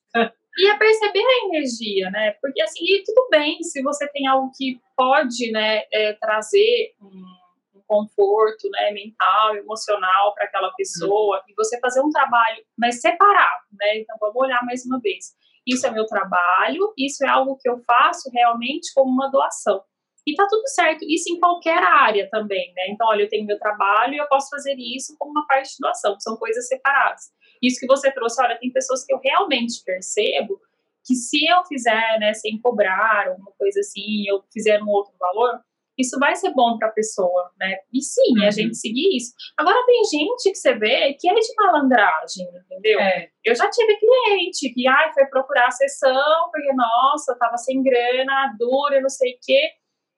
E 0.57 0.67
é 0.67 0.77
perceber 0.77 1.23
a 1.23 1.45
energia, 1.47 2.09
né? 2.11 2.31
Porque 2.41 2.61
assim, 2.61 2.85
tudo 3.05 3.27
bem 3.29 3.61
se 3.63 3.81
você 3.81 4.07
tem 4.09 4.27
algo 4.27 4.51
que 4.55 4.79
pode, 4.95 5.51
né, 5.51 5.83
é, 5.91 6.13
trazer 6.13 6.93
um, 7.01 7.77
um, 7.77 7.81
conforto, 7.87 8.69
né, 8.69 8.91
mental, 8.91 9.55
emocional 9.55 10.33
para 10.35 10.45
aquela 10.45 10.71
pessoa, 10.73 11.37
uhum. 11.37 11.43
e 11.49 11.53
você 11.55 11.79
fazer 11.79 12.01
um 12.01 12.09
trabalho, 12.09 12.63
mas 12.77 13.01
separado, 13.01 13.63
né? 13.79 13.99
Então 13.99 14.15
vamos 14.19 14.35
olhar 14.35 14.63
mais 14.63 14.85
uma 14.85 14.99
vez. 14.99 15.33
Isso 15.65 15.87
é 15.87 15.91
meu 15.91 16.05
trabalho, 16.05 16.93
isso 16.97 17.25
é 17.25 17.29
algo 17.29 17.57
que 17.57 17.69
eu 17.69 17.79
faço 17.85 18.29
realmente 18.31 18.93
como 18.93 19.11
uma 19.11 19.31
doação. 19.31 19.81
E 20.25 20.35
tá 20.35 20.47
tudo 20.49 20.67
certo, 20.67 21.03
isso 21.03 21.33
em 21.33 21.39
qualquer 21.39 21.83
área 21.83 22.29
também, 22.29 22.73
né? 22.75 22.83
Então, 22.89 23.07
olha, 23.07 23.23
eu 23.23 23.29
tenho 23.29 23.45
meu 23.45 23.59
trabalho 23.59 24.13
e 24.13 24.17
eu 24.17 24.27
posso 24.27 24.49
fazer 24.49 24.75
isso 24.77 25.15
como 25.19 25.31
uma 25.31 25.45
parte 25.45 25.71
de 25.71 25.77
doação, 25.79 26.17
são 26.19 26.37
coisas 26.37 26.67
separadas. 26.67 27.23
Isso 27.61 27.79
que 27.79 27.87
você 27.87 28.11
trouxe, 28.11 28.41
olha, 28.41 28.57
tem 28.57 28.71
pessoas 28.71 29.05
que 29.05 29.13
eu 29.13 29.19
realmente 29.19 29.83
percebo 29.85 30.59
que 31.05 31.15
se 31.15 31.45
eu 31.45 31.63
fizer, 31.65 32.19
né, 32.19 32.33
sem 32.33 32.59
cobrar, 32.61 33.27
alguma 33.27 33.51
coisa 33.57 33.81
assim, 33.81 34.23
eu 34.27 34.41
fizer 34.51 34.81
um 34.81 34.87
outro 34.87 35.13
valor, 35.19 35.59
isso 35.97 36.17
vai 36.17 36.35
ser 36.35 36.51
bom 36.53 36.77
para 36.77 36.87
a 36.87 36.91
pessoa, 36.91 37.51
né? 37.59 37.75
E 37.93 38.01
sim, 38.01 38.39
uhum. 38.39 38.47
a 38.47 38.51
gente 38.51 38.75
seguir 38.75 39.15
isso. 39.15 39.31
Agora 39.57 39.85
tem 39.85 40.03
gente 40.05 40.49
que 40.49 40.55
você 40.55 40.73
vê 40.73 41.13
que 41.13 41.29
é 41.29 41.33
de 41.33 41.55
malandragem, 41.55 42.47
entendeu? 42.65 42.99
É. 42.99 43.29
Eu 43.43 43.55
já 43.55 43.69
tive 43.69 43.97
cliente 43.97 44.73
que 44.73 44.87
ai, 44.87 45.13
foi 45.13 45.25
procurar 45.27 45.67
a 45.67 45.71
sessão 45.71 46.49
porque, 46.51 46.73
nossa, 46.73 47.37
tava 47.37 47.57
sem 47.57 47.83
grana, 47.83 48.55
dura, 48.57 49.01
não 49.01 49.09
sei 49.09 49.33
o 49.33 49.37
quê. 49.43 49.69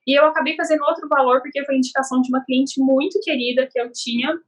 E 0.08 0.18
eu 0.18 0.26
acabei 0.26 0.56
fazendo 0.56 0.84
outro 0.84 1.08
valor 1.08 1.42
porque 1.42 1.66
foi 1.66 1.78
indicação 1.78 2.22
de 2.22 2.30
uma 2.30 2.44
cliente 2.46 2.80
muito 2.80 3.20
querida 3.22 3.68
que 3.72 3.80
eu 3.80 3.92
tinha 3.92 4.40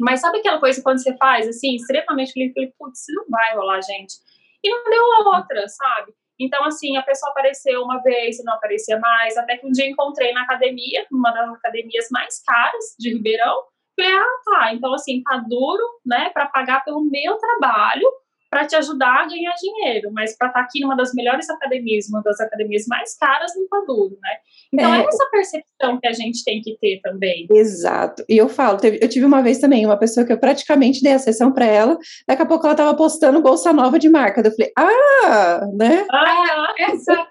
mas 0.00 0.20
sabe 0.20 0.38
aquela 0.38 0.58
coisa 0.58 0.82
quando 0.82 1.02
você 1.02 1.16
faz, 1.16 1.46
assim, 1.46 1.76
extremamente 1.76 2.32
feliz, 2.32 2.52
falei, 2.52 2.72
putz, 2.78 3.04
não 3.08 3.24
vai 3.28 3.54
rolar, 3.54 3.80
gente. 3.82 4.14
E 4.62 4.70
não 4.70 4.84
deu 4.84 5.04
outra, 5.32 5.68
sabe? 5.68 6.12
Então, 6.38 6.64
assim, 6.64 6.96
a 6.96 7.02
pessoa 7.02 7.30
apareceu 7.30 7.82
uma 7.82 8.02
vez 8.02 8.38
e 8.38 8.44
não 8.44 8.54
aparecia 8.54 8.98
mais, 8.98 9.36
até 9.36 9.56
que 9.56 9.66
um 9.66 9.70
dia 9.70 9.88
encontrei 9.88 10.32
na 10.32 10.42
academia, 10.42 11.06
numa 11.10 11.30
das 11.30 11.48
academias 11.50 12.08
mais 12.10 12.42
caras 12.42 12.96
de 12.98 13.12
Ribeirão. 13.12 13.56
Falei, 13.96 14.12
ah, 14.12 14.40
tá, 14.44 14.74
então, 14.74 14.92
assim, 14.92 15.22
tá 15.22 15.36
duro, 15.48 15.82
né, 16.04 16.30
para 16.30 16.46
pagar 16.46 16.82
pelo 16.84 17.04
meu 17.04 17.36
trabalho, 17.36 18.10
para 18.54 18.66
te 18.68 18.76
ajudar 18.76 19.24
a 19.24 19.26
ganhar 19.26 19.52
dinheiro, 19.54 20.12
mas 20.12 20.38
para 20.38 20.46
estar 20.46 20.60
tá 20.60 20.64
aqui 20.64 20.78
numa 20.78 20.94
das 20.94 21.12
melhores 21.12 21.50
academias, 21.50 22.08
uma 22.08 22.22
das 22.22 22.38
academias 22.38 22.86
mais 22.86 23.18
caras, 23.18 23.50
não 23.56 23.66
tá 23.66 23.82
duro, 23.84 24.16
né? 24.22 24.30
Então 24.72 24.94
é. 24.94 25.00
é 25.00 25.04
essa 25.04 25.28
percepção 25.28 25.98
que 26.00 26.06
a 26.06 26.12
gente 26.12 26.44
tem 26.44 26.60
que 26.60 26.78
ter 26.78 27.00
também. 27.02 27.48
Exato. 27.50 28.24
E 28.28 28.38
eu 28.38 28.48
falo, 28.48 28.78
eu 28.84 29.08
tive 29.08 29.26
uma 29.26 29.42
vez 29.42 29.58
também 29.58 29.84
uma 29.84 29.96
pessoa 29.96 30.24
que 30.24 30.32
eu 30.32 30.38
praticamente 30.38 31.02
dei 31.02 31.14
a 31.14 31.18
sessão 31.18 31.52
para 31.52 31.64
ela, 31.64 31.98
daqui 32.28 32.42
a 32.42 32.46
pouco 32.46 32.64
ela 32.64 32.76
tava 32.76 32.94
postando 32.94 33.42
bolsa 33.42 33.72
nova 33.72 33.98
de 33.98 34.08
marca. 34.08 34.40
Eu 34.40 34.52
falei, 34.52 34.70
ah, 34.78 35.66
né? 35.74 36.06
Ah, 36.12 36.74
exato. 36.78 37.28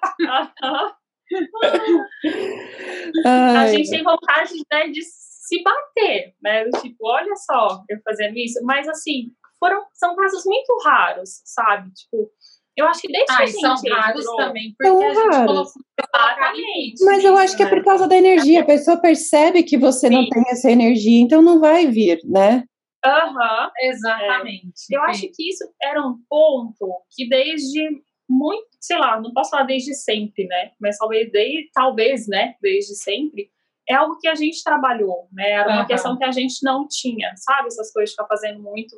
a 3.25 3.67
gente 3.67 3.89
tem 3.89 4.03
vontade 4.03 4.51
né, 4.69 4.89
de 4.89 5.01
se 5.01 5.63
bater, 5.63 6.33
né? 6.43 6.65
Tipo, 6.81 7.07
olha 7.07 7.33
só, 7.38 7.81
eu 7.89 7.97
fazendo 8.03 8.36
isso, 8.36 8.59
mas 8.65 8.89
assim, 8.89 9.31
foram, 9.63 9.86
são 9.93 10.13
casos 10.13 10.43
muito 10.45 10.78
raros, 10.84 11.41
sabe? 11.45 11.89
Tipo, 11.93 12.30
eu 12.76 12.86
acho 12.88 13.02
que 13.02 13.08
desde 13.08 13.32
ah, 13.32 13.38
que 13.38 13.43
a 13.43 13.45
gente 13.45 13.62
são 13.62 13.76
raros 13.95 14.21
entrou, 14.21 14.36
também, 14.36 14.76
porque 14.78 14.91
são 14.91 15.08
a 15.08 15.13
gente 15.13 15.36
raros. 15.36 15.73
Mas 17.06 17.23
eu 17.23 17.38
acho 17.38 17.56
que 17.56 17.63
é 17.63 17.69
por 17.69 17.82
causa 17.82 18.06
da 18.06 18.15
energia. 18.15 18.62
A 18.62 18.65
pessoa 18.65 18.97
percebe 18.97 19.63
que 19.63 19.78
você 19.78 20.08
Sim. 20.08 20.15
não 20.15 20.30
tem 20.30 20.43
essa 20.49 20.69
energia, 20.69 21.21
então 21.21 21.41
não 21.41 21.62
vai 21.62 21.88
vir, 21.88 22.19
né? 22.26 22.65
Aham, 23.06 23.65
uhum, 23.65 23.71
exatamente. 23.89 24.84
É. 24.91 24.97
Eu 24.97 25.02
acho 25.04 25.21
que 25.21 25.49
isso 25.49 25.63
era 25.82 26.02
um 26.02 26.17
ponto 26.30 26.89
que 27.15 27.28
desde 27.30 28.02
muito, 28.30 28.67
sei 28.82 28.97
lá, 28.97 29.21
não 29.21 29.32
posso 29.34 29.52
falar 29.52 29.63
desde 29.63 29.93
sempre, 29.93 30.45
né? 30.47 30.71
Mas 30.80 30.97
talvez, 30.97 31.32
desde, 31.32 31.69
talvez, 31.73 32.28
né? 32.28 32.56
Desde 32.62 32.95
sempre, 32.95 33.49
é 33.89 33.95
algo 33.95 34.17
que 34.17 34.27
a 34.27 34.35
gente 34.35 34.63
trabalhou, 34.63 35.27
né? 35.31 35.51
Era 35.51 35.69
uma 35.69 35.81
uhum. 35.81 35.87
questão 35.87 36.17
que 36.17 36.23
a 36.23 36.31
gente 36.31 36.63
não 36.63 36.87
tinha, 36.87 37.33
sabe? 37.35 37.67
Essas 37.67 37.91
coisas 37.91 38.09
de 38.09 38.15
ficar 38.15 38.27
fazendo 38.27 38.61
muito. 38.61 38.95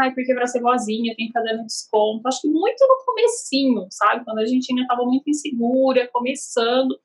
Ai, 0.00 0.12
porque 0.14 0.34
para 0.34 0.46
ser 0.46 0.60
boazinha 0.60 1.14
tem 1.16 1.26
que 1.26 1.32
ficar 1.32 1.42
dando 1.42 1.66
desconto. 1.66 2.26
Acho 2.26 2.40
que 2.42 2.48
muito 2.48 2.86
no 2.86 3.04
comecinho, 3.04 3.86
sabe? 3.90 4.24
Quando 4.24 4.38
a 4.38 4.46
gente 4.46 4.72
ainda 4.72 4.82
estava 4.82 5.04
muito 5.04 5.28
insegura, 5.28 6.08
começando. 6.12 6.98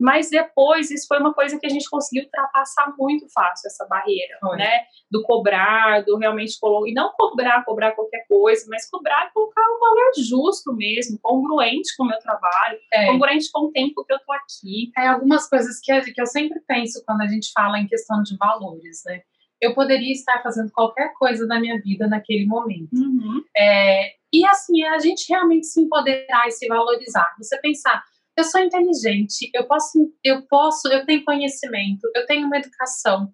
Mas 0.00 0.28
depois, 0.28 0.90
isso 0.90 1.06
foi 1.06 1.18
uma 1.18 1.32
coisa 1.32 1.58
que 1.58 1.66
a 1.66 1.68
gente 1.68 1.88
conseguiu 1.88 2.24
ultrapassar 2.24 2.92
muito 2.98 3.26
fácil, 3.32 3.68
essa 3.68 3.86
barreira, 3.86 4.36
foi. 4.40 4.56
né? 4.56 4.84
Do 5.10 5.22
cobrar, 5.22 6.02
do 6.02 6.16
realmente 6.16 6.58
colocar. 6.60 6.88
E 6.88 6.92
não 6.92 7.12
cobrar, 7.16 7.64
cobrar 7.64 7.92
qualquer 7.92 8.26
coisa, 8.28 8.66
mas 8.68 8.88
cobrar 8.90 9.28
e 9.28 9.32
colocar 9.32 9.62
um 9.62 9.78
valor 9.78 10.10
justo 10.18 10.74
mesmo, 10.74 11.18
congruente 11.22 11.96
com 11.96 12.04
o 12.04 12.08
meu 12.08 12.18
trabalho, 12.18 12.78
é. 12.92 13.06
congruente 13.06 13.50
com 13.52 13.66
o 13.66 13.72
tempo 13.72 14.04
que 14.04 14.12
eu 14.12 14.18
tô 14.18 14.32
aqui. 14.32 14.90
É 14.98 15.06
algumas 15.06 15.48
coisas 15.48 15.80
que, 15.80 16.12
que 16.12 16.20
eu 16.20 16.26
sempre 16.26 16.60
penso 16.66 17.02
quando 17.06 17.22
a 17.22 17.26
gente 17.26 17.52
fala 17.52 17.78
em 17.78 17.86
questão 17.86 18.22
de 18.22 18.36
valores, 18.36 19.02
né? 19.06 19.20
Eu 19.60 19.74
poderia 19.74 20.12
estar 20.12 20.42
fazendo 20.42 20.70
qualquer 20.72 21.14
coisa 21.14 21.46
da 21.46 21.58
minha 21.58 21.80
vida 21.80 22.06
naquele 22.06 22.44
momento. 22.44 22.92
Uhum. 22.92 23.42
É, 23.56 24.10
e 24.32 24.44
assim, 24.46 24.82
a 24.82 24.98
gente 24.98 25.26
realmente 25.28 25.66
se 25.66 25.80
empoderar 25.80 26.48
e 26.48 26.50
se 26.50 26.66
valorizar. 26.66 27.32
Você 27.38 27.56
pensar, 27.60 28.02
eu 28.36 28.44
sou 28.44 28.60
inteligente, 28.60 29.50
eu 29.54 29.66
posso, 29.66 30.12
eu 30.22 30.46
posso, 30.46 30.88
eu 30.88 31.04
tenho 31.06 31.24
conhecimento, 31.24 32.08
eu 32.14 32.26
tenho 32.26 32.46
uma 32.46 32.58
educação. 32.58 33.32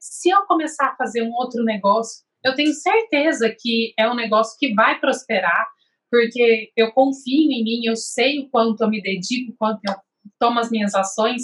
Se 0.00 0.30
eu 0.30 0.42
começar 0.46 0.88
a 0.88 0.96
fazer 0.96 1.22
um 1.22 1.32
outro 1.32 1.62
negócio, 1.64 2.24
eu 2.44 2.54
tenho 2.54 2.72
certeza 2.72 3.54
que 3.58 3.94
é 3.98 4.08
um 4.08 4.14
negócio 4.14 4.56
que 4.58 4.74
vai 4.74 4.98
prosperar, 5.00 5.66
porque 6.10 6.70
eu 6.76 6.92
confio 6.92 7.50
em 7.50 7.64
mim, 7.64 7.86
eu 7.86 7.96
sei 7.96 8.40
o 8.40 8.50
quanto 8.50 8.82
eu 8.82 8.90
me 8.90 9.00
dedico, 9.00 9.52
o 9.52 9.56
quanto 9.56 9.80
eu 9.88 9.94
tomo 10.38 10.60
as 10.60 10.70
minhas 10.70 10.94
ações. 10.94 11.42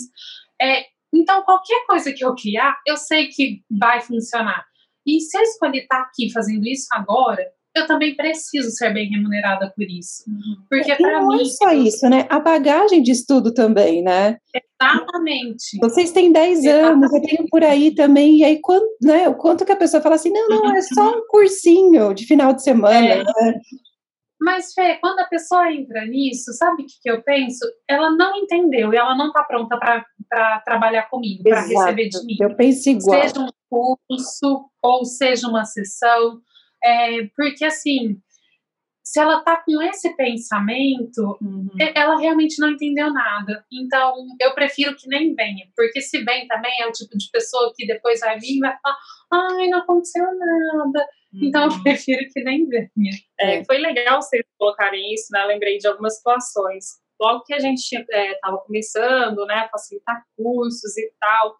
É, 0.60 0.84
então, 1.12 1.42
qualquer 1.42 1.86
coisa 1.86 2.12
que 2.12 2.24
eu 2.24 2.34
criar, 2.34 2.78
eu 2.86 2.96
sei 2.96 3.28
que 3.28 3.62
vai 3.70 4.00
funcionar. 4.00 4.64
E 5.06 5.20
se 5.20 5.36
eu 5.36 5.42
escolher 5.42 5.82
estar 5.82 6.02
aqui 6.02 6.30
fazendo 6.32 6.66
isso 6.66 6.86
agora, 6.92 7.44
eu 7.74 7.86
também 7.86 8.16
preciso 8.16 8.70
ser 8.70 8.92
bem 8.92 9.08
remunerada 9.08 9.72
por 9.76 9.84
isso. 9.84 10.24
Uhum. 10.28 10.56
Porque 10.68 10.94
para 10.96 11.20
mim. 11.20 11.36
Não 11.36 11.40
é 11.40 11.44
só 11.44 11.72
isso, 11.72 12.08
né? 12.08 12.26
A 12.28 12.40
bagagem 12.40 13.02
de 13.02 13.12
estudo 13.12 13.54
também, 13.54 14.02
né? 14.02 14.38
Exatamente. 14.54 15.78
Vocês 15.80 16.10
têm 16.10 16.32
10 16.32 16.66
anos, 16.66 17.12
eu 17.12 17.22
tenho 17.22 17.46
por 17.48 17.62
aí 17.62 17.94
também, 17.94 18.38
e 18.38 18.44
aí 18.44 18.60
quanto, 18.60 18.86
né, 19.02 19.28
o 19.28 19.34
quanto 19.34 19.64
que 19.64 19.72
a 19.72 19.76
pessoa 19.76 20.02
fala 20.02 20.16
assim, 20.16 20.30
não, 20.30 20.48
não, 20.48 20.74
é 20.74 20.80
só 20.82 21.18
um 21.18 21.26
cursinho 21.28 22.12
de 22.14 22.26
final 22.26 22.52
de 22.52 22.62
semana. 22.62 23.06
É. 23.06 23.24
Né? 23.24 23.60
Mas, 24.40 24.72
Fê, 24.72 24.96
quando 25.00 25.20
a 25.20 25.26
pessoa 25.26 25.70
entra 25.70 26.06
nisso, 26.06 26.52
sabe 26.54 26.82
o 26.82 26.86
que, 26.86 26.94
que 27.02 27.10
eu 27.10 27.22
penso? 27.22 27.60
Ela 27.86 28.10
não 28.10 28.34
entendeu 28.36 28.92
e 28.92 28.96
ela 28.96 29.14
não 29.14 29.28
está 29.28 29.44
pronta 29.44 29.78
para 29.78 30.60
trabalhar 30.60 31.10
comigo, 31.10 31.42
para 31.42 31.60
receber 31.60 32.08
de 32.08 32.24
mim. 32.24 32.36
Eu 32.40 32.56
penso 32.56 32.88
igual. 32.88 33.20
Seja 33.20 33.38
um 33.38 33.48
curso 33.68 34.64
ou 34.82 35.04
seja 35.04 35.46
uma 35.46 35.66
sessão 35.66 36.40
é, 36.82 37.26
porque, 37.36 37.64
assim, 37.64 38.20
se 39.02 39.18
ela 39.18 39.40
tá 39.40 39.62
com 39.64 39.82
esse 39.82 40.14
pensamento, 40.14 41.36
uhum. 41.40 41.68
ela 41.94 42.16
realmente 42.16 42.60
não 42.60 42.70
entendeu 42.70 43.12
nada. 43.12 43.64
Então, 43.72 44.14
eu 44.40 44.54
prefiro 44.54 44.94
que 44.94 45.08
nem 45.08 45.34
venha, 45.34 45.66
porque 45.74 46.00
se 46.00 46.22
vem 46.22 46.46
também 46.46 46.72
é 46.80 46.86
o 46.86 46.92
tipo 46.92 47.18
de 47.18 47.28
pessoa 47.30 47.72
que 47.74 47.86
depois 47.86 48.20
vai 48.20 48.38
vir 48.38 48.56
e 48.56 48.60
vai 48.60 48.76
falar: 48.80 48.96
ai, 49.32 49.68
não 49.68 49.78
aconteceu 49.80 50.24
nada. 50.24 51.08
Uhum. 51.32 51.40
Então, 51.42 51.64
eu 51.64 51.70
uhum. 51.70 51.82
prefiro 51.82 52.24
que 52.32 52.42
nem 52.44 52.68
venha. 52.68 53.12
É, 53.40 53.64
foi 53.64 53.78
legal 53.78 54.22
vocês 54.22 54.44
colocarem 54.56 55.12
isso, 55.12 55.26
né? 55.32 55.44
lembrei 55.44 55.78
de 55.78 55.88
algumas 55.88 56.16
situações. 56.16 57.00
Logo 57.20 57.42
que 57.44 57.52
a 57.52 57.58
gente 57.58 57.80
estava 57.80 58.56
é, 58.56 58.66
começando, 58.66 59.44
né, 59.44 59.68
facilitar 59.70 60.24
cursos 60.36 60.96
e 60.96 61.12
tal, 61.20 61.54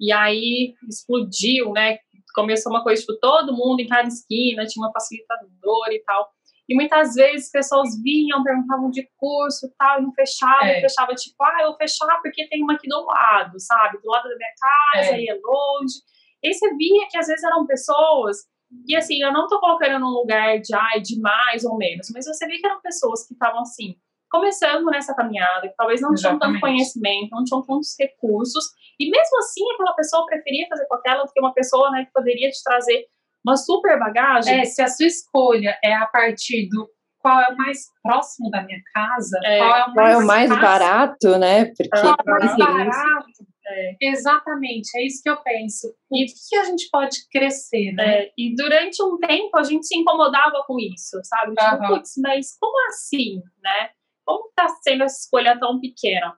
e 0.00 0.10
aí 0.10 0.74
explodiu, 0.88 1.72
né? 1.72 1.98
Começou 2.32 2.72
uma 2.72 2.82
coisa, 2.82 3.00
tipo, 3.00 3.18
todo 3.18 3.54
mundo 3.54 3.80
em 3.80 3.86
cada 3.86 4.08
esquina 4.08 4.66
tinha 4.66 4.84
uma 4.84 4.92
facilitadora 4.92 5.92
e 5.92 6.02
tal. 6.04 6.30
E 6.68 6.74
muitas 6.74 7.14
vezes 7.14 7.50
pessoas 7.50 8.00
vinham, 8.02 8.42
perguntavam 8.42 8.90
de 8.90 9.08
curso 9.16 9.66
e 9.66 9.70
tal, 9.76 9.98
e 9.98 10.02
não 10.02 10.12
fechava, 10.12 10.66
é. 10.66 10.78
e 10.78 10.80
fechava, 10.80 11.14
tipo, 11.14 11.42
ah, 11.42 11.58
eu 11.62 11.68
vou 11.68 11.76
fechar 11.76 12.20
porque 12.22 12.48
tem 12.48 12.62
uma 12.62 12.74
aqui 12.74 12.88
do 12.88 13.04
lado, 13.04 13.58
sabe? 13.58 14.00
Do 14.00 14.08
lado 14.08 14.28
da 14.28 14.36
minha 14.36 14.54
casa, 14.58 15.16
é. 15.16 15.20
e 15.20 15.28
é 15.28 15.34
longe. 15.34 15.94
E 16.42 16.48
aí 16.48 16.54
você 16.54 16.74
via 16.74 17.08
que 17.10 17.18
às 17.18 17.26
vezes 17.26 17.44
eram 17.44 17.66
pessoas, 17.66 18.38
e 18.86 18.96
assim, 18.96 19.22
eu 19.22 19.32
não 19.32 19.46
tô 19.48 19.60
colocando 19.60 19.98
num 20.00 20.10
lugar 20.10 20.58
de, 20.60 20.74
ai, 20.74 21.00
de 21.00 21.20
mais 21.20 21.64
ou 21.64 21.76
menos, 21.76 22.08
mas 22.14 22.26
você 22.26 22.46
via 22.46 22.58
que 22.58 22.66
eram 22.66 22.80
pessoas 22.80 23.26
que 23.26 23.34
estavam 23.34 23.60
assim, 23.60 23.96
começando 24.32 24.86
nessa 24.86 25.14
caminhada, 25.14 25.68
que 25.68 25.76
talvez 25.76 26.00
não 26.00 26.12
Exatamente. 26.12 26.40
tinham 26.40 26.52
tanto 26.52 26.60
conhecimento, 26.60 27.30
não 27.30 27.44
tinham 27.44 27.62
tantos 27.62 27.94
recursos, 28.00 28.64
e 28.98 29.10
mesmo 29.10 29.38
assim 29.38 29.62
aquela 29.74 29.92
pessoa 29.92 30.26
preferia 30.26 30.66
fazer 30.68 30.86
com 30.86 30.94
aquela 30.94 31.24
do 31.24 31.32
que 31.32 31.40
uma 31.40 31.52
pessoa 31.52 31.90
né, 31.90 32.06
que 32.06 32.12
poderia 32.12 32.50
te 32.50 32.62
trazer 32.64 33.04
uma 33.44 33.56
super 33.56 33.98
bagagem. 33.98 34.60
É, 34.60 34.64
se 34.64 34.80
a 34.80 34.88
sua 34.88 35.06
escolha 35.06 35.78
é 35.84 35.92
a 35.94 36.06
partir 36.06 36.68
do 36.68 36.88
qual 37.18 37.40
é 37.40 37.48
o 37.50 37.56
mais 37.56 37.78
próximo 38.02 38.50
da 38.50 38.62
minha 38.62 38.80
casa, 38.92 39.38
é, 39.44 39.58
qual 39.58 39.76
é 39.76 39.84
o 39.84 39.86
mais, 39.86 39.94
qual 39.94 40.08
é 40.08 40.16
o 40.16 40.26
mais 40.26 40.48
barato, 40.48 41.38
né? 41.38 41.64
Porque 41.66 41.88
qual 41.88 42.16
é 42.18 42.22
o 42.22 42.38
mais 42.38 42.56
barato. 42.56 43.52
É. 43.64 43.96
Exatamente, 44.00 44.90
é 44.96 45.06
isso 45.06 45.22
que 45.22 45.30
eu 45.30 45.36
penso. 45.36 45.94
E 46.12 46.24
o 46.24 46.26
que 46.26 46.56
a 46.56 46.64
gente 46.64 46.88
pode 46.90 47.16
crescer, 47.30 47.92
né? 47.92 48.24
É, 48.24 48.32
e 48.36 48.54
durante 48.56 49.00
um 49.02 49.16
tempo 49.18 49.56
a 49.56 49.62
gente 49.62 49.86
se 49.86 49.96
incomodava 49.96 50.64
com 50.66 50.78
isso, 50.80 51.20
sabe? 51.22 51.54
Tipo, 51.54 51.82
uhum. 51.82 51.88
putz, 51.96 52.14
mas 52.18 52.56
como 52.58 52.76
assim, 52.88 53.40
né? 53.62 53.90
Como 54.24 54.48
está 54.48 54.68
sendo 54.82 55.04
essa 55.04 55.20
escolha 55.20 55.58
tão 55.58 55.80
pequena? 55.80 56.34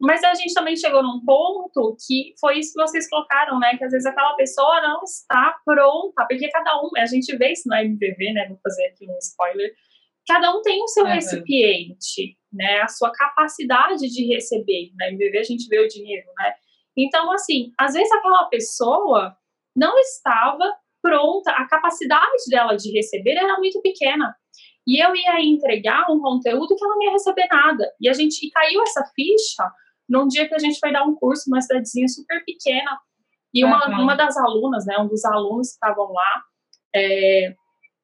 Mas 0.00 0.24
a 0.24 0.34
gente 0.34 0.52
também 0.52 0.76
chegou 0.76 1.02
num 1.02 1.24
ponto 1.24 1.96
que 2.06 2.34
foi 2.40 2.58
isso 2.58 2.72
que 2.74 2.82
vocês 2.82 3.08
colocaram, 3.08 3.60
né? 3.60 3.76
Que 3.76 3.84
às 3.84 3.92
vezes 3.92 4.06
aquela 4.06 4.34
pessoa 4.34 4.80
não 4.80 5.00
está 5.04 5.56
pronta, 5.64 6.26
porque 6.28 6.48
cada 6.48 6.76
um, 6.82 6.90
a 6.96 7.06
gente 7.06 7.36
vê 7.36 7.52
isso 7.52 7.68
no 7.68 7.76
MVV, 7.76 8.32
né? 8.32 8.48
Vou 8.48 8.58
fazer 8.62 8.86
aqui 8.86 9.08
um 9.08 9.16
spoiler. 9.18 9.72
Cada 10.26 10.52
um 10.56 10.60
tem 10.62 10.82
o 10.82 10.88
seu 10.88 11.06
é, 11.06 11.14
recipiente, 11.14 12.36
né? 12.52 12.80
A 12.80 12.88
sua 12.88 13.12
capacidade 13.12 14.08
de 14.08 14.26
receber. 14.26 14.90
Na 14.96 15.08
MVV 15.08 15.38
a 15.38 15.44
gente 15.44 15.68
vê 15.68 15.78
o 15.78 15.88
dinheiro, 15.88 16.26
né? 16.36 16.54
Então, 16.96 17.30
assim, 17.32 17.72
às 17.78 17.94
vezes 17.94 18.10
aquela 18.12 18.44
pessoa 18.46 19.36
não 19.74 19.96
estava 19.98 20.64
pronta, 21.00 21.50
a 21.52 21.66
capacidade 21.68 22.48
dela 22.48 22.76
de 22.76 22.90
receber 22.92 23.36
era 23.36 23.56
muito 23.58 23.80
pequena. 23.82 24.34
E 24.86 25.02
eu 25.02 25.14
ia 25.14 25.40
entregar 25.40 26.10
um 26.10 26.20
conteúdo 26.20 26.74
que 26.74 26.84
ela 26.84 26.94
não 26.94 27.02
ia 27.02 27.12
receber 27.12 27.46
nada. 27.50 27.92
E 28.00 28.08
a 28.08 28.12
gente 28.12 28.46
e 28.46 28.50
caiu 28.50 28.82
essa 28.82 29.04
ficha 29.14 29.70
num 30.08 30.26
dia 30.26 30.48
que 30.48 30.54
a 30.54 30.58
gente 30.58 30.78
foi 30.78 30.92
dar 30.92 31.04
um 31.04 31.14
curso 31.14 31.48
numa 31.48 31.60
cidadezinha 31.60 32.08
super 32.08 32.44
pequena. 32.44 32.98
E 33.54 33.64
uma, 33.64 33.88
uhum. 33.88 34.02
uma 34.02 34.14
das 34.14 34.36
alunas, 34.36 34.86
né, 34.86 34.98
um 34.98 35.06
dos 35.06 35.24
alunos 35.24 35.68
que 35.68 35.74
estavam 35.74 36.12
lá, 36.12 36.42
é, 36.94 37.54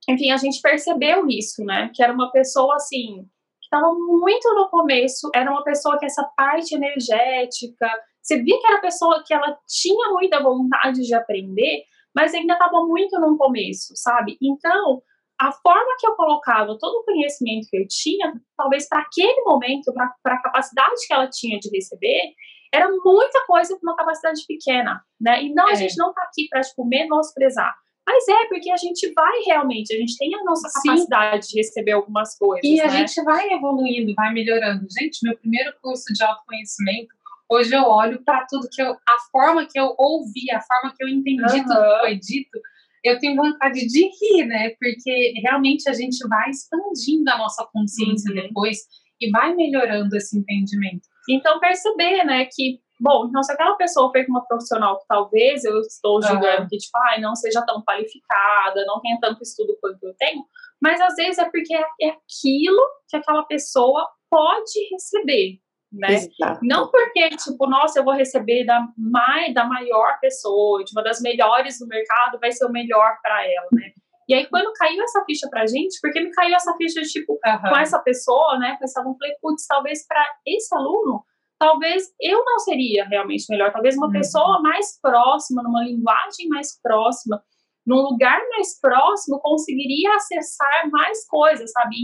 enfim, 0.09 0.31
a 0.31 0.37
gente 0.37 0.61
percebeu 0.61 1.27
isso, 1.29 1.65
né? 1.65 1.91
Que 1.95 2.03
era 2.03 2.13
uma 2.13 2.31
pessoa 2.31 2.77
assim, 2.77 3.25
que 3.61 3.65
estava 3.65 3.93
muito 3.93 4.55
no 4.55 4.69
começo, 4.69 5.31
era 5.35 5.51
uma 5.51 5.63
pessoa 5.65 5.99
que 5.99 6.07
essa 6.07 6.25
parte 6.37 6.75
energética, 6.75 7.91
você 8.23 8.43
via 8.43 8.59
que 8.59 8.67
era 8.67 8.81
pessoa 8.81 9.23
que 9.27 9.35
ela 9.35 9.59
tinha 9.67 10.13
muita 10.13 10.43
vontade 10.43 11.03
de 11.03 11.15
aprender, 11.15 11.83
mas 12.15 12.35
ainda 12.35 12.55
estava 12.55 12.85
muito 12.85 13.19
no 13.21 13.37
começo, 13.37 13.95
sabe? 13.97 14.37
Então, 14.41 15.03
a 15.41 15.53
forma 15.53 15.97
que 15.99 16.07
eu 16.07 16.17
colocava 16.17 16.77
todo 16.79 16.99
o 16.99 17.05
conhecimento 17.05 17.69
que 17.71 17.79
eu 17.79 17.87
tinha, 17.89 18.33
talvez 18.57 18.89
para 18.89 19.01
aquele 19.01 19.41
momento, 19.43 19.93
para 19.95 20.35
a 20.35 20.43
capacidade 20.43 21.07
que 21.07 21.15
ela 21.15 21.29
tinha 21.29 21.59
de 21.61 21.71
receber, 21.73 22.35
era 22.75 22.89
muita 22.89 23.47
coisa 23.47 23.75
com 23.77 23.87
uma 23.87 23.97
capacidade 23.97 24.45
pequena, 24.47 25.01
né? 25.21 25.43
E 25.43 25.55
não, 25.55 25.69
é. 25.69 25.73
a 25.73 25.75
gente 25.75 25.97
não 25.97 26.11
está 26.11 26.23
aqui 26.23 26.49
para, 26.49 26.61
tipo, 26.61 26.85
menosprezar. 26.85 27.75
Mas 28.07 28.27
é, 28.27 28.47
porque 28.49 28.71
a 28.71 28.77
gente 28.77 29.13
vai 29.13 29.41
realmente, 29.47 29.95
a 29.95 29.99
gente 29.99 30.17
tem 30.17 30.35
a 30.35 30.43
nossa 30.43 30.69
capacidade 30.73 31.47
Sim. 31.47 31.53
de 31.53 31.61
receber 31.61 31.93
algumas 31.93 32.37
coisas. 32.37 32.65
E 32.65 32.77
né? 32.77 32.85
a 32.85 32.89
gente 32.89 33.23
vai 33.23 33.53
evoluindo, 33.53 34.15
vai 34.15 34.33
melhorando. 34.33 34.87
Gente, 34.99 35.19
meu 35.23 35.37
primeiro 35.37 35.73
curso 35.83 36.05
de 36.13 36.25
autoconhecimento, 36.25 37.15
hoje 37.51 37.75
eu 37.75 37.83
olho 37.83 38.23
para 38.25 38.47
tudo 38.49 38.69
que 38.73 38.81
eu. 38.83 38.93
A 38.93 39.19
forma 39.31 39.67
que 39.67 39.79
eu 39.79 39.95
ouvi, 39.99 40.51
a 40.51 40.61
forma 40.61 40.95
que 40.97 41.05
eu 41.05 41.09
entendi 41.09 41.43
uhum. 41.43 41.65
tudo 41.65 41.83
que 41.83 42.01
foi 42.01 42.17
dito 42.17 42.59
eu 43.05 43.19
tenho 43.19 43.37
vontade 43.37 43.87
de 43.87 44.01
rir, 44.05 44.47
né? 44.47 44.71
Porque 44.79 45.35
realmente 45.43 45.89
a 45.89 45.93
gente 45.93 46.19
vai 46.29 46.51
expandindo 46.51 47.31
a 47.31 47.39
nossa 47.39 47.67
consciência 47.73 48.31
uhum. 48.31 48.43
depois 48.43 48.79
e 49.21 49.31
vai 49.31 49.55
melhorando 49.55 50.17
esse 50.17 50.39
entendimento. 50.39 51.09
Então, 51.29 51.61
perceber, 51.61 52.25
né, 52.25 52.47
que, 52.47 52.81
bom, 53.01 53.27
então 53.29 53.43
se 53.43 53.53
aquela 53.53 53.77
pessoa 53.77 54.11
foi 54.11 54.25
com 54.25 54.33
uma 54.33 54.47
profissional 54.47 54.99
que 54.99 55.07
talvez 55.07 55.65
eu 55.65 55.79
estou 55.81 56.23
julgando 56.23 56.63
uhum. 56.63 56.69
que, 56.69 56.79
tipo, 56.79 56.97
ai, 57.09 57.21
não 57.21 57.35
seja 57.35 57.65
tão 57.67 57.83
qualificada, 57.83 58.85
não 58.87 59.01
tenha 59.01 59.19
tanto 59.21 59.43
estudo 59.43 59.77
quanto 59.81 60.03
eu 60.03 60.15
tenho, 60.15 60.43
mas 60.81 61.01
às 61.01 61.15
vezes 61.17 61.39
é 61.39 61.51
porque 61.51 61.75
é 61.75 62.09
aquilo 62.09 62.83
que 63.09 63.17
aquela 63.17 63.43
pessoa 63.43 64.09
pode 64.31 64.89
receber, 64.93 65.59
né? 65.93 66.15
Exato. 66.15 66.61
Não 66.63 66.91
porque, 66.91 67.29
tipo, 67.31 67.67
nossa, 67.67 67.99
eu 67.99 68.05
vou 68.05 68.15
receber 68.15 68.65
da, 68.65 68.87
mai, 68.97 69.53
da 69.53 69.65
maior 69.65 70.19
pessoa, 70.21 70.85
de 70.85 70.93
uma 70.93 71.03
das 71.03 71.21
melhores 71.21 71.79
do 71.79 71.87
mercado, 71.87 72.39
vai 72.39 72.53
ser 72.53 72.67
o 72.67 72.73
melhor 72.73 73.17
para 73.23 73.45
ela, 73.45 73.69
né? 73.73 73.93
E 74.29 74.35
aí, 74.35 74.47
quando 74.47 74.73
caiu 74.75 75.03
essa 75.03 75.25
ficha 75.25 75.49
pra 75.49 75.67
gente, 75.67 75.99
porque 76.03 76.21
me 76.21 76.31
caiu 76.31 76.55
essa 76.55 76.75
ficha, 76.77 77.01
tipo, 77.01 77.33
uhum. 77.33 77.71
com 77.71 77.79
essa 77.79 77.99
pessoa, 78.01 78.59
né, 78.59 78.77
com 78.79 78.85
esse 78.85 78.99
aluno, 78.99 79.17
falei, 79.19 79.35
putz, 79.41 79.67
talvez 79.67 80.07
para 80.07 80.23
esse 80.47 80.75
aluno 80.75 81.25
talvez 81.59 82.05
eu 82.21 82.45
não 82.45 82.59
seria 82.61 83.05
realmente 83.05 83.45
melhor, 83.51 83.73
talvez 83.73 83.97
uma 83.97 84.07
uhum. 84.07 84.13
pessoa 84.13 84.63
mais 84.63 84.99
próxima, 85.01 85.63
numa 85.63 85.83
linguagem 85.83 86.49
mais 86.49 86.81
próxima, 86.81 87.43
num 87.89 88.03
lugar 88.03 88.39
mais 88.51 88.79
próximo, 88.79 89.41
conseguiria 89.41 90.15
acessar 90.15 90.91
mais 90.91 91.27
coisas, 91.27 91.73
sabe? 91.73 91.97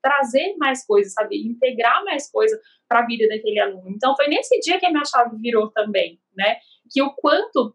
trazer 0.00 0.54
mais 0.58 0.86
coisas, 0.86 1.12
sabe? 1.12 1.44
Integrar 1.44 2.04
mais 2.04 2.30
coisas 2.30 2.56
para 2.88 3.00
a 3.00 3.06
vida 3.06 3.26
daquele 3.26 3.58
aluno. 3.58 3.90
Então, 3.90 4.14
foi 4.14 4.28
nesse 4.28 4.60
dia 4.60 4.78
que 4.78 4.86
a 4.86 4.90
minha 4.90 5.04
chave 5.04 5.36
virou 5.38 5.72
também, 5.72 6.20
né? 6.36 6.58
Que 6.88 7.02
o 7.02 7.12
quanto 7.14 7.74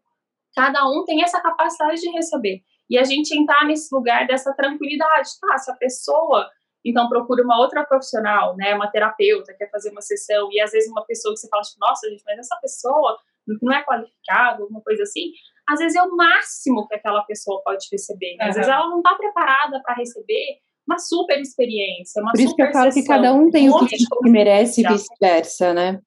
cada 0.56 0.88
um 0.88 1.04
tem 1.04 1.22
essa 1.22 1.42
capacidade 1.42 2.00
de 2.00 2.10
receber. 2.12 2.62
E 2.90 2.98
a 2.98 3.04
gente 3.04 3.38
entrar 3.38 3.66
nesse 3.66 3.94
lugar 3.94 4.26
dessa 4.26 4.54
tranquilidade, 4.54 5.30
tá? 5.42 5.58
Se 5.58 5.70
a 5.70 5.76
pessoa 5.76 6.50
então 6.86 7.10
procura 7.10 7.44
uma 7.44 7.60
outra 7.60 7.84
profissional, 7.84 8.56
né, 8.56 8.74
uma 8.74 8.90
terapeuta, 8.90 9.54
quer 9.54 9.70
fazer 9.70 9.92
uma 9.92 10.00
sessão, 10.00 10.48
e 10.50 10.62
às 10.62 10.72
vezes 10.72 10.90
uma 10.90 11.06
pessoa 11.06 11.34
que 11.34 11.42
você 11.42 11.50
fala, 11.50 11.62
tipo, 11.62 11.78
nossa, 11.78 12.10
gente, 12.10 12.24
mas 12.26 12.40
essa 12.40 12.56
pessoa 12.62 13.18
não 13.62 13.74
é 13.74 13.84
qualificada, 13.84 14.62
alguma 14.62 14.82
coisa 14.82 15.04
assim, 15.04 15.34
às 15.70 15.80
vezes 15.80 15.96
é 15.96 16.04
o 16.04 16.16
máximo 16.16 16.88
que 16.88 16.96
aquela 16.96 17.24
pessoa 17.24 17.62
pode 17.64 17.88
receber. 17.92 18.36
Né? 18.38 18.46
Às 18.46 18.56
vezes 18.56 18.70
ela 18.70 18.88
não 18.90 18.98
está 18.98 19.16
preparada 19.16 19.82
para 19.84 19.96
receber 19.96 20.60
uma 20.88 20.98
super 20.98 21.40
experiência, 21.40 22.22
uma 22.22 22.32
Por 22.32 22.42
isso 22.42 22.56
que 22.56 22.64
eu 22.64 22.72
falo 22.72 22.92
que 22.92 23.04
cada 23.04 23.34
um 23.34 23.52
tem 23.52 23.70
o 23.70 23.86
que, 23.86 23.96
que 23.98 24.30
merece 24.30 24.82
e 24.82 24.88
vice-versa, 24.88 25.74
né? 25.74 26.00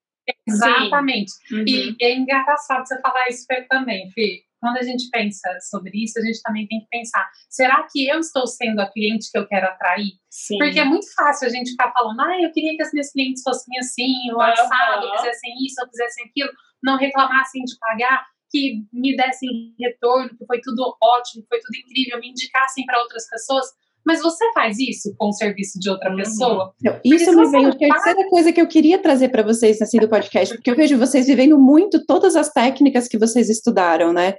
Exatamente. 0.46 1.32
Uhum. 1.52 1.64
E 1.66 1.96
é 2.00 2.14
engraçado 2.14 2.86
você 2.86 3.00
falar 3.00 3.28
isso 3.28 3.46
também, 3.68 4.10
Fih 4.10 4.42
quando 4.62 4.76
a 4.76 4.82
gente 4.82 5.10
pensa 5.10 5.48
sobre 5.68 5.90
isso, 5.92 6.20
a 6.20 6.22
gente 6.22 6.40
também 6.40 6.68
tem 6.68 6.78
que 6.78 6.86
pensar: 6.88 7.28
será 7.50 7.84
que 7.90 8.08
eu 8.08 8.20
estou 8.20 8.46
sendo 8.46 8.78
a 8.80 8.88
cliente 8.88 9.28
que 9.30 9.36
eu 9.36 9.46
quero 9.48 9.66
atrair? 9.66 10.12
Sim. 10.30 10.56
Porque 10.58 10.78
é 10.78 10.84
muito 10.84 11.12
fácil 11.14 11.48
a 11.48 11.50
gente 11.50 11.72
ficar 11.72 11.92
falando, 11.92 12.20
ah, 12.20 12.40
eu 12.40 12.52
queria 12.52 12.76
que 12.76 12.82
as 12.82 12.92
minhas 12.92 13.10
clientes 13.10 13.42
fossem 13.42 13.76
assim, 13.80 14.30
ou 14.32 14.40
assado, 14.40 15.04
uhum. 15.04 15.16
fizessem 15.16 15.52
isso, 15.66 15.82
ou 15.82 15.88
fizessem 15.88 16.26
aquilo, 16.26 16.50
não 16.80 16.96
reclamassem 16.96 17.64
de 17.64 17.76
pagar, 17.80 18.24
que 18.52 18.84
me 18.92 19.16
dessem 19.16 19.74
retorno, 19.80 20.28
que 20.36 20.44
foi 20.44 20.60
tudo 20.60 20.94
ótimo, 21.02 21.42
que 21.42 21.48
foi 21.48 21.60
tudo 21.60 21.76
incrível, 21.76 22.20
me 22.20 22.28
indicassem 22.28 22.84
para 22.84 23.00
outras 23.00 23.26
pessoas. 23.28 23.66
Mas 24.04 24.20
você 24.20 24.44
faz 24.52 24.78
isso 24.80 25.14
com 25.16 25.28
o 25.28 25.32
serviço 25.32 25.78
de 25.78 25.88
outra 25.88 26.10
uhum. 26.10 26.16
pessoa? 26.16 26.74
Isso 27.04 27.32
me 27.36 27.48
veio 27.48 27.68
a 27.68 27.76
terceira 27.76 28.28
coisa 28.28 28.52
que 28.52 28.60
eu 28.60 28.66
queria 28.66 28.98
trazer 28.98 29.28
para 29.28 29.44
vocês 29.44 29.80
assim 29.80 29.98
do 29.98 30.08
podcast, 30.08 30.54
porque 30.56 30.70
eu 30.70 30.76
vejo 30.76 30.98
vocês 30.98 31.26
vivendo 31.26 31.56
muito 31.56 32.04
todas 32.04 32.34
as 32.34 32.50
técnicas 32.52 33.06
que 33.06 33.16
vocês 33.16 33.48
estudaram, 33.48 34.12
né? 34.12 34.34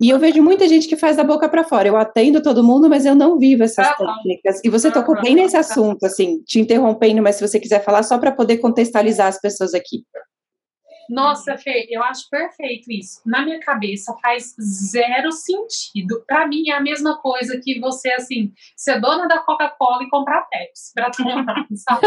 E 0.00 0.08
eu 0.08 0.18
vejo 0.18 0.42
muita 0.42 0.66
gente 0.66 0.88
que 0.88 0.96
faz 0.96 1.16
da 1.18 1.22
boca 1.22 1.48
para 1.48 1.64
fora. 1.64 1.86
Eu 1.86 1.96
atendo 1.98 2.42
todo 2.42 2.64
mundo, 2.64 2.88
mas 2.88 3.04
eu 3.04 3.14
não 3.14 3.38
vivo 3.38 3.62
essas 3.62 3.86
técnicas. 3.94 4.60
E 4.64 4.70
você 4.70 4.90
tocou 4.90 5.20
bem 5.20 5.34
nesse 5.34 5.56
assunto, 5.56 6.04
assim, 6.06 6.42
te 6.42 6.58
interrompendo, 6.58 7.22
mas 7.22 7.36
se 7.36 7.46
você 7.46 7.60
quiser 7.60 7.84
falar 7.84 8.02
só 8.02 8.18
para 8.18 8.32
poder 8.32 8.56
contextualizar 8.56 9.28
as 9.28 9.38
pessoas 9.38 9.74
aqui. 9.74 10.02
Nossa, 11.08 11.56
Fê, 11.56 11.86
eu 11.90 12.02
acho 12.02 12.28
perfeito 12.30 12.90
isso. 12.90 13.20
Na 13.26 13.44
minha 13.44 13.60
cabeça 13.60 14.14
faz 14.22 14.54
zero 14.90 15.30
sentido. 15.32 16.24
Para 16.26 16.46
mim 16.46 16.68
é 16.68 16.72
a 16.72 16.80
mesma 16.80 17.20
coisa 17.20 17.60
que 17.62 17.78
você, 17.80 18.12
assim, 18.12 18.52
ser 18.76 19.00
dona 19.00 19.26
da 19.26 19.38
Coca-Cola 19.40 20.02
e 20.02 20.10
comprar 20.10 20.42
Pepsi 20.42 20.92
para 20.94 21.10
tomar, 21.10 21.44
sabe? 21.76 22.06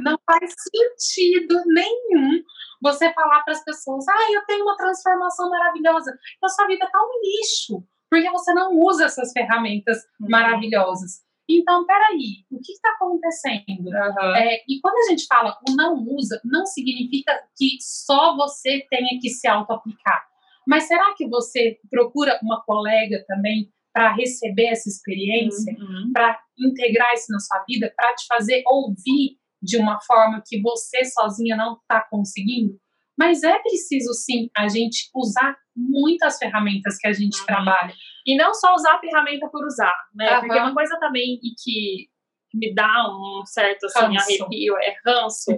Não 0.00 0.18
faz 0.26 0.54
sentido 0.72 1.62
nenhum 1.66 2.42
você 2.80 3.12
falar 3.12 3.42
para 3.42 3.52
as 3.52 3.64
pessoas: 3.64 4.06
ah, 4.08 4.32
eu 4.32 4.44
tenho 4.46 4.64
uma 4.64 4.76
transformação 4.76 5.50
maravilhosa. 5.50 6.12
A 6.42 6.48
sua 6.48 6.66
vida 6.66 6.88
tá 6.90 6.98
um 6.98 7.20
lixo, 7.22 7.84
porque 8.10 8.30
você 8.30 8.52
não 8.52 8.72
usa 8.78 9.04
essas 9.06 9.32
ferramentas 9.32 9.98
uhum. 10.20 10.28
maravilhosas. 10.28 11.22
Então, 11.48 11.84
peraí, 11.86 12.44
o 12.50 12.58
que 12.60 12.72
está 12.72 12.90
acontecendo? 12.90 13.88
Uhum. 13.88 14.36
É, 14.36 14.62
e 14.68 14.80
quando 14.80 14.96
a 14.96 15.10
gente 15.10 15.26
fala 15.26 15.58
o 15.68 15.74
não 15.74 16.02
usa, 16.06 16.40
não 16.44 16.64
significa 16.64 17.32
que 17.56 17.76
só 17.80 18.36
você 18.36 18.86
tenha 18.90 19.18
que 19.20 19.28
se 19.28 19.46
auto-aplicar. 19.48 20.24
Mas 20.66 20.84
será 20.84 21.14
que 21.16 21.28
você 21.28 21.78
procura 21.90 22.38
uma 22.42 22.62
colega 22.62 23.24
também 23.26 23.70
para 23.92 24.14
receber 24.14 24.68
essa 24.68 24.88
experiência, 24.88 25.74
uhum. 25.78 26.12
para 26.12 26.38
integrar 26.58 27.12
isso 27.14 27.30
na 27.30 27.40
sua 27.40 27.64
vida, 27.68 27.92
para 27.94 28.14
te 28.14 28.26
fazer 28.26 28.62
ouvir 28.66 29.36
de 29.60 29.76
uma 29.76 30.00
forma 30.00 30.42
que 30.46 30.60
você 30.60 31.04
sozinha 31.04 31.56
não 31.56 31.74
está 31.74 32.00
conseguindo? 32.08 32.78
Mas 33.18 33.42
é 33.42 33.58
preciso 33.58 34.14
sim 34.14 34.48
a 34.56 34.68
gente 34.68 35.10
usar 35.14 35.56
muitas 35.76 36.38
ferramentas 36.38 36.96
que 36.98 37.06
a 37.06 37.12
gente 37.12 37.38
uhum. 37.40 37.46
trabalha. 37.46 37.94
E 38.26 38.36
não 38.36 38.54
só 38.54 38.74
usar 38.74 38.94
a 38.94 39.00
ferramenta 39.00 39.48
por 39.48 39.64
usar, 39.64 39.94
né? 40.14 40.34
Uhum. 40.34 40.40
Porque 40.40 40.58
uma 40.58 40.74
coisa 40.74 40.98
também 40.98 41.40
e 41.42 41.54
que 41.62 42.08
me 42.54 42.74
dá 42.74 43.08
um 43.08 43.44
certo 43.46 43.86
assim, 43.86 44.16
arrepio 44.16 44.76
é 44.78 44.94
ranço. 45.04 45.50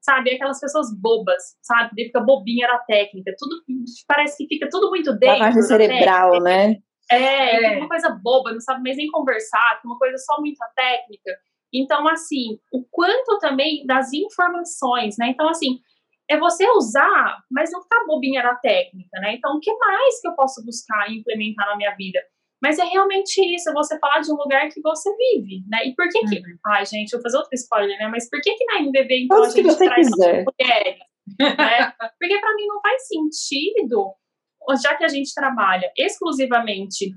Sabe, 0.00 0.34
aquelas 0.34 0.60
pessoas 0.60 0.86
bobas, 1.00 1.42
sabe? 1.62 1.90
Que 1.96 2.04
fica 2.04 2.20
bobinha 2.20 2.68
na 2.68 2.78
técnica. 2.78 3.34
Tudo 3.36 3.56
parece 4.06 4.36
que 4.36 4.54
fica 4.54 4.68
tudo 4.70 4.88
muito 4.88 5.12
dentro. 5.18 5.40
Lavagem 5.40 5.62
cerebral, 5.62 6.30
técnica. 6.30 6.44
né? 6.44 6.76
É, 7.10 7.74
é, 7.74 7.78
uma 7.78 7.88
coisa 7.88 8.10
boba, 8.22 8.52
não 8.52 8.60
sabe 8.60 8.82
mais 8.82 8.96
nem 8.96 9.08
conversar, 9.10 9.80
uma 9.84 9.98
coisa 9.98 10.16
só 10.18 10.40
muita 10.40 10.64
técnica. 10.76 11.32
Então, 11.72 12.06
assim, 12.08 12.58
o 12.72 12.84
quanto 12.90 13.38
também 13.38 13.84
das 13.84 14.12
informações, 14.12 15.16
né? 15.18 15.28
Então, 15.28 15.48
assim, 15.48 15.80
é 16.28 16.38
você 16.38 16.68
usar, 16.70 17.38
mas 17.50 17.70
não 17.70 17.82
ficar 17.82 18.04
bobinha 18.06 18.42
na 18.42 18.56
técnica, 18.56 19.20
né? 19.20 19.34
Então, 19.34 19.56
o 19.56 19.60
que 19.60 19.72
mais 19.76 20.20
que 20.20 20.28
eu 20.28 20.34
posso 20.34 20.64
buscar 20.64 21.10
e 21.10 21.18
implementar 21.18 21.66
na 21.66 21.76
minha 21.76 21.94
vida? 21.94 22.20
Mas 22.62 22.78
é 22.78 22.84
realmente 22.84 23.38
isso, 23.54 23.68
é 23.68 23.72
você 23.72 23.98
falar 23.98 24.20
de 24.20 24.32
um 24.32 24.36
lugar 24.36 24.68
que 24.68 24.80
você 24.80 25.10
vive, 25.16 25.62
né? 25.68 25.86
E 25.86 25.94
por 25.94 26.08
que 26.08 26.20
que... 26.20 26.36
Uhum. 26.36 26.58
Ai, 26.66 26.86
gente, 26.86 27.12
eu 27.12 27.18
vou 27.18 27.22
fazer 27.22 27.36
outro 27.36 27.54
spoiler, 27.54 27.98
né? 27.98 28.08
Mas 28.08 28.28
por 28.28 28.40
que 28.40 28.54
que 28.54 28.64
na 28.64 28.80
MVV, 28.80 29.24
então, 29.24 29.42
a 29.42 29.48
gente 29.48 29.76
traz 29.76 30.08
mulheres? 30.10 30.98
Né? 31.38 31.92
Porque 32.18 32.38
para 32.40 32.54
mim 32.54 32.66
não 32.66 32.80
faz 32.80 33.06
sentido, 33.06 34.14
já 34.82 34.96
que 34.96 35.04
a 35.04 35.08
gente 35.08 35.34
trabalha 35.34 35.92
exclusivamente 35.98 37.10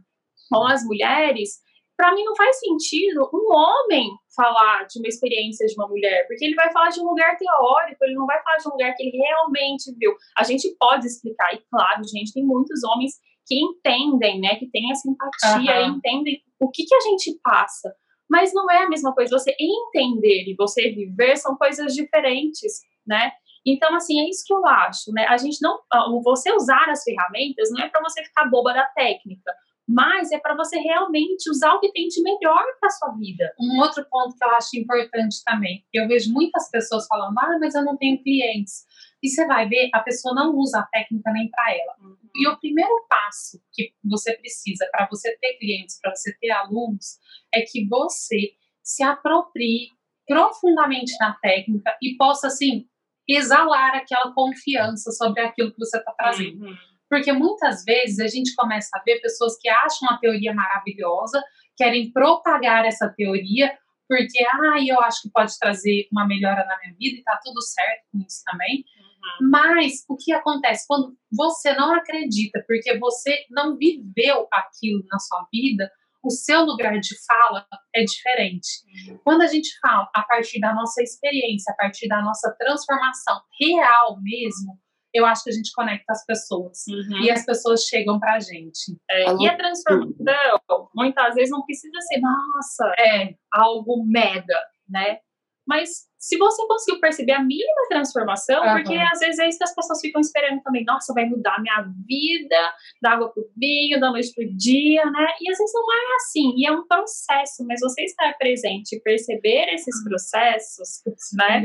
com 0.50 0.68
as 0.68 0.84
mulheres, 0.84 1.60
para 2.00 2.16
mim 2.16 2.24
não 2.24 2.34
faz 2.34 2.58
sentido 2.58 3.30
um 3.34 3.54
homem 3.54 4.10
falar 4.34 4.88
de 4.88 5.00
uma 5.00 5.10
experiência 5.10 5.68
de 5.68 5.74
uma 5.74 5.86
mulher, 5.86 6.26
porque 6.30 6.46
ele 6.46 6.56
vai 6.56 6.72
falar 6.72 6.88
de 6.88 7.02
um 7.02 7.04
lugar 7.04 7.36
teórico, 7.36 8.06
ele 8.06 8.14
não 8.14 8.26
vai 8.26 8.42
falar 8.42 8.56
de 8.56 8.70
um 8.70 8.72
lugar 8.72 8.94
que 8.96 9.04
ele 9.04 9.18
realmente 9.18 9.94
viu. 10.00 10.16
A 10.38 10.46
gente 10.46 10.74
pode 10.80 11.06
explicar, 11.06 11.54
e 11.54 11.62
claro, 11.70 12.02
gente, 12.06 12.32
tem 12.32 12.46
muitos 12.46 12.86
homens 12.86 13.16
que 13.46 13.62
entendem, 13.62 14.40
né, 14.40 14.56
que 14.56 14.72
têm 14.72 14.90
essa 14.90 15.10
empatia, 15.10 15.82
uhum. 15.82 15.98
entendem 15.98 16.42
o 16.58 16.70
que, 16.70 16.86
que 16.86 16.96
a 16.96 17.02
gente 17.02 17.38
passa. 17.44 17.94
Mas 18.30 18.54
não 18.54 18.72
é 18.72 18.84
a 18.84 18.90
mesma 18.90 19.14
coisa. 19.14 19.38
Você 19.38 19.54
entender 19.60 20.46
e 20.48 20.56
você 20.58 20.92
viver 20.92 21.36
são 21.36 21.58
coisas 21.58 21.94
diferentes, 21.94 22.80
né? 23.06 23.32
Então, 23.66 23.94
assim, 23.96 24.22
é 24.22 24.30
isso 24.30 24.44
que 24.46 24.54
eu 24.54 24.66
acho, 24.66 25.12
né? 25.12 25.26
A 25.28 25.36
gente 25.36 25.58
não. 25.62 25.80
Você 26.24 26.54
usar 26.54 26.90
as 26.90 27.04
ferramentas 27.04 27.70
não 27.72 27.84
é 27.84 27.90
para 27.90 28.02
você 28.02 28.24
ficar 28.24 28.46
boba 28.46 28.72
da 28.72 28.86
técnica 28.86 29.52
mas 29.90 30.32
é 30.32 30.38
para 30.38 30.56
você 30.56 30.78
realmente 30.78 31.50
usar 31.50 31.74
o 31.74 31.80
que 31.80 31.92
tem 31.92 32.08
de 32.08 32.22
melhor 32.22 32.64
para 32.80 32.92
sua 32.92 33.12
vida. 33.14 33.52
Um 33.60 33.80
outro 33.80 34.06
ponto 34.08 34.36
que 34.38 34.44
eu 34.44 34.52
acho 34.52 34.78
importante 34.78 35.44
também, 35.44 35.84
eu 35.92 36.08
vejo 36.08 36.32
muitas 36.32 36.70
pessoas 36.70 37.08
falando, 37.08 37.36
ah, 37.40 37.58
mas 37.60 37.74
eu 37.74 37.84
não 37.84 37.98
tenho 37.98 38.22
clientes. 38.22 38.86
E 39.22 39.28
você 39.28 39.48
vai 39.48 39.68
ver, 39.68 39.90
a 39.92 40.00
pessoa 40.02 40.36
não 40.36 40.56
usa 40.56 40.82
a 40.82 40.84
técnica 40.84 41.32
nem 41.32 41.50
para 41.50 41.72
ela. 41.72 41.96
E 42.36 42.48
o 42.48 42.60
primeiro 42.60 43.04
passo 43.10 43.60
que 43.74 43.92
você 44.04 44.38
precisa 44.38 44.88
para 44.92 45.08
você 45.08 45.36
ter 45.38 45.58
clientes, 45.58 46.00
para 46.00 46.14
você 46.16 46.38
ter 46.40 46.52
alunos, 46.52 47.18
é 47.52 47.62
que 47.62 47.88
você 47.88 48.52
se 48.84 49.02
aproprie 49.02 49.90
profundamente 50.28 51.14
na 51.20 51.34
técnica 51.34 51.98
e 52.00 52.16
possa, 52.16 52.46
assim, 52.46 52.88
exalar 53.28 53.96
aquela 53.96 54.32
confiança 54.36 55.10
sobre 55.12 55.42
aquilo 55.42 55.72
que 55.72 55.80
você 55.80 55.98
está 55.98 56.12
trazendo. 56.12 56.64
Uhum. 56.64 56.78
Porque 57.10 57.32
muitas 57.32 57.84
vezes 57.84 58.20
a 58.20 58.28
gente 58.28 58.54
começa 58.56 58.90
a 58.94 59.04
ver 59.04 59.20
pessoas 59.20 59.58
que 59.60 59.68
acham 59.68 60.10
a 60.10 60.18
teoria 60.18 60.54
maravilhosa, 60.54 61.44
querem 61.76 62.12
propagar 62.12 62.86
essa 62.86 63.12
teoria, 63.18 63.76
porque, 64.08 64.44
ah, 64.44 64.78
eu 64.86 65.00
acho 65.02 65.22
que 65.24 65.32
pode 65.32 65.58
trazer 65.60 66.08
uma 66.12 66.28
melhora 66.28 66.66
na 66.66 66.78
minha 66.80 66.96
vida 66.98 67.20
e 67.20 67.24
tá 67.24 67.40
tudo 67.44 67.62
certo 67.62 68.06
com 68.12 68.20
isso 68.20 68.42
também. 68.44 68.78
Uhum. 68.78 69.50
Mas 69.50 70.04
o 70.10 70.18
que 70.18 70.34
acontece 70.34 70.86
quando 70.88 71.16
você 71.32 71.74
não 71.74 71.94
acredita, 71.94 72.64
porque 72.68 72.98
você 72.98 73.46
não 73.52 73.78
viveu 73.78 74.48
aquilo 74.52 75.04
na 75.12 75.20
sua 75.20 75.48
vida, 75.54 75.92
o 76.24 76.32
seu 76.32 76.64
lugar 76.64 77.00
de 77.00 77.16
fala 77.26 77.66
é 77.96 78.04
diferente. 78.04 78.68
Uhum. 79.10 79.20
Quando 79.24 79.42
a 79.44 79.48
gente 79.48 79.70
fala 79.80 80.10
a 80.14 80.24
partir 80.24 80.60
da 80.60 80.74
nossa 80.74 81.02
experiência, 81.02 81.72
a 81.72 81.76
partir 81.76 82.08
da 82.08 82.22
nossa 82.22 82.54
transformação 82.58 83.40
real 83.60 84.20
mesmo, 84.22 84.78
eu 85.14 85.26
acho 85.26 85.44
que 85.44 85.50
a 85.50 85.54
gente 85.54 85.72
conecta 85.74 86.12
as 86.12 86.26
pessoas. 86.26 86.86
Uhum. 86.88 87.24
E 87.24 87.32
as 87.32 87.46
pessoas 87.46 87.84
chegam 87.84 88.20
pra 88.20 88.40
gente. 88.40 88.98
É, 89.10 89.34
e 89.40 89.48
a 89.48 89.58
transformação, 89.58 90.90
muitas 90.96 91.36
vezes, 91.36 91.52
não 91.52 91.64
precisa 91.66 92.00
ser, 92.02 92.20
nossa, 92.20 92.94
é 93.00 93.34
algo 93.52 94.06
mega, 94.06 94.60
né? 94.88 95.20
Mas 95.68 96.10
se 96.18 96.36
você 96.38 96.68
conseguiu 96.68 97.00
perceber 97.00 97.34
a 97.34 97.44
mínima 97.44 97.88
transformação, 97.90 98.60
uhum. 98.62 98.74
porque 98.74 98.96
às 98.96 99.20
vezes 99.20 99.38
é 99.40 99.48
isso 99.48 99.60
que 99.60 99.64
as 99.64 99.76
pessoas 99.76 100.02
ficam 100.02 100.20
esperando 100.20 100.62
também, 100.64 100.84
nossa, 100.84 101.14
vai 101.14 101.26
mudar 101.26 101.62
minha 101.62 101.86
vida, 102.08 102.74
da 103.00 103.12
água 103.12 103.32
pro 103.32 103.48
vinho, 103.56 104.00
da 104.00 104.10
noite 104.10 104.34
pro 104.34 104.44
dia, 104.58 105.06
né? 105.06 105.28
E 105.40 105.52
às 105.52 105.58
vezes 105.60 105.72
não 105.74 105.94
é 105.94 106.16
assim, 106.16 106.54
e 106.58 106.66
é 106.66 106.72
um 106.72 106.88
processo, 106.88 107.64
mas 107.68 107.80
você 107.82 108.04
estar 108.04 108.36
presente 108.40 108.96
e 108.96 109.02
perceber 109.02 109.72
esses 109.74 110.04
processos, 110.04 111.04
né? 111.34 111.62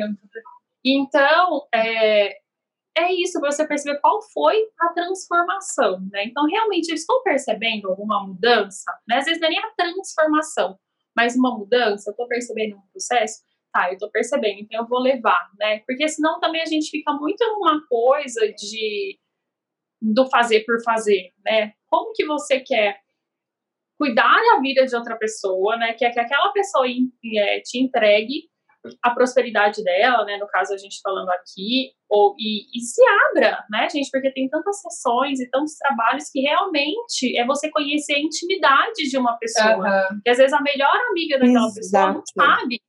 Então, 0.84 1.66
é, 1.74 2.36
é 2.96 3.12
isso, 3.12 3.40
você 3.40 3.66
perceber 3.66 4.00
qual 4.00 4.22
foi 4.32 4.68
a 4.80 4.88
transformação, 4.92 6.00
né? 6.12 6.24
Então, 6.24 6.46
realmente, 6.46 6.88
eu 6.88 6.94
estou 6.94 7.22
percebendo 7.22 7.88
alguma 7.88 8.24
mudança, 8.24 8.90
né? 9.08 9.16
Às 9.18 9.24
vezes 9.24 9.40
não 9.40 9.48
é 9.48 9.50
nem 9.50 9.58
a 9.58 9.70
transformação, 9.76 10.78
mas 11.16 11.36
uma 11.36 11.56
mudança, 11.56 12.10
eu 12.10 12.12
estou 12.12 12.28
percebendo 12.28 12.76
um 12.76 12.82
processo, 12.92 13.42
tá, 13.72 13.88
eu 13.88 13.94
estou 13.94 14.10
percebendo, 14.10 14.60
então 14.60 14.82
eu 14.82 14.88
vou 14.88 15.00
levar, 15.00 15.50
né? 15.58 15.80
Porque 15.86 16.08
senão 16.08 16.38
também 16.38 16.62
a 16.62 16.66
gente 16.66 16.88
fica 16.90 17.12
muito 17.12 17.44
numa 17.44 17.84
coisa 17.88 18.40
de 18.52 19.18
do 20.00 20.26
fazer 20.28 20.64
por 20.64 20.82
fazer, 20.82 21.32
né? 21.44 21.72
Como 21.88 22.12
que 22.12 22.24
você 22.26 22.60
quer 22.60 23.00
cuidar 23.98 24.36
da 24.52 24.60
vida 24.60 24.84
de 24.86 24.94
outra 24.94 25.16
pessoa, 25.16 25.76
né? 25.76 25.94
Quer 25.94 26.12
que 26.12 26.20
aquela 26.20 26.52
pessoa 26.52 26.86
é, 26.86 27.60
te 27.60 27.78
entregue 27.78 28.50
a 29.02 29.10
prosperidade 29.10 29.82
dela, 29.82 30.24
né? 30.24 30.36
No 30.36 30.46
caso 30.46 30.74
a 30.74 30.76
gente 30.76 31.00
falando 31.02 31.28
aqui, 31.30 31.92
ou 32.08 32.34
e, 32.38 32.66
e, 32.76 32.80
se 32.80 33.00
abra, 33.30 33.64
né, 33.70 33.88
gente? 33.88 34.10
Porque 34.10 34.32
tem 34.32 34.48
tantas 34.48 34.80
sessões 34.80 35.40
e 35.40 35.48
tantos 35.50 35.74
trabalhos 35.76 36.28
que 36.30 36.40
realmente 36.40 37.36
é 37.36 37.46
você 37.46 37.70
conhecer 37.70 38.14
a 38.14 38.20
intimidade 38.20 39.08
de 39.08 39.16
uma 39.16 39.36
pessoa. 39.38 39.76
Uhum. 39.76 40.20
E 40.24 40.30
às 40.30 40.38
vezes 40.38 40.52
a 40.52 40.60
melhor 40.60 40.96
amiga 41.10 41.38
daquela 41.38 41.66
Exato. 41.66 41.74
pessoa 41.74 42.12
não 42.12 42.22
sabe 42.36 42.80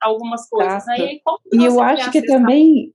algumas 0.00 0.48
coisas, 0.48 0.86
né? 0.86 0.96
E, 0.98 1.22
e 1.54 1.64
eu 1.64 1.80
acho 1.80 2.10
que 2.10 2.22
também 2.22 2.92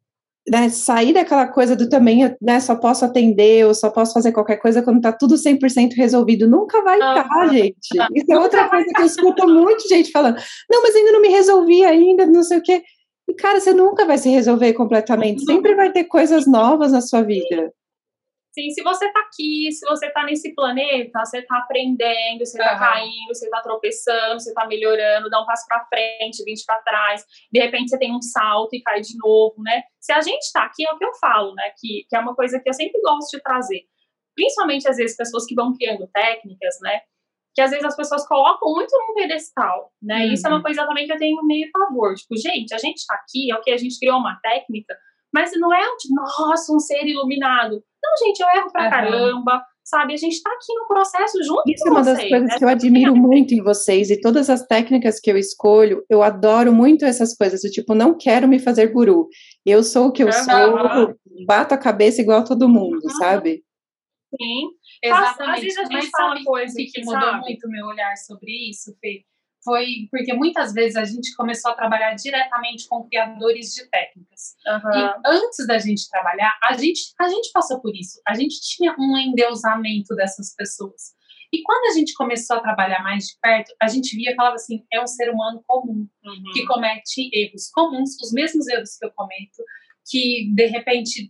né, 0.49 0.69
sair 0.69 1.13
daquela 1.13 1.47
coisa 1.47 1.75
do 1.75 1.89
também, 1.89 2.33
né, 2.41 2.59
só 2.59 2.75
posso 2.75 3.03
atender, 3.03 3.65
ou 3.65 3.73
só 3.73 3.89
posso 3.89 4.13
fazer 4.13 4.31
qualquer 4.31 4.57
coisa 4.57 4.81
quando 4.81 5.01
tá 5.01 5.11
tudo 5.11 5.35
100% 5.35 5.93
resolvido. 5.95 6.47
Nunca 6.47 6.81
vai 6.81 6.95
estar, 6.95 7.27
tá, 7.27 7.47
gente. 7.47 7.89
Isso 8.15 8.31
é 8.31 8.39
outra 8.39 8.69
coisa 8.69 8.85
que 8.85 9.01
eu 9.01 9.05
escuto 9.05 9.47
muito 9.47 9.87
gente 9.87 10.11
falando. 10.11 10.37
Não, 10.69 10.81
mas 10.81 10.95
ainda 10.95 11.11
não 11.11 11.21
me 11.21 11.29
resolvi 11.29 11.83
ainda, 11.83 12.25
não 12.25 12.43
sei 12.43 12.59
o 12.59 12.63
quê. 12.63 12.81
E, 13.29 13.33
cara, 13.33 13.59
você 13.59 13.73
nunca 13.73 14.05
vai 14.05 14.17
se 14.17 14.29
resolver 14.29 14.73
completamente. 14.73 15.43
Sempre 15.43 15.75
vai 15.75 15.91
ter 15.91 16.05
coisas 16.05 16.47
novas 16.47 16.93
na 16.93 17.01
sua 17.01 17.21
vida. 17.21 17.71
Sim, 18.57 18.71
se 18.71 18.81
você 18.81 19.11
tá 19.13 19.19
aqui, 19.19 19.71
se 19.71 19.85
você 19.85 20.09
tá 20.09 20.23
nesse 20.23 20.55
planeta, 20.55 21.23
você 21.23 21.43
tá 21.43 21.59
aprendendo, 21.59 22.43
você 22.43 22.57
tá 22.57 22.73
uhum. 22.73 22.79
caindo, 22.79 23.27
você 23.27 23.47
tá 23.51 23.61
tropeçando, 23.61 24.39
você 24.39 24.51
tá 24.51 24.65
melhorando, 24.65 25.29
dá 25.29 25.39
um 25.39 25.45
passo 25.45 25.67
para 25.67 25.85
frente, 25.85 26.43
20 26.43 26.65
para 26.65 26.81
trás, 26.81 27.23
de 27.51 27.59
repente 27.59 27.91
você 27.91 27.99
tem 27.99 28.15
um 28.15 28.19
salto 28.19 28.73
e 28.73 28.81
cai 28.81 28.99
de 28.99 29.15
novo, 29.23 29.61
né? 29.61 29.83
Se 29.99 30.11
a 30.11 30.21
gente 30.21 30.51
tá 30.51 30.63
aqui, 30.63 30.87
é 30.87 30.91
o 30.91 30.97
que 30.97 31.05
eu 31.05 31.13
falo, 31.21 31.53
né? 31.53 31.71
Que, 31.79 32.07
que 32.09 32.15
é 32.15 32.19
uma 32.19 32.33
coisa 32.33 32.59
que 32.59 32.67
eu 32.67 32.73
sempre 32.73 32.99
gosto 32.99 33.37
de 33.37 33.43
trazer. 33.43 33.81
Principalmente, 34.33 34.89
às 34.89 34.97
vezes, 34.97 35.15
pessoas 35.15 35.45
que 35.45 35.53
vão 35.53 35.75
criando 35.75 36.07
técnicas, 36.07 36.79
né? 36.81 37.01
Que 37.53 37.61
às 37.61 37.69
vezes 37.69 37.85
as 37.85 37.95
pessoas 37.95 38.27
colocam 38.27 38.73
muito 38.73 38.89
num 38.91 39.13
pedestal, 39.13 39.93
né? 40.01 40.25
Uhum. 40.25 40.33
Isso 40.33 40.47
é 40.47 40.49
uma 40.49 40.63
coisa 40.63 40.83
também 40.83 41.05
que 41.05 41.13
eu 41.13 41.17
tenho 41.17 41.45
meio 41.45 41.69
favor. 41.71 42.15
Tipo, 42.15 42.35
gente, 42.35 42.73
a 42.73 42.79
gente 42.79 43.05
tá 43.05 43.13
aqui, 43.13 43.51
é 43.51 43.55
o 43.55 43.61
que 43.61 43.69
a 43.69 43.77
gente 43.77 43.99
criou 43.99 44.17
uma 44.17 44.39
técnica, 44.41 44.97
mas 45.31 45.51
não 45.59 45.71
é, 45.71 45.95
tipo, 45.97 46.15
nossa, 46.15 46.73
um 46.73 46.79
ser 46.79 47.05
iluminado. 47.05 47.83
Não, 48.07 48.27
gente, 48.27 48.39
eu 48.39 48.47
erro 48.49 48.71
pra 48.71 48.83
uhum. 48.85 48.89
caramba, 48.89 49.63
sabe? 49.83 50.13
A 50.13 50.17
gente 50.17 50.41
tá 50.41 50.49
aqui 50.49 50.73
no 50.73 50.87
processo 50.87 51.43
junto 51.43 51.63
Isso 51.67 51.83
com 51.83 51.89
é 51.89 51.91
uma 51.91 52.03
vocês, 52.03 52.17
das 52.17 52.29
coisas 52.29 52.49
né? 52.49 52.57
que 52.57 52.63
eu 52.63 52.69
admiro 52.69 53.15
muito 53.15 53.53
em 53.53 53.61
vocês 53.61 54.09
e 54.09 54.21
todas 54.21 54.49
as 54.49 54.65
técnicas 54.65 55.19
que 55.19 55.31
eu 55.31 55.37
escolho, 55.37 56.03
eu 56.09 56.23
adoro 56.23 56.73
muito 56.73 57.05
essas 57.05 57.35
coisas, 57.35 57.61
do 57.61 57.69
tipo, 57.69 57.93
não 57.93 58.17
quero 58.17 58.47
me 58.47 58.59
fazer 58.59 58.87
guru. 58.87 59.27
Eu 59.65 59.83
sou 59.83 60.07
o 60.07 60.11
que 60.11 60.23
eu 60.23 60.27
uhum. 60.27 60.33
sou, 60.33 61.15
bato 61.45 61.73
a 61.73 61.77
cabeça 61.77 62.21
igual 62.21 62.43
todo 62.43 62.69
mundo, 62.69 62.99
uhum. 63.03 63.09
sabe? 63.17 63.63
Sim, 64.35 64.69
exatamente. 65.03 65.57
Às 65.57 65.61
vezes 65.61 65.77
a 65.77 65.83
gente 65.83 65.93
Mas 65.93 66.09
fala 66.09 66.43
coisa 66.43 66.73
que, 66.75 66.85
que 66.85 67.05
mudou 67.05 67.21
sabe? 67.21 67.39
muito 67.41 67.69
meu 67.69 67.85
olhar 67.87 68.15
sobre 68.17 68.69
isso, 68.69 68.95
Fê 68.99 69.23
foi 69.67 70.07
porque 70.09 70.33
muitas 70.33 70.71
vezes 70.71 70.95
a 70.95 71.03
gente 71.03 71.35
começou 71.35 71.71
a 71.71 71.75
trabalhar 71.75 72.13
diretamente 72.13 72.87
com 72.87 73.03
criadores 73.03 73.73
de 73.73 73.85
técnicas. 73.89 74.55
Uhum. 74.65 74.97
E 74.97 75.13
antes 75.25 75.67
da 75.67 75.77
gente 75.77 76.09
trabalhar, 76.09 76.57
a 76.63 76.77
gente, 76.77 77.01
a 77.19 77.27
gente 77.27 77.51
passou 77.51 77.81
por 77.81 77.93
isso. 77.93 78.21
A 78.25 78.33
gente 78.33 78.61
tinha 78.61 78.95
um 78.97 79.17
endeusamento 79.17 80.15
dessas 80.15 80.55
pessoas. 80.55 81.17
E 81.51 81.61
quando 81.63 81.91
a 81.91 81.97
gente 81.97 82.13
começou 82.13 82.55
a 82.55 82.61
trabalhar 82.61 83.03
mais 83.03 83.25
de 83.25 83.33
perto, 83.41 83.73
a 83.81 83.89
gente 83.89 84.15
via 84.15 84.31
e 84.31 84.35
falava 84.35 84.55
assim: 84.55 84.85
é 84.91 85.01
um 85.01 85.07
ser 85.07 85.29
humano 85.29 85.61
comum, 85.67 86.07
uhum. 86.23 86.51
que 86.53 86.65
comete 86.65 87.29
erros 87.33 87.69
comuns, 87.73 88.15
os 88.21 88.31
mesmos 88.31 88.67
erros 88.67 88.97
que 88.97 89.05
eu 89.05 89.11
cometo, 89.11 89.63
que 90.09 90.49
de 90.55 90.65
repente 90.67 91.29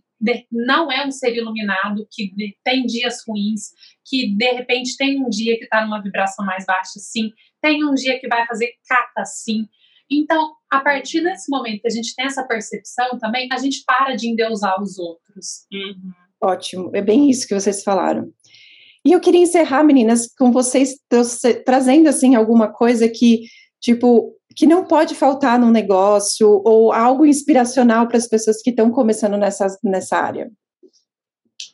não 0.50 0.90
é 0.90 1.06
um 1.06 1.10
ser 1.10 1.36
iluminado, 1.36 2.06
que 2.10 2.32
tem 2.64 2.84
dias 2.84 3.24
ruins, 3.26 3.70
que 4.04 4.34
de 4.34 4.52
repente 4.52 4.96
tem 4.96 5.22
um 5.24 5.28
dia 5.28 5.56
que 5.56 5.64
está 5.64 5.84
numa 5.84 6.02
vibração 6.02 6.44
mais 6.44 6.64
baixa, 6.66 6.98
sim, 6.98 7.32
tem 7.60 7.84
um 7.84 7.94
dia 7.94 8.18
que 8.20 8.28
vai 8.28 8.46
fazer 8.46 8.72
cata, 8.88 9.24
sim. 9.24 9.66
Então, 10.10 10.54
a 10.70 10.80
partir 10.80 11.22
desse 11.22 11.50
momento 11.50 11.82
que 11.82 11.88
a 11.88 11.90
gente 11.90 12.14
tem 12.14 12.26
essa 12.26 12.46
percepção 12.46 13.18
também, 13.18 13.48
a 13.52 13.58
gente 13.58 13.84
para 13.86 14.14
de 14.14 14.28
endeusar 14.28 14.80
os 14.80 14.98
outros. 14.98 15.66
Uhum. 15.72 16.12
Ótimo, 16.40 16.90
é 16.94 17.02
bem 17.02 17.28
isso 17.28 17.46
que 17.46 17.54
vocês 17.54 17.82
falaram. 17.82 18.32
E 19.04 19.12
eu 19.12 19.20
queria 19.20 19.40
encerrar, 19.40 19.82
meninas, 19.84 20.26
com 20.34 20.50
vocês 20.50 20.98
trazendo 21.64 22.08
assim 22.08 22.34
alguma 22.34 22.72
coisa 22.72 23.08
que, 23.08 23.44
tipo, 23.80 24.34
que 24.56 24.66
não 24.66 24.84
pode 24.84 25.14
faltar 25.14 25.58
num 25.58 25.70
negócio 25.70 26.62
ou 26.64 26.92
algo 26.92 27.24
inspiracional 27.24 28.08
para 28.08 28.16
as 28.16 28.26
pessoas 28.26 28.60
que 28.60 28.70
estão 28.70 28.90
começando 28.90 29.36
nessa, 29.36 29.66
nessa 29.84 30.16
área. 30.16 30.50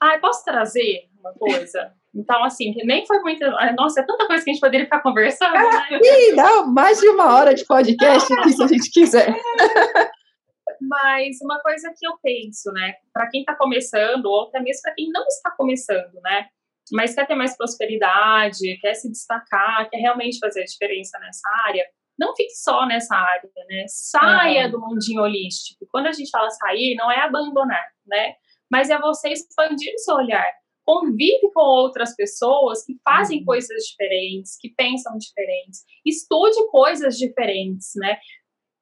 Ah, 0.01 0.19
posso 0.19 0.45
trazer 0.45 1.09
uma 1.19 1.33
coisa? 1.33 1.93
Então, 2.15 2.45
assim, 2.45 2.73
nem 2.85 3.05
foi 3.07 3.19
muito. 3.21 3.45
Nossa, 3.77 4.01
é 4.01 4.07
tanta 4.07 4.27
coisa 4.27 4.45
que 4.45 4.51
a 4.51 4.53
gente 4.53 4.61
poderia 4.61 4.87
ficar 4.87 5.01
conversando, 5.01 5.53
né? 5.53 5.89
Ih, 6.01 6.37
dá 6.37 6.63
mais 6.65 7.01
de 7.01 7.09
uma 7.09 7.35
hora 7.35 7.55
de 7.55 7.65
podcast 7.65 8.33
aqui, 8.33 8.53
se 8.53 8.63
a 8.63 8.67
gente 8.69 8.91
quiser. 8.91 9.35
Mas 10.81 11.39
uma 11.43 11.61
coisa 11.61 11.93
que 11.99 12.07
eu 12.07 12.13
penso, 12.23 12.71
né, 12.73 12.95
para 13.13 13.29
quem 13.31 13.41
está 13.41 13.55
começando, 13.55 14.27
ou 14.27 14.49
até 14.49 14.61
mesmo 14.61 14.83
para 14.83 14.95
quem 14.95 15.09
não 15.11 15.25
está 15.27 15.51
começando, 15.53 16.13
né, 16.23 16.47
mas 16.93 17.15
quer 17.15 17.27
ter 17.27 17.35
mais 17.35 17.57
prosperidade, 17.57 18.77
quer 18.81 18.95
se 18.95 19.11
destacar, 19.11 19.89
quer 19.89 19.97
realmente 19.99 20.39
fazer 20.39 20.63
a 20.63 20.65
diferença 20.65 21.19
nessa 21.21 21.49
área, 21.67 21.85
não 22.19 22.35
fique 22.37 22.53
só 22.53 22.87
nessa 22.87 23.17
área, 23.17 23.51
né? 23.69 23.85
Saia 23.89 24.67
uhum. 24.67 24.71
do 24.71 24.81
mundinho 24.81 25.23
holístico. 25.23 25.87
Quando 25.91 26.07
a 26.07 26.13
gente 26.13 26.31
fala 26.31 26.51
sair, 26.51 26.95
não 26.97 27.11
é 27.11 27.21
abandonar, 27.21 27.87
né? 28.07 28.35
Mas 28.71 28.91
é 28.91 28.99
você 28.99 29.31
expandir 29.31 29.95
o 29.95 29.99
seu 29.99 30.17
olhar 30.17 30.47
convive 30.85 31.51
com 31.53 31.61
outras 31.61 32.15
pessoas 32.15 32.85
que 32.85 32.97
fazem 33.03 33.41
uhum. 33.41 33.45
coisas 33.47 33.83
diferentes, 33.85 34.57
que 34.61 34.69
pensam 34.71 35.17
diferentes, 35.17 35.83
estude 36.05 36.67
coisas 36.71 37.17
diferentes, 37.17 37.93
né? 37.97 38.19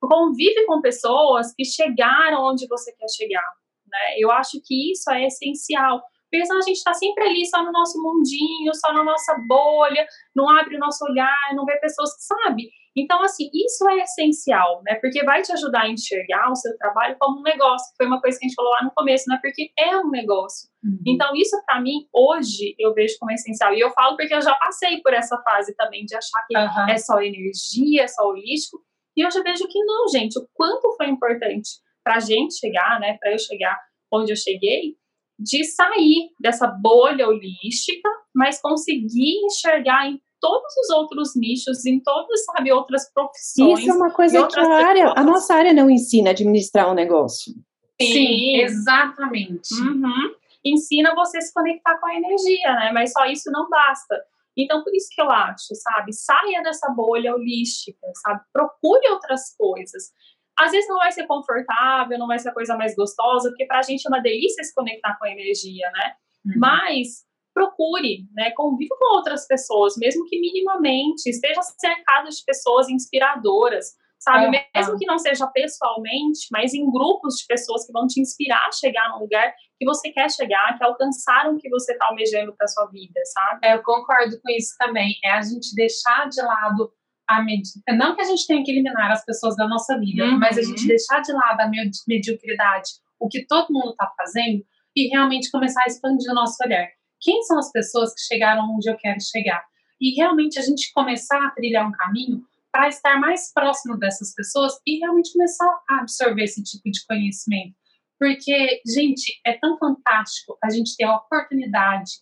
Convive 0.00 0.66
com 0.66 0.80
pessoas 0.80 1.54
que 1.54 1.64
chegaram 1.64 2.42
onde 2.44 2.66
você 2.66 2.92
quer 2.92 3.08
chegar, 3.08 3.48
né? 3.86 4.16
Eu 4.18 4.30
acho 4.32 4.60
que 4.64 4.92
isso 4.92 5.10
é 5.10 5.26
essencial. 5.26 6.02
Porque 6.32 6.46
senão 6.46 6.60
a 6.60 6.62
gente 6.62 6.78
está 6.78 6.94
sempre 6.94 7.24
ali, 7.24 7.44
só 7.44 7.62
no 7.62 7.70
nosso 7.70 8.02
mundinho, 8.02 8.74
só 8.74 8.90
na 8.90 9.04
nossa 9.04 9.36
bolha, 9.46 10.06
não 10.34 10.48
abre 10.48 10.76
o 10.76 10.78
nosso 10.78 11.04
olhar, 11.04 11.52
não 11.54 11.66
vê 11.66 11.76
pessoas 11.78 12.16
que 12.16 12.22
sabem. 12.22 12.70
Então, 12.96 13.22
assim, 13.22 13.50
isso 13.52 13.86
é 13.90 13.98
essencial, 13.98 14.82
né? 14.82 14.94
Porque 14.94 15.22
vai 15.24 15.42
te 15.42 15.52
ajudar 15.52 15.82
a 15.82 15.90
enxergar 15.90 16.50
o 16.50 16.56
seu 16.56 16.74
trabalho 16.78 17.16
como 17.20 17.40
um 17.40 17.42
negócio, 17.42 17.90
que 17.90 17.96
foi 17.98 18.06
uma 18.06 18.20
coisa 18.20 18.38
que 18.38 18.46
a 18.46 18.48
gente 18.48 18.54
falou 18.54 18.72
lá 18.72 18.82
no 18.82 18.92
começo, 18.92 19.28
né? 19.28 19.38
Porque 19.42 19.72
é 19.78 19.94
um 19.98 20.08
negócio. 20.08 20.70
Uhum. 20.82 20.98
Então, 21.06 21.34
isso 21.36 21.62
para 21.66 21.80
mim, 21.82 22.06
hoje, 22.14 22.74
eu 22.78 22.94
vejo 22.94 23.14
como 23.20 23.32
essencial. 23.32 23.74
E 23.74 23.80
eu 23.80 23.90
falo 23.90 24.16
porque 24.16 24.34
eu 24.34 24.40
já 24.40 24.54
passei 24.54 25.02
por 25.02 25.12
essa 25.12 25.36
fase 25.42 25.74
também 25.76 26.06
de 26.06 26.16
achar 26.16 26.46
que 26.46 26.56
uhum. 26.56 26.88
é 26.88 26.96
só 26.96 27.20
energia, 27.20 28.04
é 28.04 28.08
só 28.08 28.26
holístico. 28.26 28.82
E 29.14 29.20
eu 29.20 29.30
já 29.30 29.42
vejo 29.42 29.68
que 29.68 29.84
não, 29.84 30.08
gente. 30.08 30.38
O 30.38 30.48
quanto 30.54 30.94
foi 30.96 31.08
importante 31.08 31.72
pra 32.02 32.20
gente 32.20 32.58
chegar, 32.58 32.98
né? 33.00 33.18
Pra 33.20 33.32
eu 33.32 33.38
chegar 33.38 33.78
onde 34.10 34.32
eu 34.32 34.36
cheguei, 34.36 34.96
de 35.38 35.64
sair 35.64 36.30
dessa 36.38 36.66
bolha 36.66 37.28
holística, 37.28 38.08
mas 38.34 38.60
conseguir 38.60 39.44
enxergar 39.44 40.08
em 40.08 40.20
todos 40.40 40.76
os 40.76 40.90
outros 40.90 41.36
nichos, 41.36 41.86
em 41.86 42.00
todas, 42.00 42.44
sabe, 42.44 42.72
outras 42.72 43.10
profissões. 43.12 43.78
Isso 43.78 43.90
é 43.90 43.94
uma 43.94 44.10
coisa 44.10 44.46
que 44.46 44.58
a 44.58 44.86
área, 44.86 45.12
a 45.16 45.22
nossa 45.22 45.54
área 45.54 45.72
não 45.72 45.88
ensina 45.88 46.30
a 46.30 46.32
administrar 46.32 46.90
um 46.90 46.94
negócio. 46.94 47.52
Sim, 48.00 48.12
Sim 48.12 48.56
exatamente. 48.56 49.72
Uhum. 49.74 50.34
Ensina 50.64 51.14
você 51.14 51.38
a 51.38 51.40
se 51.40 51.52
conectar 51.54 51.96
com 51.98 52.06
a 52.06 52.14
energia, 52.14 52.74
né? 52.74 52.90
Mas 52.92 53.12
só 53.12 53.24
isso 53.26 53.50
não 53.50 53.68
basta. 53.68 54.20
Então, 54.56 54.82
por 54.82 54.94
isso 54.94 55.08
que 55.14 55.22
eu 55.22 55.30
acho, 55.30 55.74
sabe? 55.74 56.12
Saia 56.12 56.62
dessa 56.62 56.90
bolha 56.90 57.34
holística, 57.34 58.06
sabe? 58.22 58.40
Procure 58.52 59.08
outras 59.08 59.54
coisas. 59.56 60.10
Às 60.58 60.70
vezes 60.70 60.88
não 60.88 60.98
vai 60.98 61.10
ser 61.12 61.26
confortável, 61.26 62.18
não 62.18 62.26
vai 62.26 62.38
ser 62.38 62.50
a 62.50 62.54
coisa 62.54 62.76
mais 62.76 62.94
gostosa, 62.94 63.48
porque 63.48 63.66
pra 63.66 63.82
gente 63.82 64.06
é 64.06 64.08
uma 64.08 64.20
delícia 64.20 64.62
se 64.62 64.74
conectar 64.74 65.18
com 65.18 65.24
a 65.24 65.30
energia, 65.30 65.90
né? 65.90 66.14
Uhum. 66.44 66.52
Mas 66.56 67.24
procure, 67.54 68.26
né, 68.32 68.50
conviva 68.52 68.96
com 68.98 69.16
outras 69.16 69.46
pessoas, 69.46 69.96
mesmo 69.96 70.24
que 70.26 70.40
minimamente, 70.40 71.28
esteja 71.28 71.60
cercado 71.62 72.28
de 72.28 72.42
pessoas 72.46 72.88
inspiradoras, 72.88 73.94
sabe? 74.18 74.56
É, 74.56 74.78
mesmo 74.78 74.94
é. 74.94 74.98
que 74.98 75.06
não 75.06 75.18
seja 75.18 75.46
pessoalmente, 75.48 76.46
mas 76.50 76.72
em 76.72 76.90
grupos 76.90 77.36
de 77.36 77.46
pessoas 77.46 77.84
que 77.84 77.92
vão 77.92 78.06
te 78.06 78.20
inspirar 78.20 78.66
a 78.68 78.72
chegar 78.72 79.10
num 79.10 79.18
lugar 79.18 79.52
que 79.78 79.84
você 79.84 80.10
quer 80.10 80.30
chegar, 80.30 80.78
que 80.78 80.84
alcançaram 80.84 81.54
o 81.54 81.58
que 81.58 81.68
você 81.68 81.92
está 81.92 82.06
almejando 82.06 82.54
para 82.56 82.68
sua 82.68 82.86
vida, 82.86 83.20
sabe? 83.24 83.66
É, 83.66 83.74
eu 83.74 83.82
concordo 83.82 84.40
com 84.40 84.50
isso 84.50 84.74
também. 84.78 85.14
É 85.24 85.32
a 85.32 85.42
gente 85.42 85.74
deixar 85.74 86.28
de 86.28 86.40
lado 86.40 86.92
a 87.38 87.42
medida. 87.42 87.96
Não 87.96 88.14
que 88.14 88.22
a 88.22 88.24
gente 88.24 88.46
tenha 88.46 88.62
que 88.64 88.70
eliminar 88.70 89.10
as 89.10 89.24
pessoas 89.24 89.56
da 89.56 89.66
nossa 89.68 89.98
vida, 89.98 90.24
uhum. 90.24 90.38
mas 90.38 90.58
a 90.58 90.62
gente 90.62 90.86
deixar 90.86 91.20
de 91.20 91.32
lado 91.32 91.60
a 91.60 91.70
mediocridade, 92.06 92.90
o 93.18 93.28
que 93.28 93.46
todo 93.46 93.72
mundo 93.72 93.90
está 93.90 94.10
fazendo 94.16 94.64
e 94.96 95.08
realmente 95.08 95.50
começar 95.50 95.82
a 95.82 95.86
expandir 95.86 96.30
o 96.30 96.34
nosso 96.34 96.56
olhar. 96.64 96.88
Quem 97.20 97.42
são 97.42 97.58
as 97.58 97.70
pessoas 97.70 98.14
que 98.14 98.20
chegaram 98.20 98.74
onde 98.74 98.90
eu 98.90 98.96
quero 98.96 99.20
chegar? 99.20 99.64
E 100.00 100.14
realmente 100.16 100.58
a 100.58 100.62
gente 100.62 100.92
começar 100.92 101.46
a 101.46 101.50
trilhar 101.50 101.88
um 101.88 101.92
caminho 101.92 102.42
para 102.72 102.88
estar 102.88 103.20
mais 103.20 103.52
próximo 103.52 103.96
dessas 103.96 104.34
pessoas 104.34 104.72
e 104.86 104.98
realmente 104.98 105.32
começar 105.32 105.70
a 105.88 106.00
absorver 106.00 106.42
esse 106.42 106.62
tipo 106.62 106.90
de 106.90 107.04
conhecimento. 107.06 107.74
Porque, 108.18 108.80
gente, 108.86 109.40
é 109.44 109.52
tão 109.58 109.78
fantástico 109.78 110.56
a 110.62 110.70
gente 110.70 110.96
ter 110.96 111.04
a 111.04 111.16
oportunidade 111.16 112.12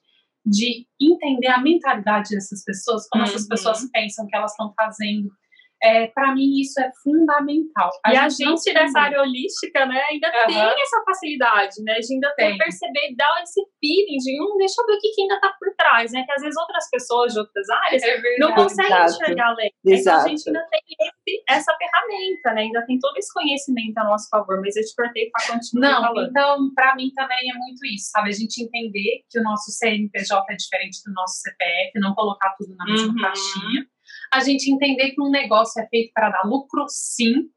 de 0.45 0.87
entender 1.01 1.49
a 1.49 1.61
mentalidade 1.61 2.31
dessas 2.31 2.65
pessoas, 2.65 3.09
como 3.09 3.23
uhum. 3.25 3.31
essas 3.31 3.47
pessoas 3.47 3.91
pensam 3.91 4.27
que 4.27 4.37
elas 4.37 4.53
estão 4.53 4.73
fazendo, 4.75 5.31
é, 5.83 6.07
para 6.09 6.35
mim 6.35 6.61
isso 6.61 6.79
é 6.81 6.91
fundamental. 7.03 7.91
A 8.05 8.13
e 8.13 8.17
gente 8.17 8.45
a 8.45 8.51
gente 8.51 8.75
dessa 8.75 9.01
área 9.01 9.23
holística, 9.23 9.87
né, 9.87 10.01
ainda 10.11 10.29
uhum. 10.29 10.47
tem 10.47 10.83
essa 10.83 11.03
facilidade, 11.05 11.83
né, 11.83 11.99
de 11.99 12.15
ainda 12.15 12.35
tem. 12.37 12.59
perceber, 12.59 13.15
dar 13.17 13.43
esse 13.43 13.61
feeling 13.81 14.19
de, 14.19 14.43
hum, 14.43 14.57
deixa 14.59 14.81
eu 14.81 14.87
ver 14.87 14.93
o 14.93 14.99
que, 14.99 15.11
que 15.13 15.23
ainda 15.23 15.41
tá 15.41 15.55
por 15.59 15.75
trás, 15.77 16.13
né, 16.13 16.25
que 16.25 16.33
às 16.33 16.43
vezes 16.43 16.57
outras 16.59 16.89
pessoas 16.91 17.33
de 17.33 17.41
outras 17.41 17.69
áreas 17.71 18.03
é 18.03 18.21
não 18.39 18.55
conseguem 18.55 18.93
Exato. 18.93 19.23
enxergar 19.23 19.49
além. 19.49 19.71
Então 19.85 20.17
a 20.17 20.29
gente 20.29 20.43
ainda 20.49 20.67
tem 20.71 20.81
esse, 21.01 21.45
essa 21.49 21.77
ferramenta, 21.77 22.53
né, 22.53 22.63
ainda 22.63 22.85
tem 22.85 22.99
todo 22.99 23.17
esse 23.17 23.33
conhecimento 23.33 23.97
a 23.99 24.05
nosso 24.05 24.29
favor, 24.29 24.61
mas 24.61 24.77
eu 24.77 24.85
te 24.85 24.95
cortei 24.95 25.31
para 25.31 25.55
continuar 25.55 25.91
não, 25.91 26.03
falando. 26.03 26.29
então, 26.29 26.75
para 26.75 26.95
mim 26.95 27.11
também 27.15 27.51
é 27.51 27.55
muito 27.57 27.85
isso, 27.87 28.11
sabe, 28.11 28.29
a 28.29 28.33
gente 28.33 28.63
entender 28.63 29.25
que 29.31 29.39
o 29.39 29.43
nosso 29.43 29.71
CNPJ 29.71 30.45
é 30.51 30.57
diferente 30.57 30.99
do 31.07 31.13
nosso 31.15 31.41
CPF, 31.41 31.99
não 32.01 32.15
colocar 32.15 32.55
tudo 32.59 32.75
na 32.77 32.85
mesma 32.85 33.09
uhum. 33.09 33.21
caixinha, 33.21 33.87
a 34.33 34.41
gente 34.41 34.71
entender 34.71 35.11
que 35.11 35.21
um 35.21 35.31
negócio 35.31 35.83
é 35.83 35.87
feito 35.89 36.13
para 36.15 36.31
dar 36.31 36.45
lucro, 36.45 36.87
sim, 36.89 37.51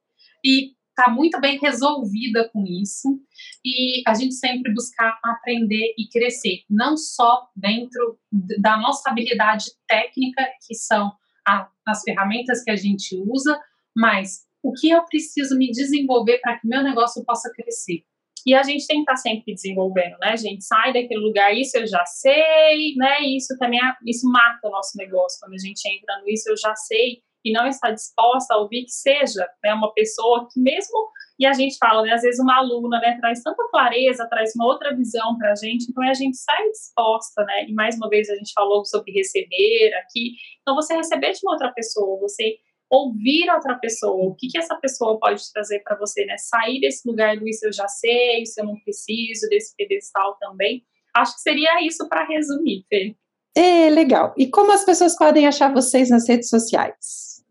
e 0.43 0.73
está 0.89 1.11
muito 1.11 1.39
bem 1.41 1.59
resolvida 1.59 2.49
com 2.49 2.63
isso. 2.65 3.19
E 3.65 4.01
a 4.07 4.13
gente 4.13 4.35
sempre 4.35 4.73
buscar 4.73 5.19
aprender 5.23 5.93
e 5.97 6.07
crescer, 6.09 6.63
não 6.69 6.95
só 6.95 7.49
dentro 7.55 8.19
da 8.59 8.77
nossa 8.77 9.09
habilidade 9.09 9.65
técnica, 9.87 10.43
que 10.65 10.75
são 10.75 11.11
a, 11.47 11.69
as 11.85 12.01
ferramentas 12.03 12.63
que 12.63 12.71
a 12.71 12.75
gente 12.75 13.15
usa, 13.27 13.59
mas 13.95 14.45
o 14.61 14.71
que 14.71 14.89
eu 14.89 15.03
preciso 15.05 15.57
me 15.57 15.69
desenvolver 15.71 16.39
para 16.39 16.59
que 16.59 16.67
meu 16.67 16.83
negócio 16.83 17.23
possa 17.25 17.51
crescer. 17.53 18.03
E 18.45 18.53
a 18.53 18.63
gente 18.63 18.85
tem 18.85 18.97
que 18.97 19.03
estar 19.03 19.13
tá 19.13 19.17
sempre 19.17 19.53
desenvolvendo, 19.53 20.17
né? 20.19 20.31
A 20.31 20.35
gente 20.35 20.63
sai 20.63 20.91
daquele 20.91 21.21
lugar, 21.21 21.53
isso 21.53 21.77
eu 21.77 21.87
já 21.87 22.05
sei, 22.05 22.95
né? 22.95 23.21
Isso 23.21 23.57
também, 23.57 23.79
é, 23.79 23.95
isso 24.05 24.29
mata 24.29 24.67
o 24.67 24.71
nosso 24.71 24.97
negócio. 24.97 25.39
Quando 25.39 25.53
a 25.53 25.57
gente 25.57 25.81
entra 25.87 26.19
no 26.19 26.29
isso 26.29 26.49
eu 26.49 26.57
já 26.57 26.75
sei 26.75 27.21
e 27.43 27.51
não 27.51 27.67
está 27.67 27.91
disposta 27.91 28.53
a 28.53 28.57
ouvir 28.57 28.85
que 28.85 28.91
seja 28.91 29.47
né, 29.63 29.73
uma 29.73 29.93
pessoa 29.93 30.47
que 30.51 30.59
mesmo, 30.59 31.09
e 31.37 31.45
a 31.45 31.53
gente 31.53 31.77
fala, 31.77 32.01
né, 32.03 32.13
às 32.13 32.21
vezes 32.21 32.39
uma 32.39 32.57
aluna, 32.57 32.99
né, 32.99 33.17
traz 33.19 33.41
tanta 33.43 33.67
clareza, 33.69 34.27
traz 34.29 34.53
uma 34.55 34.65
outra 34.65 34.95
visão 34.95 35.37
para 35.37 35.51
a 35.51 35.55
gente, 35.55 35.87
então 35.89 36.03
a 36.03 36.13
gente 36.13 36.37
sai 36.37 36.69
disposta, 36.69 37.43
né, 37.43 37.65
e 37.67 37.73
mais 37.73 37.97
uma 37.97 38.07
vez 38.07 38.29
a 38.29 38.35
gente 38.35 38.53
falou 38.53 38.85
sobre 38.85 39.11
receber 39.11 39.93
aqui, 39.95 40.33
então 40.61 40.75
você 40.75 40.95
receber 40.95 41.33
de 41.33 41.39
uma 41.43 41.53
outra 41.53 41.71
pessoa, 41.73 42.19
você 42.19 42.55
ouvir 42.93 43.49
outra 43.49 43.73
pessoa, 43.79 44.29
o 44.29 44.35
que, 44.35 44.47
que 44.47 44.57
essa 44.57 44.75
pessoa 44.75 45.19
pode 45.19 45.41
trazer 45.51 45.79
para 45.79 45.97
você, 45.97 46.25
né? 46.25 46.37
Sair 46.37 46.79
desse 46.79 47.07
lugar 47.07 47.35
do 47.37 47.47
isso 47.47 47.65
eu 47.65 47.73
já 47.73 47.87
sei, 47.87 48.43
isso 48.43 48.59
eu 48.61 48.65
não 48.65 48.79
preciso, 48.81 49.49
desse 49.49 49.75
pedestal 49.75 50.37
também. 50.39 50.85
Acho 51.15 51.33
que 51.33 51.41
seria 51.41 51.83
isso 51.83 52.07
para 52.07 52.23
resumir, 52.23 52.85
Fê. 52.87 53.15
É, 53.55 53.89
legal. 53.89 54.33
E 54.37 54.47
como 54.47 54.71
as 54.71 54.85
pessoas 54.85 55.15
podem 55.17 55.47
achar 55.47 55.73
vocês 55.73 56.09
nas 56.09 56.27
redes 56.29 56.49
sociais? 56.49 57.43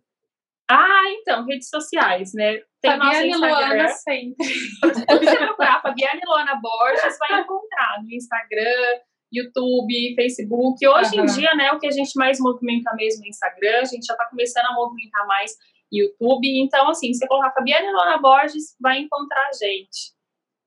Ah, 0.71 1.11
então, 1.21 1.45
redes 1.45 1.69
sociais, 1.69 2.33
né? 2.35 2.61
Tem 2.81 2.93
Fabiane 2.93 3.37
Luana 3.37 3.89
sempre. 3.89 4.45
Se 4.45 4.81
você 5.07 5.37
procurar 5.37 5.83
Fabiane 5.83 6.21
Luana 6.25 6.61
Borges, 6.61 7.19
vai 7.19 7.41
encontrar 7.41 8.01
no 8.03 8.13
Instagram, 8.13 9.01
YouTube, 9.33 10.15
Facebook. 10.15 10.87
Hoje 10.87 11.17
uhum. 11.17 11.25
em 11.25 11.27
dia, 11.27 11.55
né, 11.55 11.73
o 11.73 11.79
que 11.79 11.87
a 11.87 11.91
gente 11.91 12.13
mais 12.17 12.39
movimenta 12.39 12.95
mesmo 12.95 13.25
é 13.25 13.29
Instagram, 13.29 13.81
a 13.81 13.85
gente 13.85 14.05
já 14.05 14.13
está 14.13 14.27
começando 14.27 14.67
a 14.67 14.75
movimentar 14.75 15.27
mais 15.27 15.53
YouTube. 15.91 16.47
Então, 16.61 16.89
assim, 16.89 17.13
se 17.13 17.27
colocar 17.27 17.53
Fabiana 17.53 17.91
Lona 17.93 18.19
Borges, 18.19 18.77
vai 18.81 19.01
encontrar 19.01 19.49
a 19.49 19.53
gente. 19.53 20.13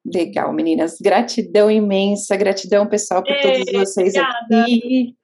Legal, 0.05 0.53
meninas. 0.53 0.97
Gratidão 1.01 1.69
imensa, 1.69 2.35
gratidão, 2.35 2.87
pessoal, 2.87 3.23
por 3.23 3.35
todos 3.41 3.71
vocês 3.71 4.15
obrigada. 4.15 4.61
aqui. 4.61 5.15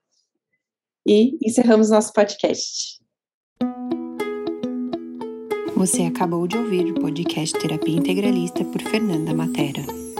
E 1.08 1.38
encerramos 1.46 1.89
nosso 1.89 2.14
podcast. 2.14 3.00
Você 5.76 6.04
acabou 6.04 6.48
de 6.48 6.58
ouvir 6.58 6.92
o 6.92 6.94
podcast 6.94 7.58
Terapia 7.60 7.98
Integralista 7.98 8.64
por 8.66 8.82
Fernanda 8.82 9.34
Matera. 9.34 10.11